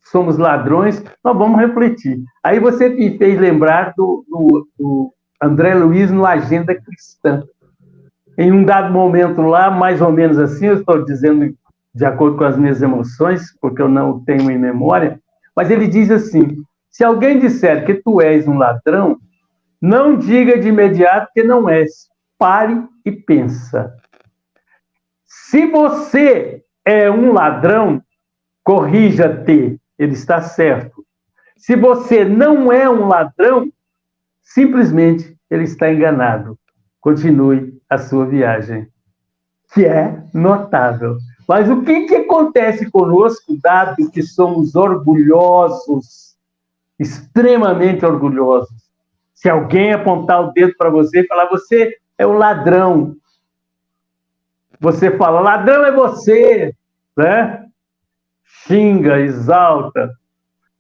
somos 0.04 0.38
ladrões, 0.38 1.04
nós 1.24 1.38
vamos 1.38 1.60
refletir. 1.60 2.24
Aí 2.44 2.60
você 2.60 2.90
me 2.90 3.18
fez 3.18 3.40
lembrar 3.40 3.94
do, 3.96 4.26
do, 4.28 4.68
do 4.78 5.14
André 5.42 5.76
Luiz 5.76 6.10
no 6.10 6.26
Agenda 6.26 6.74
Cristã. 6.74 7.44
Em 8.38 8.52
um 8.52 8.64
dado 8.64 8.92
momento 8.94 9.42
lá, 9.42 9.70
mais 9.70 10.02
ou 10.02 10.12
menos 10.12 10.40
assim, 10.40 10.68
eu 10.68 10.80
estou 10.80 11.04
dizendo 11.04 11.54
de 11.94 12.06
acordo 12.06 12.38
com 12.38 12.44
as 12.44 12.58
minhas 12.58 12.82
emoções, 12.82 13.54
porque 13.60 13.82
eu 13.82 13.90
não 13.90 14.20
tenho 14.22 14.50
em 14.50 14.58
memória, 14.58 15.20
mas 15.56 15.70
ele 15.70 15.88
diz 15.88 16.10
assim: 16.10 16.64
se 16.90 17.04
alguém 17.04 17.40
disser 17.40 17.86
que 17.86 17.96
tu 17.96 18.22
és 18.22 18.48
um 18.48 18.58
ladrão, 18.58 19.18
não 19.82 20.18
diga 20.18 20.60
de 20.60 20.68
imediato 20.68 21.32
que 21.34 21.44
não 21.44 21.70
és. 21.70 22.10
Pare 22.38 22.84
e 23.06 23.12
pensa. 23.12 23.96
Se 25.26 25.66
você 25.68 26.64
é 26.86 27.10
um 27.10 27.34
ladrão, 27.34 28.02
corrija-te, 28.64 29.80
ele 29.98 30.14
está 30.14 30.42
certo. 30.42 31.06
Se 31.58 31.76
você 31.76 32.24
não 32.24 32.72
é 32.72 32.90
um 32.90 33.08
ladrão, 33.08 33.72
simplesmente 34.42 35.38
ele 35.50 35.64
está 35.64 35.92
enganado. 35.92 36.58
Continue 37.02 37.80
a 37.90 37.98
sua 37.98 38.26
viagem, 38.26 38.88
que 39.74 39.86
é 39.86 40.24
notável. 40.34 41.18
Mas 41.48 41.70
o 41.70 41.82
que, 41.82 42.06
que 42.06 42.16
acontece 42.16 42.90
conosco, 42.92 43.58
dado 43.62 44.10
que 44.12 44.22
somos 44.22 44.76
orgulhosos, 44.76 46.36
extremamente 47.00 48.06
orgulhosos? 48.06 48.89
Se 49.40 49.48
alguém 49.48 49.94
apontar 49.94 50.42
o 50.42 50.52
dedo 50.52 50.74
para 50.78 50.90
você 50.90 51.22
e 51.22 51.26
falar, 51.26 51.46
você 51.46 51.96
é 52.18 52.28
um 52.28 52.34
ladrão, 52.34 53.16
você 54.82 55.16
fala, 55.16 55.40
ladrão 55.40 55.86
é 55.86 55.94
você, 55.94 56.76
né? 57.16 57.66
Xinga, 58.44 59.22
exalta, 59.22 60.14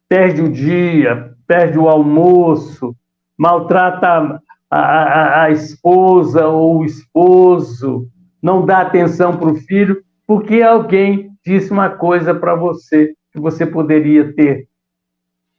perde 0.09 0.41
o 0.41 0.51
dia, 0.51 1.33
perde 1.47 1.79
o 1.79 1.87
almoço, 1.87 2.93
maltrata 3.37 4.41
a, 4.69 4.77
a, 4.77 5.43
a 5.43 5.51
esposa 5.51 6.45
ou 6.45 6.79
o 6.79 6.85
esposo, 6.85 8.09
não 8.41 8.65
dá 8.65 8.81
atenção 8.81 9.37
para 9.37 9.53
o 9.53 9.55
filho, 9.55 10.03
porque 10.27 10.61
alguém 10.61 11.31
disse 11.45 11.71
uma 11.71 11.89
coisa 11.89 12.35
para 12.35 12.55
você 12.55 13.13
que 13.31 13.39
você 13.39 13.65
poderia 13.65 14.33
ter 14.33 14.67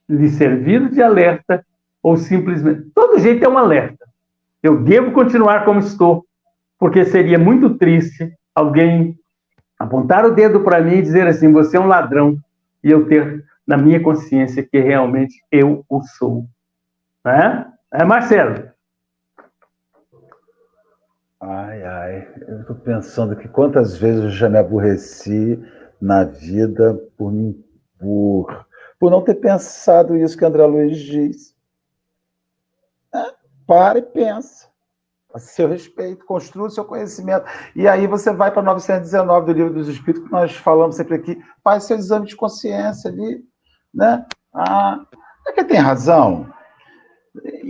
lhe 0.07 0.29
servido 0.29 0.87
de 0.87 1.01
alerta 1.01 1.65
ou 2.01 2.17
simplesmente. 2.17 2.89
Todo 2.93 3.19
jeito 3.19 3.43
é 3.43 3.49
um 3.49 3.57
alerta. 3.57 4.05
Eu 4.61 4.81
devo 4.81 5.11
continuar 5.11 5.65
como 5.65 5.79
estou, 5.79 6.25
porque 6.79 7.05
seria 7.05 7.37
muito 7.37 7.77
triste 7.77 8.33
alguém 8.53 9.17
apontar 9.77 10.25
o 10.25 10.31
dedo 10.31 10.61
para 10.61 10.81
mim 10.81 10.97
e 10.97 11.01
dizer 11.01 11.27
assim: 11.27 11.51
você 11.51 11.77
é 11.77 11.79
um 11.79 11.87
ladrão, 11.87 12.37
e 12.83 12.91
eu 12.91 13.07
ter 13.07 13.43
na 13.65 13.77
minha 13.77 14.01
consciência 14.01 14.63
que 14.63 14.79
realmente 14.79 15.43
eu 15.51 15.85
o 15.89 16.01
sou. 16.01 16.45
Né? 17.23 17.65
É, 17.93 18.03
Marcelo? 18.03 18.69
Ai, 21.39 21.83
ai, 21.83 22.27
eu 22.47 22.61
estou 22.61 22.75
pensando 22.75 23.35
que 23.35 23.47
quantas 23.47 23.97
vezes 23.97 24.23
eu 24.23 24.29
já 24.29 24.47
me 24.47 24.59
aborreci 24.59 25.59
na 25.99 26.23
vida 26.23 26.93
por, 27.17 27.33
por, 27.97 28.65
por 28.99 29.09
não 29.11 29.23
ter 29.23 29.35
pensado 29.35 30.15
isso 30.15 30.37
que 30.37 30.45
André 30.45 30.65
Luiz 30.65 30.97
diz. 30.97 31.50
Para 33.71 33.99
e 33.99 34.01
pensa 34.01 34.67
a 35.33 35.39
seu 35.39 35.69
respeito, 35.69 36.25
construa 36.25 36.67
o 36.67 36.69
seu 36.69 36.83
conhecimento. 36.83 37.45
E 37.73 37.87
aí 37.87 38.05
você 38.05 38.33
vai 38.33 38.51
para 38.51 38.61
919 38.61 39.45
do 39.45 39.53
Livro 39.53 39.73
dos 39.73 39.87
Espíritos, 39.87 40.25
que 40.25 40.31
nós 40.33 40.53
falamos 40.57 40.97
sempre 40.97 41.15
aqui, 41.15 41.41
faz 41.63 41.85
seu 41.85 41.95
exame 41.95 42.27
de 42.27 42.35
consciência 42.35 43.09
ali, 43.09 43.41
né? 43.93 44.25
Ah, 44.53 44.99
é 45.47 45.53
que 45.53 45.63
tem 45.63 45.77
razão. 45.77 46.53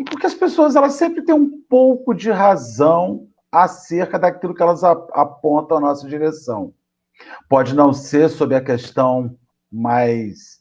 Porque 0.10 0.26
as 0.26 0.34
pessoas 0.34 0.76
elas 0.76 0.94
sempre 0.94 1.22
têm 1.22 1.36
um 1.36 1.62
pouco 1.70 2.16
de 2.16 2.32
razão 2.32 3.28
acerca 3.52 4.18
daquilo 4.18 4.56
que 4.56 4.64
elas 4.64 4.84
apontam 4.84 5.78
à 5.78 5.82
nossa 5.82 6.08
direção. 6.08 6.74
Pode 7.48 7.76
não 7.76 7.94
ser 7.94 8.28
sobre 8.28 8.56
a 8.56 8.64
questão 8.64 9.38
mais, 9.72 10.60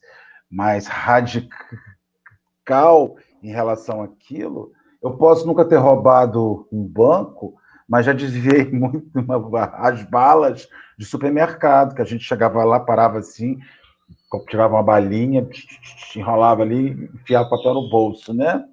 mais 0.51 0.86
radical 0.86 1.49
em 3.43 3.51
relação 3.51 4.03
àquilo, 4.03 4.70
eu 5.03 5.12
posso 5.12 5.46
nunca 5.46 5.64
ter 5.64 5.76
roubado 5.76 6.66
um 6.70 6.82
banco, 6.86 7.55
mas 7.88 8.07
já 8.07 8.12
desviei 8.12 8.64
muito 8.70 9.11
as 9.74 10.03
balas 10.05 10.68
de 10.98 11.05
supermercado, 11.05 11.94
que 11.94 12.03
a 12.03 12.05
gente 12.05 12.24
chegava 12.24 12.62
lá, 12.64 12.78
parava 12.78 13.18
assim, 13.18 13.59
tirava 14.48 14.74
uma 14.74 14.82
balinha, 14.82 15.48
enrolava 16.14 16.62
ali, 16.62 17.11
enfiava 17.14 17.46
o 17.46 17.51
papel 17.51 17.74
no 17.74 17.90
bolso, 17.90 18.32
né? 18.32 18.64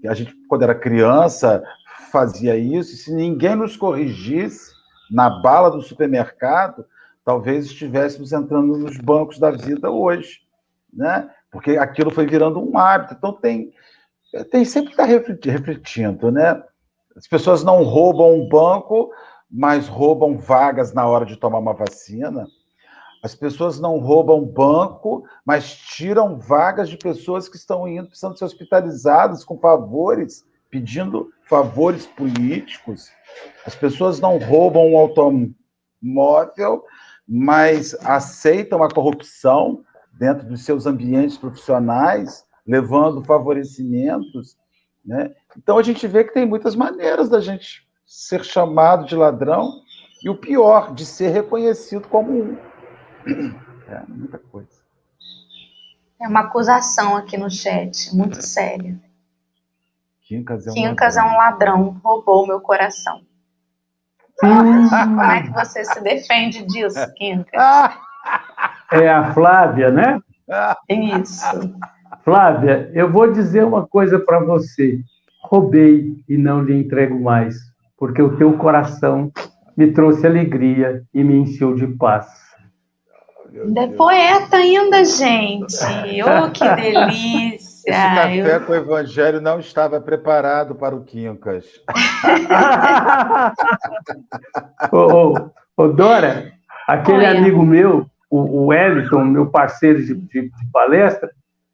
E 0.00 0.08
a 0.08 0.14
gente, 0.14 0.34
quando 0.48 0.62
era 0.62 0.74
criança, 0.74 1.62
fazia 2.10 2.56
isso, 2.56 2.94
e 2.94 2.96
se 2.96 3.14
ninguém 3.14 3.54
nos 3.54 3.76
corrigisse 3.76 4.72
na 5.10 5.28
bala 5.28 5.70
do 5.70 5.82
supermercado, 5.82 6.84
talvez 7.24 7.66
estivéssemos 7.66 8.32
entrando 8.32 8.76
nos 8.76 8.96
bancos 8.98 9.38
da 9.38 9.50
vida 9.50 9.90
hoje, 9.90 10.40
né? 10.92 11.30
Porque 11.50 11.76
aquilo 11.76 12.10
foi 12.10 12.26
virando 12.26 12.60
um 12.60 12.76
hábito. 12.78 13.14
Então 13.14 13.32
tem 13.32 13.72
tem 14.50 14.64
sempre 14.64 14.94
que 14.94 15.00
estar 15.00 15.04
refletindo, 15.04 16.30
né? 16.30 16.62
As 17.16 17.26
pessoas 17.26 17.62
não 17.62 17.82
roubam 17.82 18.34
um 18.34 18.48
banco, 18.48 19.10
mas 19.50 19.86
roubam 19.86 20.38
vagas 20.38 20.94
na 20.94 21.06
hora 21.06 21.26
de 21.26 21.36
tomar 21.36 21.58
uma 21.58 21.74
vacina. 21.74 22.46
As 23.22 23.34
pessoas 23.34 23.78
não 23.78 23.98
roubam 23.98 24.44
banco, 24.44 25.24
mas 25.44 25.74
tiram 25.76 26.38
vagas 26.38 26.88
de 26.88 26.96
pessoas 26.96 27.48
que 27.48 27.56
estão 27.56 27.86
indo, 27.86 28.08
precisando 28.08 28.36
ser 28.36 28.46
hospitalizadas 28.46 29.44
com 29.44 29.58
favores, 29.58 30.44
pedindo 30.70 31.30
favores 31.48 32.06
políticos. 32.06 33.10
As 33.66 33.74
pessoas 33.74 34.18
não 34.18 34.38
roubam 34.38 34.92
um 34.92 34.96
automóvel, 34.96 36.84
mas 37.28 37.94
aceitam 38.02 38.82
a 38.82 38.90
corrupção 38.90 39.84
dentro 40.14 40.46
dos 40.46 40.64
seus 40.64 40.86
ambientes 40.86 41.36
profissionais 41.36 42.44
levando 42.66 43.24
favorecimentos. 43.24 44.56
Né? 45.04 45.34
Então 45.56 45.78
a 45.78 45.82
gente 45.82 46.06
vê 46.06 46.24
que 46.24 46.32
tem 46.32 46.46
muitas 46.46 46.74
maneiras 46.74 47.28
da 47.28 47.40
gente 47.40 47.86
ser 48.06 48.44
chamado 48.44 49.06
de 49.06 49.16
ladrão 49.16 49.82
e 50.22 50.28
o 50.30 50.36
pior, 50.36 50.94
de 50.94 51.04
ser 51.04 51.30
reconhecido 51.30 52.08
como 52.08 52.32
um. 52.32 52.58
É 53.88 54.02
muita 54.08 54.38
coisa. 54.38 54.70
É 56.18 56.26
uma 56.26 56.40
acusação 56.40 57.14
aqui 57.14 57.36
no 57.36 57.50
chat, 57.50 58.14
muito 58.16 58.40
séria. 58.40 58.98
Quincas 60.22 60.66
é 60.66 60.70
um 60.70 60.74
Quincas 60.74 61.16
ladrão. 61.16 61.30
é 61.30 61.34
um 61.34 61.36
ladrão, 61.36 62.00
roubou 62.02 62.46
meu 62.46 62.58
coração. 62.60 63.20
Como 64.38 65.22
é 65.22 65.42
que 65.42 65.50
você 65.50 65.84
se 65.84 66.00
defende 66.00 66.64
disso, 66.64 67.12
Quincas? 67.16 67.52
É 68.92 69.08
a 69.10 69.32
Flávia, 69.32 69.90
né? 69.90 70.20
Isso. 70.88 71.74
Flávia, 72.24 72.90
eu 72.94 73.10
vou 73.10 73.30
dizer 73.32 73.64
uma 73.64 73.86
coisa 73.86 74.18
para 74.18 74.40
você. 74.40 75.00
Roubei 75.42 76.14
e 76.28 76.36
não 76.38 76.62
lhe 76.62 76.74
entrego 76.74 77.20
mais, 77.20 77.56
porque 77.98 78.22
o 78.22 78.36
teu 78.36 78.52
coração 78.56 79.30
me 79.76 79.90
trouxe 79.92 80.26
alegria 80.26 81.02
e 81.12 81.22
me 81.24 81.36
encheu 81.36 81.74
de 81.74 81.86
paz. 81.86 82.26
Ainda 83.54 83.82
é 83.82 83.88
poeta 83.88 84.56
ainda, 84.56 85.04
gente. 85.04 85.76
Oh, 86.24 86.50
que 86.50 86.66
delícia. 86.76 87.72
Esse 87.84 87.90
café 87.90 88.54
Eu- 88.56 88.60
com 88.60 88.72
o 88.72 88.76
evangelho 88.76 89.40
não 89.40 89.58
estava 89.58 90.00
preparado 90.00 90.76
para 90.76 90.94
o 90.94 91.02
Quincas. 91.02 91.66
ô, 94.92 94.96
ô, 94.96 95.50
ô, 95.76 95.88
Dora, 95.88 96.52
aquele 96.86 97.26
Oi. 97.26 97.36
amigo 97.36 97.60
meu, 97.64 98.06
o, 98.30 98.38
o 98.38 98.66
Wellington, 98.66 99.24
meu 99.24 99.46
parceiro 99.50 100.00
de, 100.00 100.14
de- 100.14 100.42
de 100.48 100.66
palestra, 100.72 101.28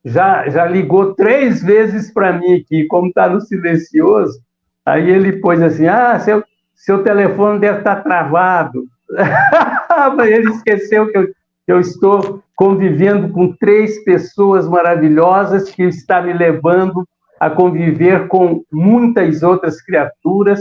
já, 0.08 0.48
já 0.48 0.66
ligou 0.66 1.14
três 1.14 1.62
vezes 1.62 2.12
para 2.12 2.32
mim 2.32 2.56
aqui, 2.56 2.86
como 2.86 3.08
está 3.08 3.28
no 3.28 3.40
silencioso. 3.40 4.40
Aí 4.84 5.10
ele 5.10 5.40
pôs 5.40 5.60
assim: 5.60 5.86
ah, 5.86 6.18
seu, 6.18 6.42
seu 6.74 7.02
telefone 7.02 7.60
deve 7.60 7.78
estar 7.78 8.02
travado. 8.02 8.84
Mas 10.16 10.30
ele 10.30 10.50
esqueceu 10.50 11.10
que 11.10 11.18
eu, 11.18 11.26
que 11.26 11.72
eu 11.72 11.80
estou 11.80 12.42
convivendo 12.56 13.28
com 13.30 13.52
três 13.52 14.02
pessoas 14.04 14.68
maravilhosas 14.68 15.70
que 15.70 15.84
está 15.84 16.20
me 16.20 16.32
levando 16.32 17.06
a 17.38 17.48
conviver 17.48 18.26
com 18.28 18.64
muitas 18.72 19.42
outras 19.42 19.80
criaturas 19.80 20.60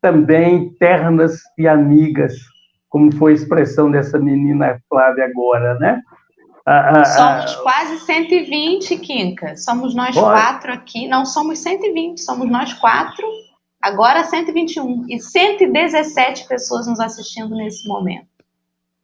também 0.00 0.70
ternas 0.78 1.40
e 1.56 1.66
amigas, 1.66 2.34
como 2.88 3.12
foi 3.16 3.32
a 3.32 3.34
expressão 3.34 3.90
dessa 3.90 4.18
menina 4.18 4.78
Flávia 4.88 5.24
agora, 5.24 5.74
né? 5.78 6.00
Ah, 6.70 7.00
ah, 7.00 7.04
Somos 7.04 7.56
quase 7.62 7.98
120, 8.00 8.96
Quincas. 8.98 9.64
Somos 9.64 9.94
nós 9.94 10.16
Olha. 10.16 10.26
quatro 10.40 10.72
aqui. 10.72 11.08
Não 11.08 11.24
somos 11.24 11.58
120, 11.60 12.18
somos 12.20 12.50
nós 12.50 12.72
quatro. 12.74 13.26
Agora 13.80 14.24
121. 14.24 15.06
E 15.08 15.20
117 15.20 16.46
pessoas 16.46 16.86
nos 16.86 17.00
assistindo 17.00 17.54
nesse 17.56 17.88
momento. 17.88 18.26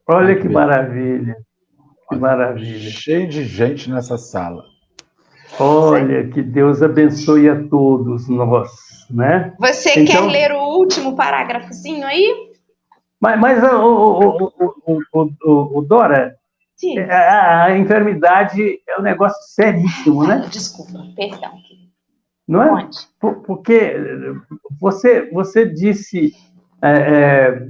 olha 0.06 0.38
que 0.38 0.48
maravilha, 0.48 1.36
que 2.10 2.16
maravilha. 2.16 2.90
Cheio 2.90 3.26
de 3.28 3.44
gente 3.44 3.90
nessa 3.90 4.18
sala. 4.18 4.62
Olha, 5.58 6.28
que 6.28 6.42
Deus 6.42 6.82
abençoe 6.82 7.48
a 7.48 7.68
todos 7.68 8.28
nós, 8.28 8.70
né? 9.08 9.54
Você 9.58 10.00
Então- 10.00 10.26
quer 10.28 10.32
ler 10.32 10.52
o 10.52 10.76
último 10.76 11.14
parágrafozinho 11.14 12.06
aí? 12.06 12.52
Mas, 13.20 13.38
mas 13.40 13.62
o, 13.62 13.76
o, 13.76 14.18
o, 14.18 14.52
o, 14.86 15.00
o, 15.14 15.30
o- 15.44 15.78
o 15.78 15.82
Dora, 15.82 16.34
Sim. 16.84 16.98
a, 17.00 17.64
a 17.64 17.78
enfermidade 17.78 18.78
é 18.86 18.98
um 18.98 19.02
negócio 19.02 19.40
seríssimo, 19.54 20.26
né? 20.26 20.46
Desculpa, 20.50 20.98
perdão. 21.16 21.52
Não 22.46 22.62
é? 22.62 22.70
Onde? 22.72 22.98
Por- 23.18 23.36
Porque 23.42 23.96
você, 24.80 25.30
você 25.32 25.66
disse, 25.66 26.34
é, 26.82 26.92
é, 26.92 27.68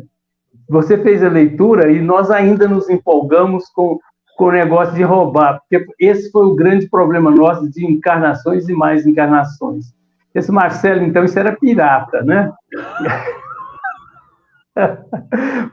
você 0.68 0.98
fez 0.98 1.22
a 1.22 1.28
leitura 1.28 1.92
e 1.92 2.00
nós 2.00 2.30
ainda 2.30 2.66
nos 2.66 2.88
empolgamos 2.90 3.68
com, 3.70 3.98
com 4.36 4.44
o 4.46 4.52
negócio 4.52 4.94
de 4.94 5.02
roubar, 5.02 5.60
porque 5.60 5.86
esse 6.00 6.30
foi 6.32 6.44
o 6.46 6.56
grande 6.56 6.88
problema 6.88 7.30
nosso 7.30 7.70
de 7.70 7.86
encarnações 7.86 8.68
e 8.68 8.72
mais 8.74 9.06
encarnações. 9.06 9.94
Esse 10.34 10.50
Marcelo, 10.50 11.02
então, 11.02 11.22
isso 11.24 11.38
era 11.38 11.54
pirata, 11.56 12.22
né? 12.22 12.52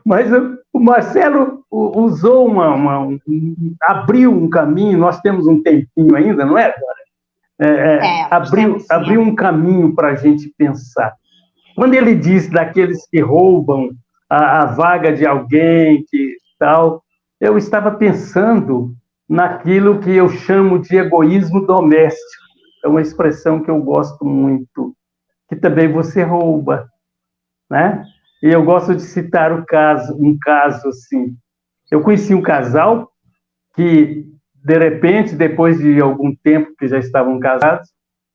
Mas 0.06 0.32
o, 0.32 0.58
Marcelo 0.80 1.61
usou 1.72 2.48
uma, 2.48 2.70
uma- 2.76 3.00
um- 3.00 3.20
abriu 3.84 4.32
um 4.32 4.50
caminho, 4.50 4.98
nós 4.98 5.20
temos 5.22 5.48
um 5.48 5.62
tempinho 5.64 6.16
ainda, 6.16 6.46
não 6.46 6.58
é, 6.58 6.66
Dora? 6.78 7.02
É, 7.60 7.68
é, 7.68 7.96
É, 7.98 8.24
abriu, 8.32 8.52
temos 8.74 8.92
abriu 8.92 9.22
um 9.22 9.36
caminho 9.36 9.94
para 9.96 10.10
a 10.10 10.16
gente 10.16 10.52
pensar. 10.58 11.14
Quando 11.76 11.94
ele 11.94 12.16
diz 12.16 12.50
daqueles 12.50 13.08
que 13.10 13.22
roubam 13.22 13.92
a, 14.30 14.62
a 14.62 14.66
vaga 14.66 15.14
de 15.14 15.26
alguém, 15.26 16.04
que 16.10 16.36
tal, 16.60 17.04
eu 17.40 17.58
estava 17.58 17.92
pensando 17.92 18.94
naquilo 19.30 20.00
que 20.00 20.10
eu 20.12 20.28
chamo 20.30 20.80
de 20.80 20.98
egoísmo 20.98 21.66
doméstico. 21.66 22.42
É 22.84 22.88
uma 22.88 23.02
expressão 23.02 23.62
que 23.62 23.70
eu 23.70 23.80
gosto 23.82 24.26
muito, 24.26 24.94
que 25.48 25.56
também 25.56 25.92
você 25.92 26.24
rouba, 26.24 26.90
né? 27.70 28.04
E 28.44 28.48
eu 28.50 28.64
gosto 28.66 28.96
de 28.96 29.04
citar 29.04 29.54
o 29.54 29.64
caso, 29.66 30.16
um 30.20 30.36
caso 30.42 30.88
assim. 30.90 31.36
Eu 31.92 32.02
conheci 32.02 32.34
um 32.34 32.42
casal 32.42 33.12
que, 33.76 34.26
de 34.56 34.78
repente, 34.80 35.36
depois 35.36 35.78
de 35.78 36.00
algum 36.00 36.34
tempo 36.34 36.74
que 36.80 36.88
já 36.88 36.98
estavam 36.98 37.38
casados, 37.38 37.90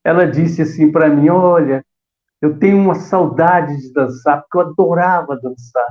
ela 0.04 0.26
disse 0.26 0.61
assim 0.61 0.92
para 0.92 1.09
mim: 1.09 1.30
Olha, 1.30 1.82
eu 2.40 2.59
tenho 2.59 2.78
uma 2.78 2.94
saudade 2.94 3.76
de 3.80 3.92
dançar, 3.92 4.42
porque 4.42 4.59
eu 4.59 4.61
adorava 4.61 5.40
dançar. 5.42 5.88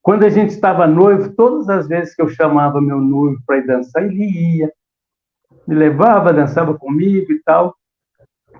Quando 0.00 0.24
a 0.24 0.30
gente 0.30 0.50
estava 0.50 0.86
noivo, 0.86 1.34
todas 1.34 1.68
as 1.68 1.86
vezes 1.86 2.14
que 2.14 2.22
eu 2.22 2.28
chamava 2.28 2.80
meu 2.80 2.98
noivo 2.98 3.38
para 3.46 3.58
ir 3.58 3.66
dançar, 3.66 4.02
ele 4.02 4.24
ia, 4.24 4.72
me 5.66 5.74
levava, 5.74 6.32
dançava 6.32 6.72
comigo 6.72 7.30
e 7.30 7.42
tal. 7.42 7.76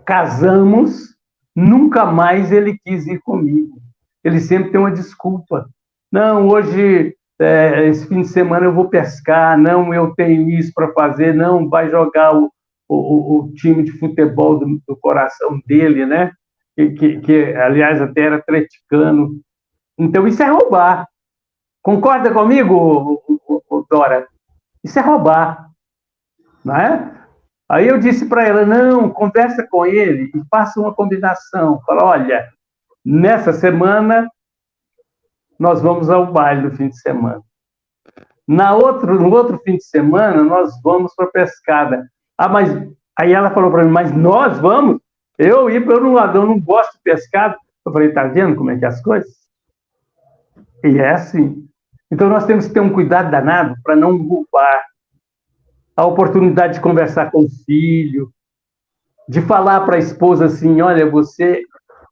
Casamos, 0.05 1.17
nunca 1.57 2.05
mais 2.05 2.53
ele 2.53 2.79
quis 2.85 3.07
ir 3.07 3.21
comigo. 3.21 3.79
Ele 4.23 4.41
sempre 4.41 4.71
tem 4.71 4.79
uma 4.79 4.91
desculpa. 4.91 5.67
Não, 6.13 6.47
hoje, 6.49 7.17
é, 7.41 7.87
esse 7.87 8.07
fim 8.09 8.23
de 8.23 8.29
semana 8.29 8.67
eu 8.67 8.75
vou 8.75 8.89
pescar, 8.89 9.57
não, 9.57 9.95
eu 9.95 10.15
tenho 10.15 10.49
isso 10.51 10.73
para 10.75 10.93
fazer, 10.93 11.33
não, 11.35 11.69
vai 11.69 11.89
jogar 11.91 12.35
o, 12.35 12.51
o, 12.89 13.39
o 13.39 13.53
time 13.55 13.83
de 13.83 13.93
futebol 13.93 14.59
do, 14.59 14.81
do 14.87 14.97
coração 14.97 15.61
dele, 15.67 16.05
né? 16.05 16.33
Que, 16.75 16.91
que, 16.91 17.21
que, 17.21 17.55
aliás, 17.55 18.01
até 18.01 18.23
era 18.23 18.37
atleticano. 18.37 19.41
Então, 19.99 20.27
isso 20.27 20.43
é 20.43 20.47
roubar. 20.47 21.07
Concorda 21.83 22.33
comigo, 22.33 23.23
Dora? 23.91 24.27
Isso 24.85 24.99
é 24.99 25.03
roubar, 25.03 25.71
não 26.65 26.77
é? 26.77 27.15
Aí 27.69 27.87
eu 27.87 27.99
disse 27.99 28.27
para 28.27 28.47
ela, 28.47 28.65
não, 28.65 29.11
conversa 29.11 29.67
com 29.69 29.85
ele 29.85 30.31
e 30.35 30.43
faça 30.51 30.81
uma 30.81 30.95
combinação. 30.95 31.81
Fala, 31.85 32.05
olha, 32.05 32.49
nessa 33.05 33.53
semana 33.53 34.29
nós 35.59 35.83
vamos 35.83 36.09
ao 36.09 36.33
baile 36.33 36.63
no 36.63 36.71
fim 36.71 36.89
de 36.89 36.99
semana. 36.99 37.43
Na 38.47 38.75
outro, 38.75 39.21
no 39.21 39.31
outro 39.31 39.59
fim 39.59 39.77
de 39.77 39.85
semana 39.85 40.43
nós 40.43 40.81
vamos 40.83 41.15
para 41.15 41.27
pescada. 41.27 42.09
Ah, 42.37 42.49
mas 42.49 42.71
aí 43.19 43.33
ela 43.33 43.51
falou 43.51 43.71
para 43.71 43.85
mim, 43.85 43.91
mas 43.91 44.15
nós 44.15 44.59
vamos? 44.59 45.01
Eu 45.37 45.69
ir 45.69 45.85
para 45.85 46.03
um 46.03 46.15
lado, 46.15 46.39
eu 46.39 46.47
não 46.47 46.59
gosto 46.59 46.95
de 46.95 47.03
pescado. 47.03 47.57
Eu 47.85 47.93
falei, 47.93 48.13
tá 48.13 48.25
vendo 48.25 48.57
como 48.57 48.71
é 48.71 48.79
que 48.79 48.85
é 48.85 48.89
as 48.89 49.03
coisas? 49.03 49.33
E 50.85 50.99
é 50.99 51.11
assim. 51.11 51.69
Então 52.11 52.29
nós 52.29 52.47
temos 52.47 52.67
que 52.67 52.75
ter 52.75 52.81
um 52.81 52.93
cuidado 52.93 53.31
danado 53.31 53.75
para 53.83 53.95
não 53.95 54.17
roubar 54.17 54.83
a 55.97 56.07
oportunidade 56.07 56.75
de 56.75 56.81
conversar 56.81 57.31
com 57.31 57.43
o 57.43 57.51
filho, 57.67 58.33
de 59.29 59.43
falar 59.43 59.81
para 59.81 59.97
a 59.97 59.99
esposa 59.99 60.47
assim: 60.47 60.81
olha, 60.81 61.09
você 61.09 61.63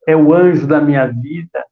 é 0.07 0.15
o 0.15 0.35
anjo 0.35 0.67
da 0.67 0.81
minha 0.81 1.07
vida, 1.07 1.65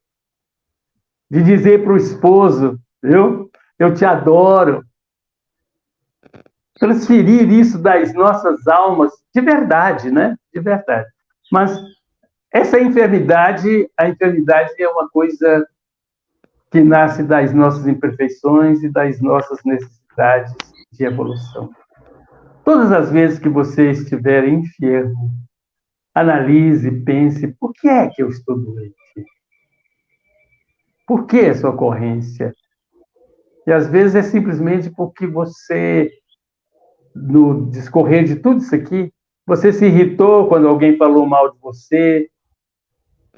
de 1.35 1.43
dizer 1.43 1.83
para 1.83 1.93
o 1.93 1.97
esposo: 1.97 2.79
eu, 3.03 3.51
eu 3.77 3.93
te 3.93 4.05
adoro. 4.05 4.85
Transferir 6.79 7.53
isso 7.53 7.79
das 7.79 8.15
nossas 8.15 8.67
almas, 8.69 9.13
de 9.35 9.41
verdade, 9.41 10.11
né? 10.11 10.37
De 10.53 10.61
verdade. 10.61 11.09
Mas 11.51 11.77
essa 12.53 12.81
enfermidade, 12.81 13.89
a 13.97 14.09
enfermidade 14.09 14.71
é 14.79 14.89
uma 14.89 15.09
coisa 15.09 15.67
que 16.71 16.81
nasce 16.81 17.25
das 17.25 17.53
nossas 17.53 17.87
imperfeições 17.87 18.83
e 18.83 18.89
das 18.89 19.21
nossas 19.21 19.59
necessidades 19.65 20.55
de 20.93 21.05
evolução. 21.05 21.71
Todas 22.65 22.93
as 22.93 23.11
vezes 23.11 23.41
que 23.41 23.49
você 23.49 23.91
estiver 23.91 24.47
enfermo, 24.49 25.31
analise, 26.15 26.91
pense: 27.03 27.49
por 27.59 27.73
que 27.73 27.89
é 27.89 28.09
que 28.09 28.23
eu 28.23 28.29
estou 28.29 28.57
doente? 28.57 29.04
Por 31.07 31.27
que 31.27 31.39
essa 31.39 31.69
ocorrência? 31.69 32.53
E 33.67 33.73
às 33.73 33.87
vezes 33.87 34.15
é 34.15 34.23
simplesmente 34.23 34.91
porque 34.91 35.27
você, 35.27 36.11
no 37.15 37.71
discorrer 37.71 38.25
de 38.25 38.37
tudo 38.37 38.59
isso 38.59 38.75
aqui, 38.75 39.13
você 39.47 39.73
se 39.73 39.87
irritou 39.87 40.49
quando 40.49 40.69
alguém 40.69 40.97
falou 40.97 41.27
mal 41.27 41.53
de 41.53 41.59
você, 41.61 42.29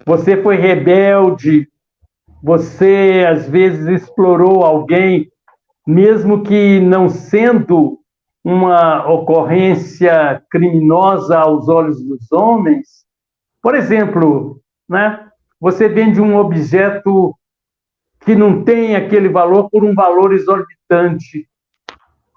você 0.05 0.41
foi 0.43 0.57
rebelde, 0.57 1.69
você 2.43 3.25
às 3.29 3.49
vezes 3.49 3.87
explorou 3.87 4.65
alguém, 4.65 5.31
mesmo 5.87 6.43
que 6.43 6.81
não 6.81 7.09
sendo 7.09 7.99
uma 8.45 9.11
ocorrência 9.11 10.41
criminosa 10.49 11.37
aos 11.37 11.69
olhos 11.69 12.01
dos 12.05 12.31
homens, 12.31 13.05
Por 13.67 13.75
exemplo, 13.75 14.61
né, 14.89 15.27
você 15.61 15.89
vende 15.89 16.21
um 16.21 16.37
objeto 16.37 17.36
que 18.27 18.35
não 18.35 18.65
tem 18.65 18.97
aquele 18.97 19.29
valor 19.29 19.71
por 19.71 19.85
um 19.85 19.95
valor 19.95 20.33
exorbitante. 20.33 21.49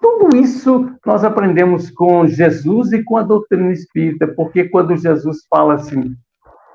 Tudo 0.00 0.36
isso 0.36 0.88
nós 1.04 1.24
aprendemos 1.24 1.90
com 1.90 2.28
Jesus 2.28 2.92
e 2.92 3.02
com 3.02 3.16
a 3.16 3.24
doutrina 3.24 3.72
espírita, 3.72 4.28
porque 4.28 4.68
quando 4.68 4.96
Jesus 4.96 5.38
fala 5.50 5.74
assim, 5.74 6.14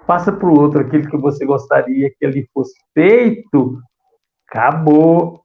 faça 0.05 0.33
para 0.33 0.49
o 0.49 0.59
outro 0.59 0.81
aquilo 0.81 1.09
que 1.09 1.15
você 1.15 1.45
gostaria 1.45 2.09
que 2.09 2.25
ele 2.25 2.45
fosse 2.53 2.75
feito, 2.93 3.79
acabou. 4.49 5.41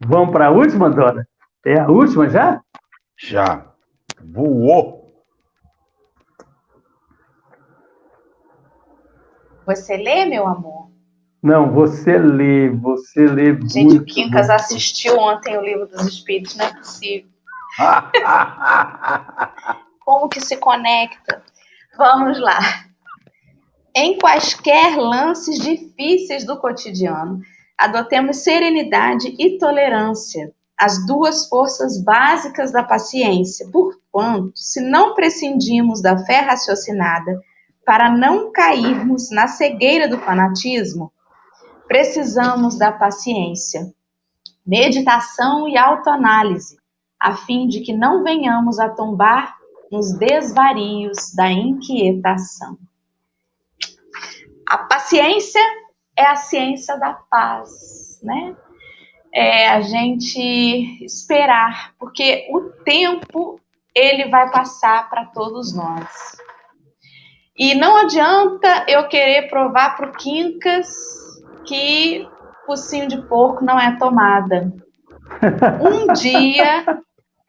Vamos 0.00 0.32
para 0.32 0.46
a 0.46 0.50
última, 0.50 0.88
Dora? 0.88 1.28
É 1.66 1.78
a 1.78 1.88
última 1.88 2.30
já? 2.30 2.62
Já. 3.18 3.74
Voou. 4.24 5.03
Você 9.66 9.96
lê, 9.96 10.24
meu 10.26 10.46
amor? 10.46 10.90
Não, 11.42 11.72
você 11.72 12.18
lê, 12.18 12.70
você 12.70 13.26
lê 13.26 13.52
Gente, 13.68 13.84
muito, 13.84 14.02
o 14.02 14.04
Quincas 14.04 14.48
muito. 14.48 14.60
assistiu 14.60 15.18
ontem 15.18 15.56
o 15.58 15.62
Livro 15.62 15.86
dos 15.86 16.06
Espíritos, 16.06 16.56
não 16.56 16.64
é 16.64 16.74
possível. 16.74 17.28
Como 20.04 20.28
que 20.28 20.40
se 20.40 20.56
conecta? 20.56 21.42
Vamos 21.96 22.40
lá. 22.40 22.58
Em 23.94 24.18
quaisquer 24.18 24.96
lances 24.96 25.58
difíceis 25.60 26.44
do 26.44 26.58
cotidiano, 26.58 27.40
adotemos 27.78 28.38
serenidade 28.38 29.34
e 29.38 29.58
tolerância, 29.58 30.52
as 30.76 31.06
duas 31.06 31.48
forças 31.48 32.02
básicas 32.02 32.72
da 32.72 32.82
paciência, 32.82 33.68
porquanto, 33.70 34.52
se 34.56 34.80
não 34.80 35.14
prescindimos 35.14 36.02
da 36.02 36.18
fé 36.24 36.40
raciocinada 36.40 37.40
para 37.84 38.10
não 38.10 38.50
cairmos 38.50 39.30
na 39.30 39.46
cegueira 39.46 40.08
do 40.08 40.18
fanatismo, 40.18 41.12
precisamos 41.86 42.78
da 42.78 42.90
paciência, 42.90 43.92
meditação 44.66 45.68
e 45.68 45.76
autoanálise, 45.76 46.78
a 47.20 47.36
fim 47.36 47.68
de 47.68 47.80
que 47.80 47.92
não 47.92 48.24
venhamos 48.24 48.78
a 48.78 48.88
tombar 48.88 49.56
nos 49.90 50.12
desvarios 50.18 51.34
da 51.34 51.50
inquietação. 51.50 52.78
A 54.66 54.78
paciência 54.78 55.60
é 56.16 56.24
a 56.26 56.36
ciência 56.36 56.96
da 56.96 57.12
paz, 57.12 58.18
né? 58.22 58.56
É 59.32 59.68
a 59.68 59.80
gente 59.80 61.04
esperar, 61.04 61.92
porque 61.98 62.48
o 62.52 62.60
tempo 62.84 63.60
ele 63.94 64.28
vai 64.28 64.50
passar 64.50 65.08
para 65.10 65.26
todos 65.26 65.74
nós. 65.74 66.36
E 67.56 67.74
não 67.74 67.96
adianta 67.96 68.84
eu 68.88 69.06
querer 69.06 69.48
provar 69.48 69.96
para 69.96 70.10
o 70.10 70.12
Quincas 70.12 70.88
que 71.66 72.28
focinho 72.66 73.06
de 73.06 73.22
porco 73.28 73.64
não 73.64 73.78
é 73.78 73.96
tomada. 73.96 74.72
Um 75.80 76.12
dia, 76.12 76.84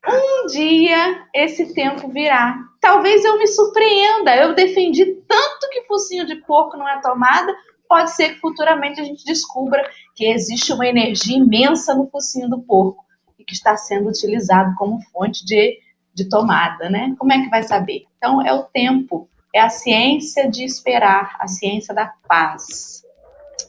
um 0.08 0.46
dia 0.48 1.26
esse 1.34 1.74
tempo 1.74 2.08
virá. 2.08 2.58
Talvez 2.80 3.26
eu 3.26 3.38
me 3.38 3.48
surpreenda. 3.48 4.36
Eu 4.36 4.54
defendi 4.54 5.06
tanto 5.28 5.70
que 5.72 5.84
focinho 5.84 6.26
de 6.26 6.36
porco 6.36 6.78
não 6.78 6.88
é 6.88 7.02
tomada. 7.02 7.54
Pode 7.88 8.12
ser 8.12 8.34
que 8.34 8.40
futuramente 8.40 9.02
a 9.02 9.04
gente 9.04 9.26
descubra 9.26 9.84
que 10.16 10.26
existe 10.26 10.72
uma 10.72 10.88
energia 10.88 11.38
imensa 11.38 11.94
no 11.94 12.10
focinho 12.10 12.50
do 12.50 12.62
porco 12.62 13.04
e 13.38 13.44
que 13.44 13.54
está 13.54 13.76
sendo 13.76 14.10
utilizado 14.10 14.74
como 14.76 15.02
fonte 15.12 15.46
de, 15.46 15.80
de 16.14 16.30
tomada, 16.30 16.90
né? 16.90 17.14
Como 17.18 17.34
é 17.34 17.44
que 17.44 17.50
vai 17.50 17.64
saber? 17.64 18.04
Então 18.18 18.42
é 18.42 18.54
o 18.54 18.64
tempo, 18.64 19.30
é 19.56 19.62
a 19.62 19.70
ciência 19.70 20.52
de 20.52 20.66
esperar, 20.66 21.38
a 21.40 21.48
ciência 21.48 21.96
da 21.96 22.14
paz 22.28 23.06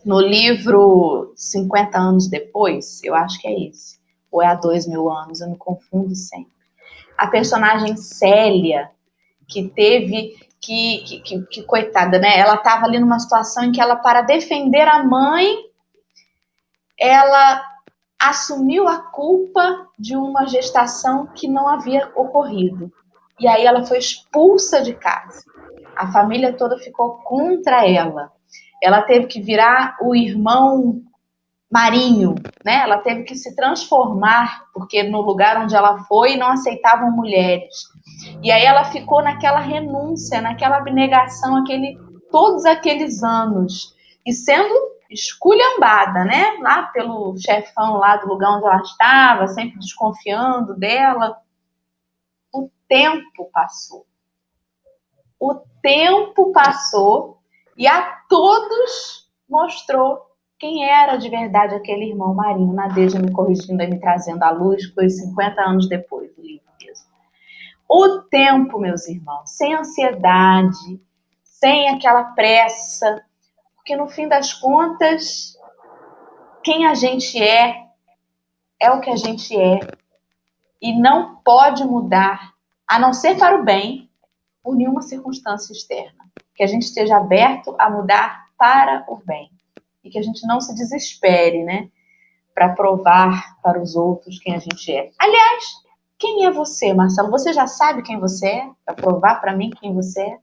no 0.05 0.21
livro 0.21 1.33
50 1.37 1.97
anos 1.97 2.27
depois, 2.27 3.01
eu 3.05 3.15
acho 3.15 3.41
que 3.41 3.47
é 3.47 3.69
esse, 3.69 4.01
ou 4.29 4.43
é 4.43 4.49
há 4.49 4.55
dois 4.55 4.85
mil 4.85 5.09
anos, 5.09 5.41
eu 5.41 5.49
me 5.49 5.57
confundo 5.57 6.13
sempre. 6.13 6.51
A 7.17 7.29
personagem 7.29 7.97
Célia, 7.97 8.91
que 9.47 9.69
teve 9.69 10.37
que, 10.61 11.05
que, 11.07 11.21
que, 11.21 11.43
que 11.47 11.63
coitada, 11.63 12.19
né? 12.19 12.37
Ela 12.37 12.57
estava 12.57 12.85
ali 12.85 12.99
numa 12.99 13.21
situação 13.21 13.63
em 13.63 13.71
que 13.71 13.81
ela, 13.81 13.95
para 13.95 14.23
defender 14.23 14.89
a 14.89 15.05
mãe, 15.05 15.57
ela 16.99 17.63
assumiu 18.19 18.89
a 18.89 18.99
culpa 18.99 19.87
de 19.97 20.17
uma 20.17 20.47
gestação 20.47 21.29
que 21.29 21.47
não 21.47 21.69
havia 21.69 22.11
ocorrido. 22.17 22.93
E 23.39 23.47
aí 23.47 23.65
ela 23.65 23.85
foi 23.85 23.99
expulsa 23.99 24.83
de 24.83 24.95
casa. 24.95 25.45
A 25.97 26.11
família 26.13 26.53
toda 26.53 26.79
ficou 26.79 27.19
contra 27.19 27.87
ela 27.87 28.33
ela 28.83 29.03
teve 29.03 29.27
que 29.27 29.41
virar 29.41 29.97
o 30.01 30.15
irmão 30.15 31.03
marinho, 31.71 32.35
né? 32.65 32.83
Ela 32.83 32.99
teve 32.99 33.25
que 33.25 33.35
se 33.35 33.55
transformar, 33.57 34.65
porque 34.73 35.03
no 35.03 35.21
lugar 35.21 35.61
onde 35.61 35.75
ela 35.75 35.99
foi 36.05 36.37
não 36.37 36.49
aceitavam 36.49 37.11
mulheres. 37.11 37.75
E 38.43 38.51
aí 38.51 38.65
ela 38.65 38.85
ficou 38.85 39.23
naquela 39.23 39.61
renúncia, 39.61 40.41
naquela 40.41 40.77
abnegação, 40.77 41.57
aquele, 41.57 41.99
todos 42.31 42.65
aqueles 42.65 43.23
anos, 43.23 43.95
e 44.25 44.33
sendo 44.33 44.75
esculhambada, 45.11 46.25
né? 46.25 46.57
Lá 46.61 46.83
pelo 46.93 47.37
chefão 47.37 47.97
lá 47.97 48.17
do 48.17 48.29
lugar 48.29 48.57
onde 48.57 48.67
ela 48.67 48.83
estava, 48.83 49.49
sempre 49.49 49.79
desconfiando 49.79 50.75
dela. 50.77 51.37
Tempo 52.89 53.51
passou. 53.53 54.07
O 55.39 55.55
tempo 55.83 56.53
passou 56.53 57.39
e 57.77 57.87
a 57.87 58.21
todos 58.29 59.31
mostrou 59.49 60.27
quem 60.59 60.89
era 60.89 61.17
de 61.17 61.29
verdade 61.29 61.75
aquele 61.75 62.11
irmão 62.11 62.35
Marinho. 62.35 62.73
Nadeja 62.73 63.19
me 63.19 63.31
corrigindo 63.33 63.83
e 63.83 63.87
me 63.87 64.01
trazendo 64.01 64.43
à 64.43 64.51
luz, 64.51 64.85
foi 64.95 65.09
50 65.09 65.61
anos 65.61 65.89
depois 65.89 66.35
do 66.35 66.43
livro 66.43 66.67
mesmo. 66.81 67.07
O 67.89 68.23
tempo, 68.23 68.79
meus 68.79 69.07
irmãos, 69.07 69.51
sem 69.51 69.75
ansiedade, 69.75 71.01
sem 71.43 71.89
aquela 71.89 72.25
pressa, 72.25 73.23
porque 73.77 73.95
no 73.95 74.09
fim 74.09 74.27
das 74.27 74.53
contas, 74.53 75.57
quem 76.65 76.87
a 76.87 76.95
gente 76.95 77.41
é, 77.41 77.87
é 78.81 78.91
o 78.91 79.01
que 79.01 79.11
a 79.11 79.17
gente 79.17 79.57
é. 79.57 79.79
E 80.83 80.93
não 80.99 81.37
pode 81.37 81.85
mudar, 81.85 82.53
a 82.87 82.99
não 82.99 83.13
ser 83.13 83.37
para 83.37 83.61
o 83.61 83.65
bem, 83.65 84.11
por 84.63 84.75
nenhuma 84.75 85.03
circunstância 85.03 85.73
externa 85.73 86.27
que 86.57 86.63
a 86.63 86.67
gente 86.67 86.83
esteja 86.83 87.19
aberto 87.19 87.77
a 87.79 87.91
mudar 87.91 88.47
para 88.59 89.05
o 89.09 89.21
bem 89.25 89.51
e 90.03 90.09
que 90.09 90.19
a 90.19 90.23
gente 90.23 90.47
não 90.47 90.61
se 90.61 90.75
desespere, 90.75 91.63
né, 91.63 91.89
para 92.55 92.71
provar 92.71 93.57
para 93.63 93.81
os 93.81 93.95
outros 93.95 94.39
quem 94.39 94.55
a 94.55 94.59
gente 94.59 94.91
é. 94.91 95.11
Aliás, 95.19 95.65
quem 96.19 96.47
é 96.47 96.51
você, 96.51 96.95
Marcelo? 96.95 97.31
Você 97.31 97.53
já 97.53 97.67
sabe 97.67 98.03
quem 98.03 98.19
você 98.19 98.47
é? 98.47 98.71
Para 98.85 98.95
provar 98.95 99.41
para 99.41 99.55
mim 99.55 99.71
quem 99.71 99.95
você 99.95 100.23
é? 100.23 100.39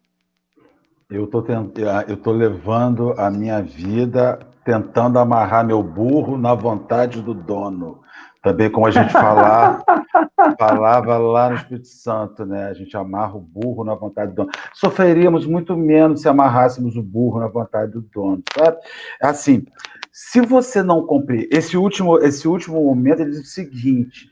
Eu 1.10 1.28
tô, 1.28 1.42
tent... 1.42 1.78
eu 2.08 2.18
tô 2.18 2.32
levando 2.32 3.14
a 3.20 3.32
minha 3.32 3.62
vida 3.62 4.40
tentando 4.64 5.20
amarrar 5.20 5.66
meu 5.66 5.82
burro 5.82 6.38
na 6.38 6.54
vontade 6.54 7.22
do 7.22 7.34
dono. 7.34 8.02
Também 8.44 8.70
como 8.70 8.86
a 8.86 8.92
gente 8.92 9.12
falar, 9.12 9.82
falava 10.60 11.18
lá 11.18 11.50
no 11.50 11.56
Espírito 11.56 11.88
Santo, 11.88 12.46
né? 12.46 12.66
A 12.66 12.74
gente 12.74 12.96
amarra 12.98 13.36
o 13.36 13.40
burro 13.40 13.86
na 13.86 13.96
vontade 13.96 14.32
do 14.32 14.36
dono. 14.36 14.52
Sofreríamos 14.74 15.46
muito 15.46 15.78
menos 15.78 16.22
se 16.22 16.28
amarrássemos 16.28 16.98
o 16.98 17.02
burro 17.02 17.40
na 17.40 17.48
vontade 17.48 17.94
do 17.94 18.02
dono, 18.02 18.44
sabe? 18.54 18.78
Assim, 19.22 19.66
se 20.12 20.42
você 20.42 20.84
não 20.84 21.08
cumprir 21.08 21.48
esse 21.50 21.78
último, 21.78 22.20
esse 22.20 22.46
último 22.46 22.84
momento, 22.84 23.22
ele 23.22 23.32
diz 23.32 23.40
o 23.40 23.46
seguinte: 23.46 24.30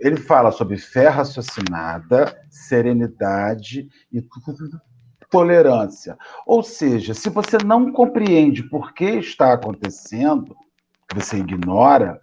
ele 0.00 0.16
fala 0.16 0.50
sobre 0.50 0.76
fé 0.76 1.08
raciocinada, 1.08 2.36
serenidade 2.50 3.88
e 4.12 4.20
tolerância. 5.30 6.18
Ou 6.44 6.64
seja, 6.64 7.14
se 7.14 7.30
você 7.30 7.58
não 7.64 7.92
compreende 7.92 8.62
por 8.64 8.92
que 8.92 9.04
está 9.04 9.52
acontecendo, 9.52 10.56
você 11.14 11.38
ignora, 11.38 12.20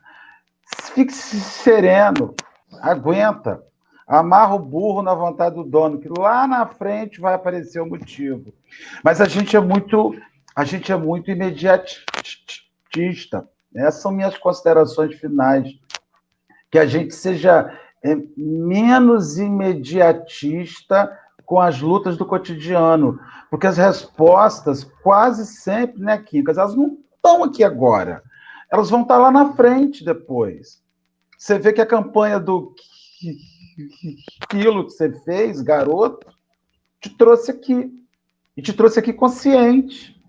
Fique 0.78 1.14
sereno, 1.14 2.36
aguenta. 2.82 3.64
Amarra 4.08 4.56
o 4.56 4.60
burro 4.60 5.02
na 5.04 5.14
vontade 5.14 5.56
do 5.56 5.64
dono, 5.64 6.00
que 6.00 6.10
lá 6.10 6.48
na 6.48 6.66
frente 6.66 7.22
vai 7.22 7.36
aparecer 7.36 7.80
o 7.80 7.86
motivo. 7.86 8.52
Mas 9.04 9.22
a 9.22 9.26
gente 9.26 9.56
é 9.56 9.60
muito, 9.60 10.16
a 10.56 10.64
gente 10.64 10.92
é 10.92 10.98
muito 10.98 11.30
imediatista. 11.30 12.08
Essas 13.76 14.02
são 14.02 14.12
minhas 14.12 14.36
considerações 14.38 15.16
finais. 15.16 15.68
Que 16.72 16.80
a 16.80 16.88
gente 16.88 17.14
seja 17.14 17.72
é, 18.04 18.16
menos 18.36 19.38
imediatista 19.38 21.16
com 21.46 21.60
as 21.60 21.80
lutas 21.82 22.18
do 22.18 22.26
cotidiano, 22.26 23.20
porque 23.50 23.66
as 23.66 23.78
respostas 23.78 24.84
quase 25.02 25.48
sempre, 25.48 26.00
né, 26.00 26.18
Quincas, 26.20 26.58
elas 26.60 26.76
não 26.76 26.98
estão 27.16 27.44
aqui 27.44 27.64
agora 27.64 28.24
elas 28.72 28.90
vão 28.90 29.02
estar 29.02 29.18
lá 29.18 29.32
na 29.32 29.54
frente 29.54 30.04
depois. 30.06 30.84
Você 31.38 31.58
vê 31.58 31.74
que 31.74 31.82
a 31.82 31.86
campanha 31.86 32.40
do 32.40 32.74
quilo 34.50 34.86
que 34.86 34.92
você 34.92 35.12
fez, 35.24 35.62
garoto, 35.62 36.28
te 37.00 37.10
trouxe 37.10 37.52
aqui. 37.52 37.92
E 38.56 38.62
te 38.62 38.74
trouxe 38.74 39.00
aqui 39.00 39.14
consciente. 39.14 40.22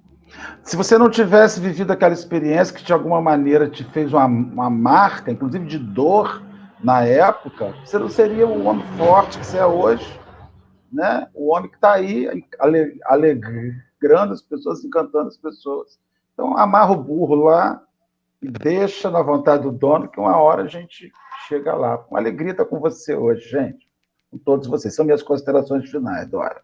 Se 0.63 0.77
você 0.77 0.97
não 0.97 1.11
tivesse 1.11 1.59
vivido 1.59 1.91
aquela 1.91 2.15
experiência 2.15 2.75
que 2.75 2.85
de 2.85 2.93
alguma 2.93 3.21
maneira 3.21 3.69
te 3.69 3.83
fez 3.83 4.13
uma, 4.13 4.27
uma 4.27 4.71
marca, 4.71 5.33
inclusive 5.33 5.67
de 5.67 5.79
dor 5.79 6.41
na 6.83 7.05
época, 7.05 7.75
você 7.85 7.99
não 7.99 8.09
seria 8.09 8.47
o 8.47 8.65
homem 8.65 8.87
forte 8.97 9.39
que 9.39 9.47
você 9.47 9.59
é 9.59 9.67
hoje. 9.67 10.19
Né? 10.93 11.29
O 11.35 11.53
homem 11.53 11.69
que 11.69 11.77
está 11.77 11.95
aí 11.95 12.29
alegrando 13.05 14.33
as 14.33 14.43
pessoas, 14.43 14.85
encantando 14.85 15.29
as 15.29 15.37
pessoas. 15.37 15.99
Então, 16.33 16.57
amarra 16.57 16.93
o 16.93 17.03
burro 17.03 17.35
lá 17.35 17.83
e 18.43 18.51
deixa 18.51 19.11
na 19.11 19.23
vontade 19.23 19.63
do 19.63 19.73
dono, 19.73 20.09
que 20.09 20.19
uma 20.19 20.37
hora 20.37 20.63
a 20.63 20.67
gente 20.67 21.13
chega 21.47 21.75
lá. 21.75 21.99
Com 21.99 22.17
alegria 22.17 22.53
estar 22.53 22.65
com 22.65 22.81
você 22.81 23.15
hoje, 23.15 23.49
gente. 23.49 23.87
Com 24.31 24.39
todos 24.39 24.67
vocês. 24.67 24.95
São 24.95 25.05
minhas 25.05 25.23
considerações 25.23 25.91
finais, 25.91 26.29
Dora. 26.29 26.63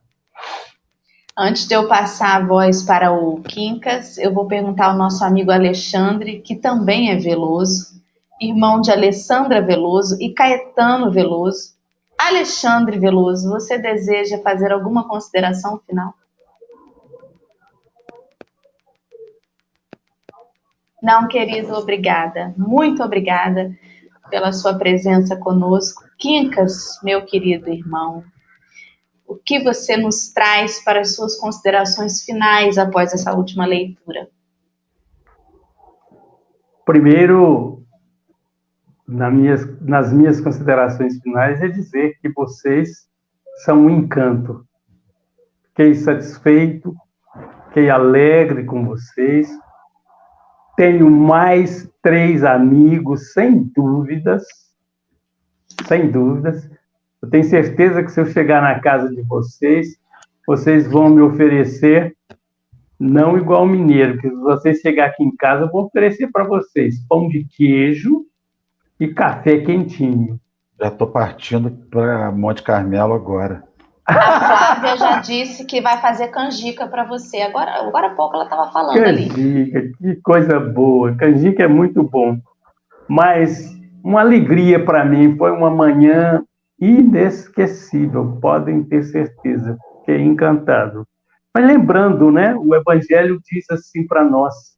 Antes 1.39 1.69
de 1.69 1.75
eu 1.75 1.87
passar 1.87 2.37
a 2.37 2.47
voz 2.47 2.83
para 2.83 3.13
o 3.13 3.43
Quincas, 3.43 4.17
eu 4.17 4.33
vou 4.33 4.47
perguntar 4.47 4.87
ao 4.87 4.97
nosso 4.97 5.23
amigo 5.23 5.51
Alexandre, 5.51 6.41
que 6.41 6.57
também 6.57 7.11
é 7.11 7.17
Veloso, 7.17 8.01
irmão 8.41 8.81
de 8.81 8.91
Alessandra 8.91 9.61
Veloso 9.61 10.17
e 10.19 10.33
Caetano 10.33 11.11
Veloso. 11.11 11.75
Alexandre 12.19 12.99
Veloso, 12.99 13.51
você 13.51 13.77
deseja 13.77 14.39
fazer 14.39 14.73
alguma 14.73 15.07
consideração 15.07 15.79
final? 15.87 16.15
Não, 21.07 21.29
querido, 21.29 21.73
obrigada. 21.73 22.53
Muito 22.59 23.01
obrigada 23.01 23.71
pela 24.29 24.53
sua 24.53 24.77
presença 24.77 25.37
conosco. 25.37 26.03
Quincas, 26.19 26.99
meu 27.01 27.25
querido 27.25 27.71
irmão, 27.71 28.25
o 29.25 29.37
que 29.37 29.63
você 29.63 29.97
nos 29.97 30.33
traz 30.33 30.83
para 30.83 31.03
as 31.03 31.15
suas 31.15 31.37
considerações 31.37 32.25
finais 32.25 32.77
após 32.77 33.13
essa 33.13 33.33
última 33.33 33.65
leitura? 33.65 34.29
Primeiro, 36.85 37.85
minhas, 39.07 39.81
nas 39.81 40.13
minhas 40.13 40.41
considerações 40.41 41.21
finais, 41.21 41.63
é 41.63 41.69
dizer 41.69 42.19
que 42.21 42.29
vocês 42.31 43.07
são 43.65 43.83
um 43.83 43.91
encanto. 43.91 44.67
Fiquei 45.69 45.95
satisfeito, 45.95 46.93
fiquei 47.69 47.91
alegre 47.91 48.65
com 48.65 48.85
vocês 48.85 49.49
tenho 50.77 51.11
mais 51.11 51.91
três 52.03 52.45
amigos, 52.45 53.33
sem 53.33 53.63
dúvidas, 53.75 54.45
sem 55.89 56.11
dúvidas. 56.11 56.71
Eu 57.21 57.31
tenho 57.31 57.45
certeza 57.45 58.03
que 58.03 58.13
se 58.13 58.21
eu 58.21 58.27
chegar 58.27 58.63
na 58.63 58.79
casa 58.79 59.09
de 59.09 59.23
vocês, 59.23 59.99
vocês 60.47 60.87
vão 60.87 61.09
me 61.09 61.23
oferecer, 61.23 62.15
não 63.01 63.37
igual 63.37 63.67
mineiro, 63.67 64.15
porque 64.15 64.31
se 64.31 64.37
vocês 64.37 64.81
chegar 64.81 65.07
aqui 65.07 65.25
em 65.25 65.35
casa, 65.35 65.65
eu 65.65 65.71
vou 65.73 65.87
oferecer 65.87 66.31
para 66.31 66.45
vocês 66.45 67.01
pão 67.09 67.29
de 67.29 67.45
queijo 67.45 68.27
e 69.01 69.09
café 69.09 69.59
quentinho. 69.59 70.39
Já 70.79 70.89
estou 70.89 71.07
partindo 71.07 71.71
para 71.91 72.31
Monte 72.31 72.63
Carmelo 72.63 73.15
agora. 73.15 73.66
A 74.07 74.41
Flávia 74.41 74.97
já 74.97 75.19
disse 75.19 75.65
que 75.65 75.81
vai 75.81 76.01
fazer 76.01 76.29
canjica 76.29 76.87
para 76.87 77.05
você. 77.05 77.39
Agora, 77.39 77.73
agora 77.81 78.09
há 78.09 78.15
pouco 78.15 78.37
ela 78.37 78.45
estava 78.45 78.71
falando 78.71 79.03
canjica, 79.03 79.35
ali. 79.79 79.93
Que 79.95 80.17
coisa 80.23 80.61
boa. 80.61 81.15
Canjica 81.17 81.65
é 81.65 81.69
muito 81.69 82.03
bom. 82.03 82.39
Mas 83.09 83.77
uma 84.03 84.21
alegria 84.21 84.85
para 84.85 85.05
mim. 85.05 85.37
Foi 85.37 85.51
uma 85.51 85.71
manhã 85.71 86.43
inesquecível, 86.81 88.39
podem 88.41 88.85
ter 88.85 89.03
certeza. 89.03 89.77
Fiquei 90.01 90.23
encantado. 90.23 91.07
Mas 91.53 91.67
lembrando, 91.67 92.31
né? 92.31 92.55
O 92.55 92.75
Evangelho 92.75 93.41
diz 93.45 93.69
assim 93.71 94.07
para 94.07 94.23
nós: 94.23 94.77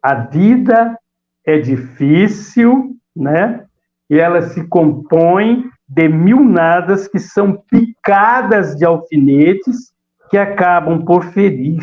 a 0.00 0.14
vida 0.14 0.96
é 1.44 1.58
difícil, 1.58 2.96
né? 3.14 3.64
E 4.08 4.20
ela 4.20 4.42
se 4.42 4.62
compõe 4.68 5.68
de 5.96 6.10
mil 6.10 6.44
nadas 6.44 7.08
que 7.08 7.18
são 7.18 7.56
picadas 7.70 8.76
de 8.76 8.84
alfinetes 8.84 9.94
que 10.28 10.36
acabam 10.36 11.02
por 11.02 11.24
ferir. 11.32 11.80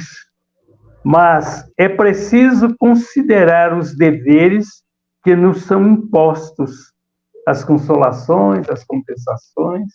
Mas 1.04 1.68
é 1.76 1.90
preciso 1.90 2.78
considerar 2.78 3.76
os 3.76 3.98
deveres 3.98 4.84
que 5.24 5.36
nos 5.36 5.64
são 5.64 5.84
impostos, 5.88 6.94
as 7.48 7.64
consolações, 7.64 8.70
as 8.70 8.84
compensações. 8.84 9.92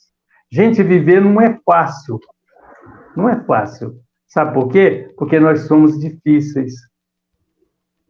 Gente, 0.50 0.82
viver 0.82 1.20
não 1.20 1.40
é 1.40 1.56
fácil. 1.64 2.18
Não 3.16 3.28
é 3.28 3.40
fácil. 3.44 4.00
Sabe 4.26 4.52
por 4.52 4.68
quê? 4.68 5.14
Porque 5.16 5.38
nós 5.38 5.60
somos 5.60 5.96
difíceis. 6.00 6.74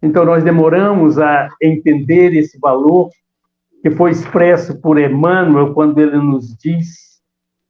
Então, 0.03 0.25
nós 0.25 0.43
demoramos 0.43 1.19
a 1.19 1.49
entender 1.61 2.33
esse 2.35 2.59
valor 2.59 3.11
que 3.83 3.91
foi 3.91 4.11
expresso 4.11 4.81
por 4.81 4.99
Emmanuel 4.99 5.73
quando 5.75 5.99
ele 5.99 6.17
nos 6.19 6.57
diz, 6.57 7.21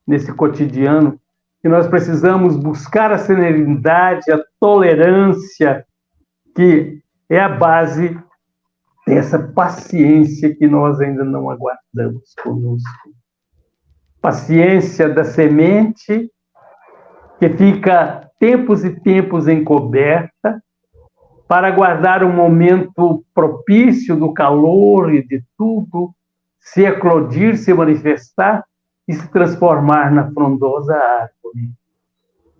nesse 0.06 0.32
cotidiano, 0.32 1.20
que 1.60 1.68
nós 1.68 1.86
precisamos 1.86 2.56
buscar 2.56 3.12
a 3.12 3.18
serenidade, 3.18 4.30
a 4.30 4.40
tolerância, 4.60 5.84
que 6.54 7.02
é 7.28 7.40
a 7.40 7.48
base 7.48 8.18
dessa 9.06 9.38
paciência 9.38 10.54
que 10.54 10.66
nós 10.66 11.00
ainda 11.00 11.24
não 11.24 11.50
aguardamos 11.50 12.34
conosco. 12.42 13.10
Paciência 14.20 15.08
da 15.08 15.24
semente 15.24 16.30
que 17.38 17.48
fica 17.50 18.28
tempos 18.38 18.84
e 18.84 18.90
tempos 19.00 19.48
encoberta, 19.48 20.62
para 21.48 21.70
guardar 21.70 22.22
um 22.22 22.30
momento 22.30 23.24
propício 23.34 24.14
do 24.14 24.34
calor 24.34 25.12
e 25.14 25.26
de 25.26 25.42
tudo, 25.56 26.14
se 26.60 26.84
eclodir, 26.84 27.56
se 27.56 27.72
manifestar 27.72 28.62
e 29.08 29.14
se 29.14 29.26
transformar 29.28 30.12
na 30.12 30.30
frondosa 30.30 30.94
árvore. 30.94 31.72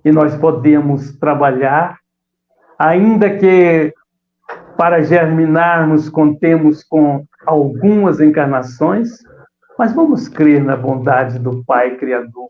E 0.03 0.11
nós 0.11 0.35
podemos 0.35 1.13
trabalhar, 1.19 1.99
ainda 2.79 3.37
que 3.37 3.93
para 4.79 5.03
germinarmos 5.03 6.09
contemos 6.09 6.83
com 6.83 7.27
algumas 7.45 8.21
encarnações, 8.21 9.19
mas 9.79 9.93
vamos 9.93 10.29
crer 10.29 10.65
na 10.65 10.77
bondade 10.77 11.39
do 11.39 11.63
Pai 11.63 11.97
Criador, 11.97 12.49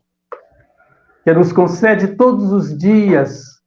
que 1.25 1.33
nos 1.33 1.51
concede 1.51 2.15
todos 2.15 2.53
os 2.53 2.77
dias 2.77 3.59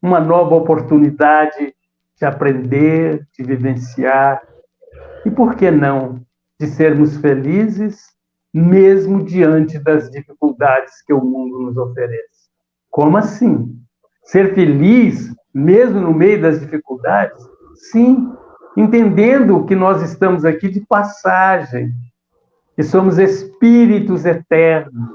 uma 0.00 0.18
nova 0.18 0.54
oportunidade 0.54 1.75
de 2.18 2.24
aprender, 2.24 3.26
de 3.36 3.44
vivenciar 3.44 4.40
e, 5.24 5.30
por 5.30 5.54
que 5.54 5.70
não, 5.70 6.20
de 6.58 6.66
sermos 6.66 7.16
felizes, 7.18 8.06
mesmo 8.52 9.22
diante 9.22 9.78
das 9.78 10.10
dificuldades 10.10 11.02
que 11.02 11.12
o 11.12 11.22
mundo 11.22 11.60
nos 11.60 11.76
oferece. 11.76 12.48
Como 12.90 13.18
assim? 13.18 13.78
Ser 14.24 14.54
feliz, 14.54 15.34
mesmo 15.52 16.00
no 16.00 16.14
meio 16.14 16.40
das 16.40 16.60
dificuldades? 16.60 17.42
Sim, 17.74 18.32
entendendo 18.76 19.64
que 19.66 19.74
nós 19.74 20.02
estamos 20.02 20.44
aqui 20.44 20.68
de 20.70 20.80
passagem, 20.80 21.92
que 22.74 22.82
somos 22.82 23.18
espíritos 23.18 24.24
eternos, 24.24 25.10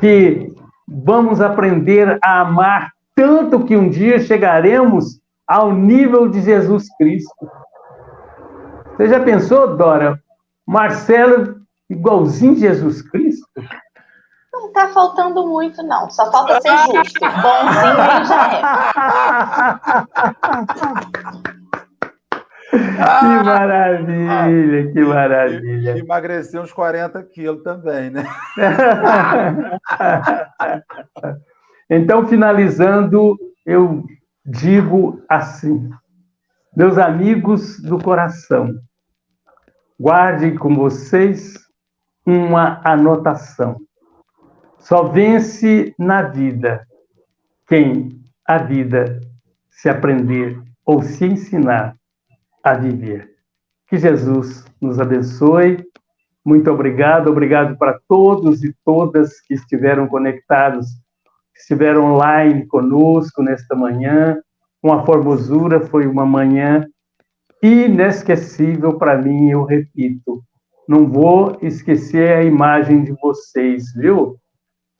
que 0.00 0.54
vamos 0.88 1.40
aprender 1.40 2.18
a 2.22 2.40
amar 2.40 2.92
tanto 3.14 3.64
que 3.64 3.76
um 3.76 3.90
dia 3.90 4.18
chegaremos 4.18 5.19
ao 5.50 5.70
nível 5.72 6.28
de 6.28 6.40
Jesus 6.42 6.86
Cristo. 6.96 7.50
Você 8.96 9.08
já 9.08 9.18
pensou, 9.18 9.76
Dora? 9.76 10.16
Marcelo 10.64 11.56
igualzinho 11.90 12.54
Jesus 12.54 13.02
Cristo? 13.02 13.48
Não 14.52 14.68
está 14.68 14.86
faltando 14.90 15.44
muito, 15.48 15.82
não. 15.82 16.08
Só 16.08 16.30
falta 16.30 16.60
ser 16.60 16.70
justo. 16.94 17.18
Bonzinho 17.18 17.98
ele 17.98 18.24
já 18.26 18.52
é. 18.52 18.60
Que 23.18 23.26
maravilha, 23.44 24.92
que 24.92 25.00
maravilha. 25.00 25.96
E, 25.96 25.98
emagreceu 25.98 26.62
uns 26.62 26.72
40 26.72 27.20
quilos 27.24 27.64
também, 27.64 28.10
né? 28.10 28.24
então, 31.90 32.28
finalizando, 32.28 33.36
eu 33.66 34.04
digo 34.50 35.22
assim: 35.28 35.90
meus 36.76 36.98
amigos 36.98 37.80
do 37.80 37.98
coração, 37.98 38.74
guardem 39.98 40.56
com 40.56 40.74
vocês 40.74 41.54
uma 42.26 42.80
anotação. 42.84 43.80
Só 44.78 45.04
vence 45.04 45.94
na 45.98 46.22
vida 46.22 46.86
quem 47.68 48.20
a 48.46 48.58
vida 48.58 49.20
se 49.70 49.88
aprender 49.88 50.60
ou 50.84 51.02
se 51.02 51.26
ensinar 51.26 51.96
a 52.64 52.74
viver. 52.74 53.30
Que 53.88 53.98
Jesus 53.98 54.64
nos 54.80 54.98
abençoe. 54.98 55.84
Muito 56.44 56.70
obrigado, 56.70 57.28
obrigado 57.28 57.76
para 57.76 58.00
todos 58.08 58.64
e 58.64 58.74
todas 58.84 59.40
que 59.42 59.54
estiveram 59.54 60.08
conectados 60.08 60.86
estiveram 61.60 62.14
online 62.14 62.66
conosco 62.66 63.42
nesta 63.42 63.74
manhã. 63.74 64.38
Uma 64.82 65.04
formosura, 65.04 65.80
foi 65.80 66.06
uma 66.06 66.24
manhã 66.24 66.86
inesquecível 67.62 68.98
para 68.98 69.18
mim, 69.18 69.50
eu 69.50 69.64
repito. 69.64 70.42
Não 70.88 71.06
vou 71.06 71.58
esquecer 71.62 72.32
a 72.32 72.42
imagem 72.42 73.04
de 73.04 73.12
vocês, 73.20 73.92
viu? 73.94 74.36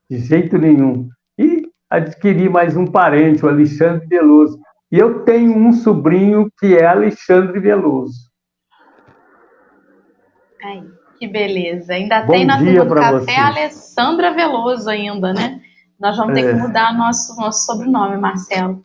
De 0.08 0.18
jeito 0.18 0.58
nenhum. 0.58 1.08
E 1.38 1.66
adquiri 1.88 2.48
mais 2.48 2.76
um 2.76 2.86
parente, 2.86 3.44
o 3.44 3.48
Alexandre 3.48 4.06
Veloso. 4.06 4.60
E 4.92 4.98
eu 4.98 5.24
tenho 5.24 5.56
um 5.56 5.72
sobrinho 5.72 6.50
que 6.58 6.76
é 6.76 6.84
Alexandre 6.84 7.58
Veloso. 7.58 8.30
Ai, 10.62 10.84
que 11.18 11.26
beleza. 11.26 11.94
Ainda 11.94 12.22
Bom 12.22 12.32
tem 12.32 12.44
na 12.44 12.58
turma 12.58 12.84
do 12.84 12.94
café 12.94 13.10
vocês. 13.10 13.38
a 13.38 13.46
Alessandra 13.46 14.34
Veloso 14.34 14.90
ainda, 14.90 15.32
né? 15.32 15.59
Nós 16.00 16.16
vamos 16.16 16.34
ter 16.34 16.46
é. 16.46 16.52
que 16.52 16.58
mudar 16.58 16.96
nosso, 16.96 17.36
nosso 17.36 17.66
sobrenome, 17.66 18.16
Marcelo. 18.16 18.82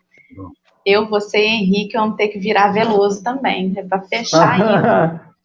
Eu, 0.86 1.10
você 1.10 1.40
e 1.40 1.48
Henrique 1.48 1.98
vamos 1.98 2.18
ter 2.18 2.28
que 2.28 2.38
virar 2.38 2.74
Veloso 2.74 3.24
também, 3.24 3.72
né, 3.72 3.84
para 3.84 4.02
fechar 4.02 4.52
ainda. 4.52 5.26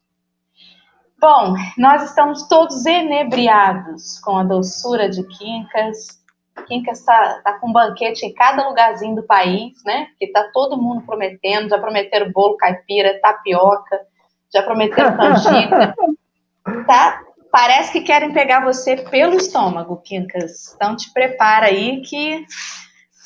Bom, 1.19 1.53
nós 1.77 2.03
estamos 2.03 2.47
todos 2.47 2.83
enebriados 2.85 4.19
com 4.19 4.37
a 4.37 4.43
doçura 4.43 5.07
de 5.07 5.23
Quincas. 5.23 6.19
Quincas 6.67 6.99
está 6.99 7.41
tá 7.43 7.53
com 7.59 7.69
um 7.69 7.71
banquete 7.71 8.25
em 8.25 8.33
cada 8.33 8.67
lugarzinho 8.67 9.15
do 9.15 9.23
país, 9.23 9.73
né? 9.85 10.07
Que 10.17 10.25
está 10.25 10.49
todo 10.51 10.81
mundo 10.81 11.03
prometendo. 11.05 11.69
Já 11.69 11.77
prometeram 11.77 12.31
bolo 12.31 12.57
caipira, 12.57 13.19
tapioca, 13.21 13.99
já 14.51 14.63
prometeram 14.63 15.13
canjica. 15.15 15.95
tá? 16.87 17.21
Parece 17.51 17.91
que 17.91 18.01
querem 18.01 18.31
pegar 18.31 18.63
você 18.63 18.95
pelo 18.95 19.35
estômago, 19.35 19.97
Quincas. 19.97 20.73
Então 20.75 20.95
te 20.95 21.11
prepara 21.11 21.65
aí 21.65 22.01
que 22.01 22.45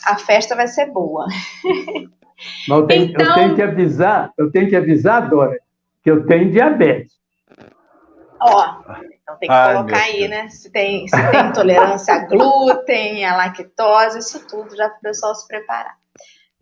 a 0.06 0.18
festa 0.18 0.56
vai 0.56 0.68
ser 0.68 0.88
boa. 0.92 1.26
Mas 2.68 2.80
eu 2.80 2.88
tenho, 2.88 3.06
então... 3.06 3.26
eu 3.26 3.34
tenho 3.34 3.56
que 3.56 3.62
avisar, 3.62 4.34
eu 4.38 4.52
tenho 4.52 4.70
que 4.70 4.76
avisar, 4.76 5.30
Dora, 5.30 5.58
que 6.04 6.12
eu 6.12 6.26
tenho 6.26 6.52
diabetes. 6.52 7.14
Ó, 8.42 8.76
então 9.26 9.38
tem 9.40 9.48
que 9.48 9.56
Ai, 9.56 9.74
colocar 9.76 10.02
aí, 10.02 10.28
né? 10.28 10.50
Se 10.50 10.70
tem, 10.70 11.08
se 11.08 11.32
tem 11.32 11.46
intolerância 11.48 12.14
a 12.14 12.20
glúten, 12.26 13.26
a 13.26 13.38
lactose, 13.38 14.20
isso 14.20 14.46
tudo, 14.48 14.76
já 14.76 14.90
para 14.90 14.98
o 14.98 15.02
pessoal 15.02 15.34
se 15.34 15.48
preparar. 15.48 15.96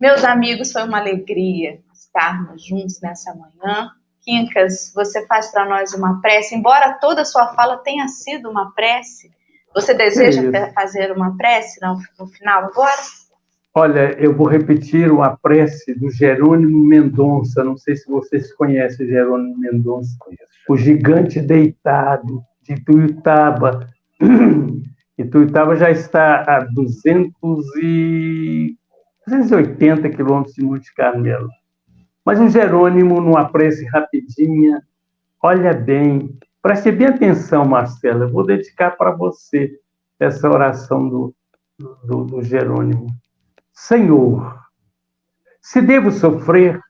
Meus 0.00 0.24
amigos, 0.24 0.70
foi 0.70 0.82
uma 0.84 0.98
alegria 0.98 1.80
estarmos 1.92 2.64
juntos 2.64 3.00
nessa 3.00 3.34
manhã. 3.34 3.90
Quincas, 4.24 4.92
você 4.94 5.26
faz 5.26 5.52
para 5.52 5.68
nós 5.68 5.92
uma 5.92 6.20
prece, 6.20 6.54
embora 6.54 6.98
toda 7.00 7.22
a 7.22 7.24
sua 7.24 7.48
fala 7.48 7.76
tenha 7.78 8.08
sido 8.08 8.48
uma 8.48 8.72
prece. 8.72 9.30
Você 9.74 9.92
deseja 9.92 10.72
fazer 10.72 11.12
uma 11.12 11.36
prece 11.36 11.80
no, 11.82 11.98
no 12.18 12.26
final 12.28 12.64
agora? 12.64 13.00
Olha, 13.76 14.16
eu 14.20 14.32
vou 14.32 14.46
repetir 14.46 15.10
uma 15.10 15.36
prece 15.36 15.98
do 15.98 16.08
Jerônimo 16.08 16.78
Mendonça. 16.78 17.64
Não 17.64 17.76
sei 17.76 17.96
se 17.96 18.08
vocês 18.08 18.54
conhecem 18.54 19.08
Jerônimo 19.08 19.58
Mendonça. 19.58 20.16
O 20.68 20.76
gigante 20.76 21.40
deitado 21.40 22.40
de 22.62 22.76
Tuiutaba. 22.84 23.88
E 25.18 25.24
Tuiutaba 25.26 25.74
já 25.74 25.90
está 25.90 26.44
a 26.46 26.60
200 26.60 27.32
e... 27.82 28.76
280 29.26 30.08
quilômetros 30.10 30.54
de 30.54 30.62
Monte 30.62 30.94
Carmelo. 30.94 31.48
Mas 32.24 32.40
o 32.40 32.48
Jerônimo, 32.48 33.20
numa 33.20 33.48
prece 33.48 33.84
rapidinha, 33.86 34.82
olha 35.42 35.74
bem, 35.74 36.38
preste 36.62 36.90
bem 36.90 37.08
atenção, 37.08 37.64
Marcela, 37.64 38.24
eu 38.24 38.32
vou 38.32 38.46
dedicar 38.46 38.92
para 38.92 39.10
você 39.10 39.78
essa 40.18 40.48
oração 40.48 41.08
do, 41.08 41.34
do, 41.78 42.24
do 42.24 42.42
Jerônimo. 42.42 43.06
Senhor, 43.72 44.58
se 45.60 45.82
devo 45.82 46.10
sofrer, 46.10 46.80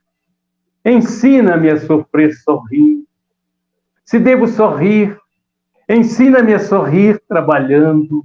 ensina-me 0.85 1.71
a 1.71 1.81
sofrer 1.81 2.33
sorrindo. 2.35 3.05
Se 4.05 4.19
devo 4.19 4.47
sorrir, 4.47 5.19
ensina-me 5.89 6.55
a 6.55 6.59
sorrir 6.59 7.21
trabalhando. 7.27 8.25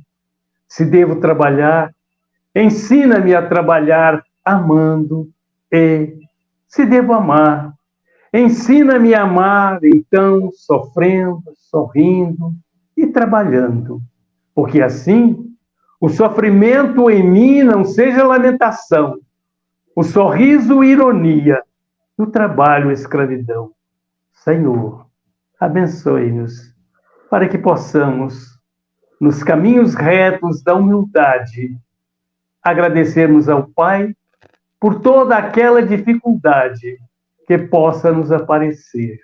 Se 0.68 0.86
devo 0.86 1.16
trabalhar, 1.16 1.94
ensina-me 2.54 3.34
a 3.34 3.48
trabalhar 3.48 4.24
amando. 4.44 5.30
E, 5.72 6.20
se 6.70 6.86
devo 6.86 7.14
amar, 7.14 7.74
ensina-me 8.32 9.16
a 9.16 9.24
amar, 9.24 9.80
então, 9.84 10.52
sofrendo, 10.54 11.44
sorrindo 11.58 12.54
e 12.96 13.08
trabalhando. 13.08 14.00
Porque 14.54 14.82
assim 14.82 15.50
o 16.00 16.08
sofrimento 16.08 17.10
em 17.10 17.28
mim 17.28 17.64
não 17.64 17.84
seja 17.84 18.24
lamentação, 18.24 19.20
o 19.94 20.04
sorriso 20.04 20.82
ironia, 20.82 21.62
o 22.18 22.26
trabalho 22.26 22.92
escravidão. 22.92 23.72
Senhor, 24.32 25.08
abençoe-nos 25.60 26.74
para 27.30 27.50
que 27.50 27.58
possamos, 27.58 28.58
nos 29.20 29.44
caminhos 29.44 29.94
retos 29.96 30.64
da 30.64 30.74
humildade, 30.74 31.78
agradecermos 32.64 33.50
ao 33.50 33.68
Pai 33.68 34.16
por 34.80 35.02
toda 35.02 35.36
aquela 35.36 35.82
dificuldade 35.84 36.98
que 37.46 37.58
possa 37.58 38.12
nos 38.12 38.32
aparecer. 38.32 39.20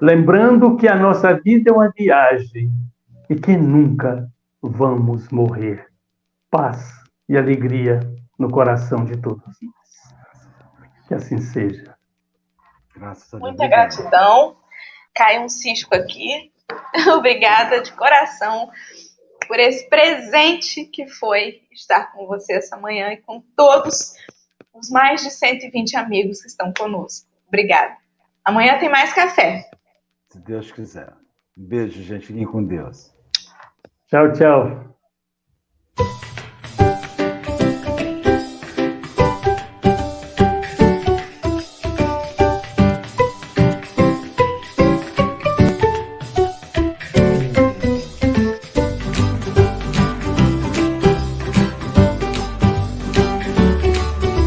Lembrando 0.00 0.76
que 0.76 0.88
a 0.88 0.96
nossa 0.96 1.34
vida 1.34 1.70
é 1.70 1.72
uma 1.72 1.90
viagem 1.90 2.70
e 3.30 3.36
que 3.36 3.56
nunca 3.56 4.28
vamos 4.60 5.28
morrer 5.28 5.86
paz 6.50 6.92
e 7.28 7.36
alegria 7.36 8.00
no 8.38 8.50
coração 8.50 9.04
de 9.04 9.16
todos 9.16 9.44
nós. 9.44 11.06
Que 11.06 11.14
assim 11.14 11.38
seja. 11.38 11.94
Muita 13.34 13.66
gratidão. 13.68 14.56
Cai 15.14 15.38
um 15.38 15.48
cisco 15.48 15.94
aqui. 15.94 16.52
Obrigada 17.16 17.80
de 17.80 17.92
coração 17.92 18.70
por 19.46 19.58
esse 19.58 19.88
presente 19.88 20.84
que 20.86 21.06
foi 21.06 21.62
estar 21.70 22.12
com 22.12 22.26
você 22.26 22.54
essa 22.54 22.76
manhã 22.76 23.12
e 23.12 23.18
com 23.18 23.40
todos 23.56 24.14
os 24.74 24.90
mais 24.90 25.22
de 25.22 25.30
120 25.30 25.96
amigos 25.96 26.40
que 26.40 26.48
estão 26.48 26.72
conosco. 26.72 27.26
Obrigada. 27.48 27.96
Amanhã 28.44 28.78
tem 28.78 28.88
mais 28.88 29.12
café. 29.12 29.70
Se 30.28 30.38
Deus 30.40 30.72
quiser. 30.72 31.12
Um 31.56 31.66
beijo, 31.66 32.02
gente. 32.02 32.26
Fiquem 32.26 32.46
com 32.46 32.64
Deus. 32.64 33.14
Tchau, 34.08 34.32
tchau. 34.32 34.92